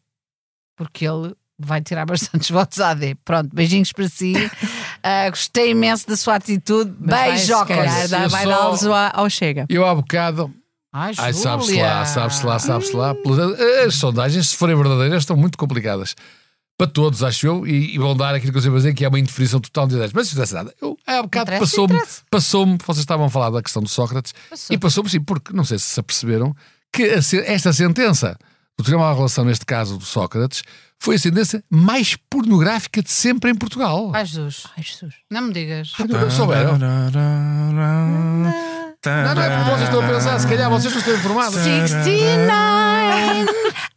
porque 0.77 1.05
ele 1.05 1.35
vai 1.59 1.81
tirar 1.81 2.05
bastantes 2.07 2.49
votos 2.49 2.79
AD. 2.79 3.15
Pronto, 3.25 3.49
beijinhos 3.53 3.91
para 3.91 4.07
si. 4.09 4.33
Ah, 5.07 5.29
gostei 5.29 5.69
imenso 5.69 6.07
da 6.07 6.17
sua 6.17 6.33
atitude. 6.33 6.91
Mas 6.99 7.09
vai, 7.11 7.29
se 7.37 7.45
Beijocas. 7.45 8.09
dá- 8.09 8.27
vai 8.27 8.43
só- 8.75 9.11
ao, 9.13 9.29
Chega. 9.29 9.67
Eu 9.69 9.85
há 9.85 9.93
bocado 9.93 10.51
Ai, 10.91 11.13
Ai, 11.19 11.31
sabe-se 11.31 11.79
lá, 11.79 12.03
sabe-se 12.05 12.43
lá, 12.43 12.57
sabe-se 12.57 12.95
lá. 12.95 13.13
As 13.85 13.93
sondagens, 13.93 14.49
se 14.49 14.55
forem 14.55 14.75
verdadeiras, 14.75 15.21
estão 15.21 15.37
muito 15.37 15.59
complicadas. 15.59 16.15
Para 16.75 16.87
todos, 16.87 17.21
acho 17.21 17.45
eu, 17.45 17.67
e, 17.67 17.93
e 17.93 17.99
vão 17.99 18.17
dar 18.17 18.33
aquilo 18.33 18.51
que 18.51 18.57
eu 18.57 18.61
sempre 18.63 18.77
dizer, 18.77 18.95
que 18.95 19.05
é 19.05 19.07
uma 19.07 19.19
indefinição 19.19 19.59
total 19.59 19.85
de 19.85 19.93
ideias. 19.93 20.11
Mas 20.11 20.25
isso 20.25 20.35
não 20.35 20.43
interessa 20.43 20.63
nada. 20.63 20.73
Eu, 20.81 20.97
há 21.05 21.21
bocado 21.21 21.51
passou-me, 21.51 22.01
passou-me, 22.31 22.77
vocês 22.83 22.97
estavam 23.03 23.27
a 23.27 23.29
falar 23.29 23.51
da 23.51 23.61
questão 23.61 23.83
do 23.83 23.89
Sócrates, 23.89 24.33
Passou. 24.49 24.73
e 24.73 24.79
passou-me 24.79 25.09
sim, 25.09 25.21
porque 25.21 25.53
não 25.53 25.63
sei 25.63 25.77
se 25.77 25.85
se 25.85 25.99
aperceberam 25.99 26.55
que 26.91 27.03
esta 27.03 27.73
sentença 27.73 28.37
do 28.77 28.83
Tribunal 28.83 29.11
de 29.11 29.17
Relação, 29.17 29.45
neste 29.45 29.65
caso 29.65 29.97
do 29.97 30.05
Sócrates, 30.05 30.63
foi 30.99 31.15
a 31.15 31.19
sentença 31.19 31.63
mais 31.69 32.17
pornográfica 32.29 33.01
de 33.01 33.11
sempre 33.11 33.51
em 33.51 33.55
Portugal. 33.55 34.11
Ai, 34.13 34.25
Jesus. 34.25 34.63
Ai, 34.77 34.83
Jesus. 34.83 35.13
Não 35.29 35.43
me 35.43 35.53
digas. 35.53 35.93
Não 36.09 36.31
souberam? 36.31 36.77
Não, 36.77 37.11
não 37.11 38.49
é 39.41 39.57
porque 39.57 39.69
vocês 39.69 39.83
estão 39.83 40.03
a 40.03 40.07
pensar, 40.07 40.39
se 40.39 40.47
calhar 40.47 40.69
vocês 40.69 40.91
não 40.91 40.99
estão 40.99 41.15
informados. 41.15 41.59
69 41.59 43.45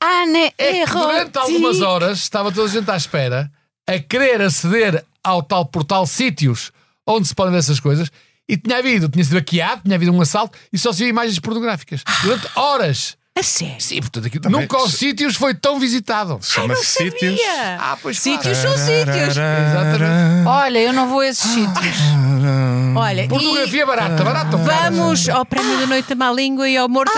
Ane 0.00 0.52
É 0.58 0.84
que 0.84 0.92
durante 0.92 1.38
algumas 1.38 1.80
horas 1.80 2.18
estava 2.18 2.52
toda 2.52 2.68
a 2.68 2.72
gente 2.72 2.90
à 2.90 2.96
espera 2.96 3.50
a 3.86 3.98
querer 3.98 4.42
aceder 4.42 5.02
ao 5.24 5.42
tal 5.42 5.64
portal 5.64 6.06
sítios 6.06 6.70
onde 7.06 7.26
se 7.26 7.34
podem 7.34 7.52
ver 7.52 7.58
essas 7.58 7.80
coisas 7.80 8.10
e 8.48 8.56
tinha 8.56 8.78
havido, 8.78 9.08
tinha 9.08 9.24
sido 9.24 9.34
hackeado, 9.36 9.82
tinha 9.84 9.94
havido 9.96 10.12
um 10.12 10.20
assalto 10.20 10.56
e 10.72 10.78
só 10.78 10.92
se 10.92 11.00
via 11.00 11.08
imagens 11.08 11.38
pornográficas 11.38 12.02
durante 12.22 12.46
horas. 12.54 13.16
A 13.38 13.42
sério. 13.42 13.76
Sim, 13.78 14.00
portanto, 14.00 14.26
aquilo, 14.26 14.50
nunca 14.50 14.76
os 14.82 14.94
sítios 14.94 15.36
foi 15.36 15.54
tão 15.54 15.78
visitado. 15.78 16.40
Chama-se 16.42 16.84
sítios. 16.86 17.38
Ah, 17.78 17.96
pois 18.02 18.18
Sítios 18.18 18.58
claro. 18.58 18.76
são 18.76 18.86
sítios. 18.86 19.36
Exatamente. 19.36 20.46
Olha, 20.48 20.78
eu 20.80 20.92
não 20.92 21.08
vou 21.08 21.20
a 21.20 21.28
esses 21.28 21.48
sítios. 21.48 21.96
Olha, 22.96 23.24
e 23.24 23.28
Pornografia 23.28 23.86
barata, 23.86 24.24
barata. 24.24 24.56
vamos 24.56 25.28
ao 25.28 25.44
prémio 25.46 25.78
da 25.78 25.86
noite 25.86 26.08
da 26.08 26.14
má 26.16 26.32
língua 26.32 26.68
e 26.68 26.76
ao 26.76 26.88
morto. 26.88 27.12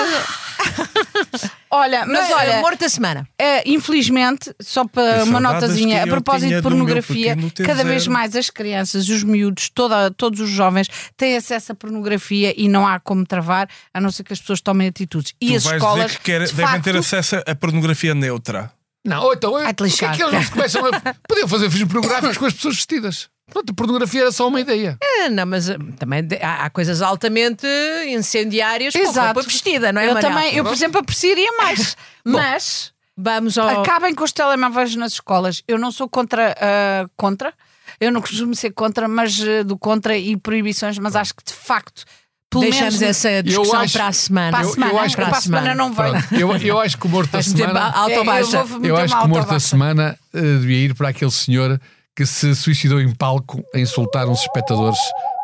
Olha, 1.73 2.05
mas 2.05 2.29
Não, 2.29 2.37
olha, 2.37 2.61
morto 2.61 2.81
da 2.81 2.89
semana. 2.89 3.29
É, 3.39 3.63
infelizmente, 3.71 4.53
só 4.61 4.85
para 4.85 5.23
uma 5.23 5.39
notazinha, 5.39 6.03
a 6.03 6.07
propósito 6.07 6.57
de 6.57 6.63
pornografia, 6.63 7.37
pequeno 7.37 7.49
T0. 7.51 7.65
cada 7.65 7.85
vez 7.85 8.07
mais 8.09 8.35
as 8.35 8.51
crianças, 8.51 9.09
os 9.09 9.23
miúdos, 9.23 9.69
toda, 9.69 10.11
todos 10.11 10.41
os 10.41 10.51
jovens 10.51 10.89
têm 11.17 11.37
acesso 11.37 11.71
à 11.71 11.75
pornografia 11.77 12.53
e 12.61 12.69
não 12.69 12.85
há 12.87 12.99
como 12.99 13.25
travar, 13.25 13.69
a 13.95 14.01
não 14.01 14.11
ser 14.11 14.25
que 14.25 14.33
as 14.33 14.41
pessoas 14.41 14.61
tomem 14.61 14.89
atitudes. 14.89 15.33
E 15.41 15.51
Tu 15.51 15.57
as 15.57 15.63
vais 15.65 15.77
escolas 15.77 16.07
dizer 16.07 16.19
que 16.19 16.25
quer- 16.25 16.41
de 16.45 16.53
devem 16.53 16.67
facto, 16.67 16.85
ter 16.85 16.97
acesso 16.97 17.37
a 17.47 17.55
pornografia 17.55 18.15
neutra. 18.17 18.73
Não, 19.05 19.23
ou 19.25 19.33
então, 19.33 19.53
Vai-te 19.53 19.77
por 19.77 19.89
que 19.91 20.05
é 20.05 20.09
que 20.13 20.23
eles 20.23 20.33
não 20.35 20.43
se 20.43 20.51
começam 20.51 20.83
a. 20.87 20.91
Podiam 21.27 21.49
fazer 21.49 21.71
filmes 21.71 21.93
pornográficos 21.93 22.37
com 22.39 22.45
as 22.47 22.53
pessoas 22.55 22.77
vestidas. 22.77 23.29
Pronto, 23.51 23.71
a 23.71 23.75
pornografia 23.75 24.21
era 24.21 24.31
só 24.33 24.47
uma 24.47 24.61
ideia. 24.61 24.97
Ah, 25.03 25.29
Não, 25.31 25.45
mas 25.47 25.69
ah, 25.71 25.77
também 25.99 26.23
de- 26.23 26.37
há, 26.37 26.65
há 26.67 26.71
coisas 26.71 27.03
altamente 27.03 27.67
incendiárias 28.09 28.93
com 28.95 29.01
Exato. 29.01 29.27
roupa 29.27 29.43
vestida, 29.43 29.93
não 29.93 30.01
é, 30.01 30.05
eu 30.09 30.15
Manel? 30.15 30.29
também, 30.31 30.55
eu 30.55 30.65
por 30.65 30.73
exemplo, 30.73 31.01
apreciaria 31.01 31.51
mais. 31.57 31.97
Mas 32.25 32.93
Vamos 33.17 33.59
ao. 33.59 33.81
acabem 33.81 34.15
com 34.15 34.23
os 34.25 34.33
telemóveis 34.33 34.95
nas 34.97 35.13
escolas. 35.15 35.63
Eu 35.67 35.79
não 35.79 35.91
sou 35.91 36.09
contra. 36.09 36.55
ah, 36.61 37.07
contra. 37.17 37.53
Eu 37.99 38.13
não 38.13 38.21
costumo 38.21 38.55
ser 38.55 38.71
contra, 38.71 39.09
mas 39.09 39.39
ah, 39.41 39.65
do 39.65 39.77
contra 39.77 40.17
e 40.17 40.37
proibições, 40.37 40.97
mas 40.99 41.17
acho 41.17 41.35
que 41.35 41.43
de 41.45 41.53
facto. 41.53 42.05
Pelo 42.51 42.63
Deixamos 42.65 42.99
menos 42.99 43.03
essa 43.17 43.43
discussão 43.45 43.81
acho- 43.81 43.93
para 43.93 44.07
a 44.09 44.13
semana. 44.13 44.51
para 44.51 44.59
a 44.59 44.63
Eu- 44.63 44.69
eu 44.69 44.75
semana, 44.75 45.01
acho 45.03 45.15
que 45.17 45.23
eu 45.23 45.27
para 45.29 45.39
a 45.39 45.41
semana 45.41 45.75
não. 45.75 45.95
Pronto, 45.95 46.35
eu, 46.35 46.57
eu 46.57 46.81
acho 46.81 46.99
que 46.99 47.07
o 47.07 47.09
morto 47.09 47.31
da 47.31 47.43
semana. 47.43 47.95
ou 48.09 48.25
baixa. 48.25 48.57
Eu 48.57 48.85
Eu 48.85 48.97
acho 48.97 49.17
que 49.17 49.25
o 49.25 49.29
morto 49.29 49.49
da 49.51 49.61
semana 49.61 50.19
eh, 50.35 50.41
devia 50.41 50.87
ir 50.87 50.95
para 50.95 51.11
aquele 51.11 51.31
senhor 51.31 51.81
que 52.17 52.27
se 52.27 52.53
suicidou 52.57 53.01
em 53.01 53.15
palco 53.15 53.63
a 53.73 53.79
insultar 53.79 54.29
uns 54.29 54.41
espectadores. 54.41 54.99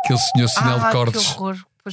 Aquele 0.05 0.19
senhor 0.19 0.49
sinal 0.49 0.81
Ah, 0.83 0.87
de 0.89 0.93
cortes. 0.93 1.37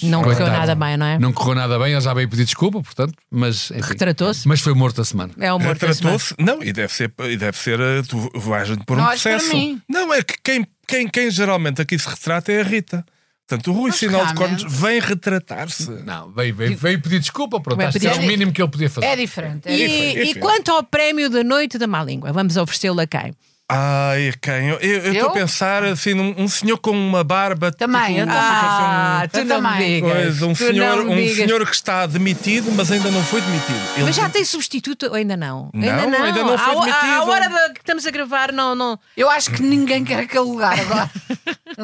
Não 0.02 0.24
correu 0.24 0.48
nada 0.48 0.74
bem, 0.74 0.98
não 0.98 1.06
é? 1.06 1.20
Não 1.20 1.32
correu 1.32 1.54
nada 1.54 1.78
bem, 1.78 1.92
ele 1.92 2.02
já 2.02 2.12
veio 2.16 2.28
pedir 2.28 2.46
desculpa, 2.46 2.82
portanto, 2.82 3.14
mas. 3.30 3.70
Retratou-se? 3.70 4.48
Mas 4.48 4.60
foi 4.62 4.74
morto 4.74 4.96
da 4.98 5.06
semana. 5.06 5.32
É 5.40 5.54
o 5.54 5.60
morto 5.60 5.86
da 5.86 5.94
semana. 5.94 6.18
Tratou-se. 6.18 6.34
Não, 6.44 6.64
e 6.64 6.74
deve 6.74 6.92
ser, 6.92 7.14
e 7.30 7.38
deve 7.38 7.56
ser 7.56 7.80
eh, 7.80 8.02
tu 8.02 8.18
vais 8.34 8.68
por 8.70 8.98
um 8.98 9.02
Não 9.02 9.06
para 9.06 9.06
processo. 9.12 9.56
mim. 9.56 9.80
Não, 9.88 10.12
é 10.12 10.24
que 10.24 10.34
quem, 10.44 10.66
quem, 10.88 11.08
quem 11.08 11.30
geralmente 11.30 11.80
aqui 11.80 12.00
se 12.00 12.10
retrata 12.10 12.52
é 12.52 12.62
a 12.62 12.64
Rita. 12.64 13.06
Portanto, 13.48 13.72
o 13.72 13.74
Rui 13.74 13.90
Mas 13.90 14.00
Sinal 14.00 14.26
de 14.26 14.34
Cornos 14.36 14.64
vem 14.64 15.00
retratar-se. 15.02 15.90
Não, 16.06 16.32
veio, 16.32 16.56
veio, 16.56 16.78
veio 16.78 17.02
pedir 17.02 17.20
desculpa, 17.20 17.60
pronto, 17.60 17.82
acho 17.82 18.00
que 18.00 18.08
era 18.08 18.16
o 18.16 18.24
mínimo 18.24 18.54
que 18.54 18.62
ele 18.62 18.72
podia 18.72 18.90
fazer. 18.90 19.08
É 19.08 19.16
diferente. 19.18 19.68
É 19.68 19.74
E, 19.74 19.88
diferente. 19.88 20.38
E 20.38 20.40
quanto 20.40 20.72
ao 20.72 20.82
prémio 20.82 21.30
da 21.30 21.44
noite 21.44 21.78
da 21.78 21.86
má 21.86 22.04
língua? 22.04 22.32
Vamos 22.32 22.56
oferecê-lo 22.56 23.02
a 23.02 23.06
quem? 23.08 23.34
Ai, 23.76 24.34
quem? 24.42 24.70
Eu 24.70 25.14
estou 25.14 25.30
a 25.30 25.34
pensar 25.34 25.84
assim 25.84 26.14
num 26.14 26.34
um 26.38 26.48
senhor 26.48 26.78
com 26.78 26.92
uma 26.92 27.24
barba. 27.24 27.72
Também, 27.72 28.18
eu 28.20 28.26
tipo, 28.28 28.38
também. 28.38 28.50
Ah, 28.52 29.22
Eu 29.24 29.30
tu 29.30 29.48
também. 29.48 30.02
Pois, 30.02 30.42
um, 30.42 30.54
Tu 30.54 30.58
senhor, 30.58 31.00
um 31.08 31.28
senhor 31.36 31.66
que 31.66 31.76
está 31.76 32.06
demitido, 32.06 32.72
mas 32.72 32.92
ainda 32.92 33.10
não 33.10 33.24
foi 33.24 33.42
demitido. 33.42 33.82
Ele- 33.96 34.06
Mas 34.06 34.16
já 34.16 34.30
tem 34.30 34.46
substituto 34.46 35.08
ou 35.08 35.16
ainda 35.16 35.36
não? 35.36 35.70
Não, 35.74 35.82
ainda 35.90 36.08
não. 36.18 36.24
ainda 36.26 36.44
não 36.44 36.58
foi 36.58 36.74
À- 36.76 36.94
à- 36.94 36.98
À 37.00 37.02
demitido. 37.02 37.30
hora 37.30 37.50
que 37.74 37.80
estamos 37.80 38.06
a 38.06 38.12
gravar, 38.12 38.52
não, 38.52 38.76
não. 38.76 39.00
Eu 39.18 39.30
acho 39.30 39.50
que 39.52 39.62
ninguém 39.64 40.04
quer 40.04 40.20
aquele 40.20 40.46
lugar 40.46 40.80
agora. 40.80 41.10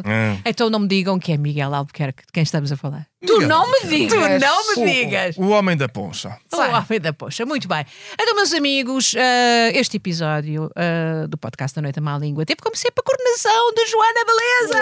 Ah. 0.06 0.38
Então 0.46 0.70
não 0.70 0.80
me 0.80 0.88
digam 0.88 1.18
que 1.20 1.32
é 1.32 1.38
Miguel 1.38 1.74
Albuquerque 1.74 2.24
de 2.26 2.32
quem 2.32 2.44
estamos 2.44 2.72
a 2.72 2.78
falar. 2.78 3.06
Tu 3.26 3.42
não 3.42 3.70
me 3.70 3.88
digas. 3.88 4.14
Tu 4.14 4.40
não 4.46 4.68
me 4.68 4.82
O- 4.82 4.86
digas. 4.86 5.38
O, 5.38 5.50
homem 5.50 5.76
da 5.76 5.90
poncha. 5.90 6.38
O 6.52 6.58
homem 6.58 7.00
da 7.00 7.12
poxa, 7.14 7.46
muito 7.46 7.68
bem. 7.68 7.86
Então, 8.20 8.36
meus 8.36 8.54
amigos, 8.54 9.14
eh, 9.16 9.72
este 9.76 9.98
episódio 9.98 10.72
eh, 10.76 11.28
do 11.28 11.38
podcast 11.38 11.76
da 11.76 11.82
Noite 11.82 11.96
da 11.96 12.02
Má 12.02 12.18
Língua 12.18 12.46
teve 12.46 12.62
como 12.62 12.76
sempre 12.76 13.02
a 13.02 13.04
coordenação 13.04 13.74
de 13.74 13.86
Joana 13.88 14.26
Beleza. 14.26 14.80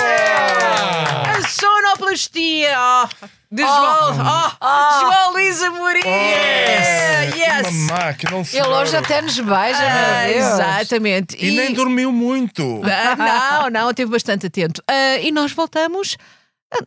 A 1.37 1.47
sonoplastia 1.47 2.77
oh, 2.77 3.25
de 3.51 3.63
João, 3.63 4.17
oh, 4.61 4.99
João 4.99 5.33
Luís 5.33 5.61
Amorim. 5.63 6.01
Yes, 6.05 7.35
yes. 7.35 7.67
Uma 7.69 7.97
máquina, 7.97 8.35
um 8.35 8.43
Ele 8.51 8.67
hoje 8.67 8.95
até 8.97 9.21
nos 9.21 9.39
beija, 9.39 9.79
Ah, 9.81 10.25
meu 10.25 10.33
Deus. 10.33 10.45
exatamente. 10.53 11.37
E, 11.39 11.51
nem 11.51 11.73
dormiu 11.73 12.11
muito. 12.11 12.81
Ah, 12.83 13.63
não, 13.63 13.69
não, 13.69 13.89
esteve 13.89 14.11
bastante 14.11 14.47
atento. 14.47 14.81
Ah, 14.87 15.17
e 15.17 15.31
nós 15.31 15.51
voltamos 15.51 16.17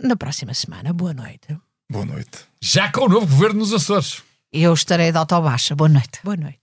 na 0.02 0.16
próxima 0.16 0.54
semana. 0.54 0.92
Boa 0.92 1.14
noite. 1.14 1.58
Boa 1.90 2.04
noite. 2.04 2.38
Já 2.60 2.90
com 2.90 3.06
o 3.06 3.08
novo 3.08 3.26
governo 3.26 3.60
nos 3.60 3.72
Açores. 3.72 4.22
Eu 4.52 4.74
estarei 4.74 5.12
de 5.12 5.18
autobaixa. 5.18 5.74
Boa 5.74 5.88
noite. 5.88 6.20
Boa 6.22 6.36
noite. 6.36 6.60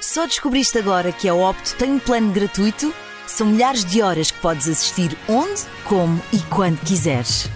Só 0.00 0.26
descobriste 0.26 0.76
agora 0.76 1.12
que 1.12 1.28
a 1.28 1.34
Opto 1.34 1.76
tem 1.76 1.92
um 1.92 1.98
plano 2.00 2.32
gratuito? 2.32 2.92
São 3.40 3.48
milhares 3.48 3.86
de 3.86 4.02
horas 4.02 4.30
que 4.30 4.38
podes 4.38 4.68
assistir 4.68 5.16
onde, 5.26 5.62
como 5.84 6.20
e 6.30 6.38
quando 6.50 6.78
quiseres. 6.80 7.48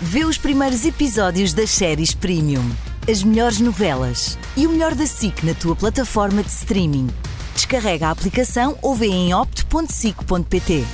Vê 0.00 0.24
os 0.24 0.36
primeiros 0.36 0.84
episódios 0.84 1.52
das 1.52 1.70
séries 1.70 2.12
Premium, 2.12 2.68
as 3.08 3.22
melhores 3.22 3.60
novelas 3.60 4.36
e 4.56 4.66
o 4.66 4.70
melhor 4.70 4.96
da 4.96 5.06
SIC 5.06 5.44
na 5.44 5.54
tua 5.54 5.76
plataforma 5.76 6.42
de 6.42 6.50
streaming. 6.50 7.06
Descarrega 7.54 8.08
a 8.08 8.10
aplicação 8.10 8.76
ou 8.82 8.96
vê 8.96 9.06
em 9.06 9.32
opto.sic.pt. 9.32 10.84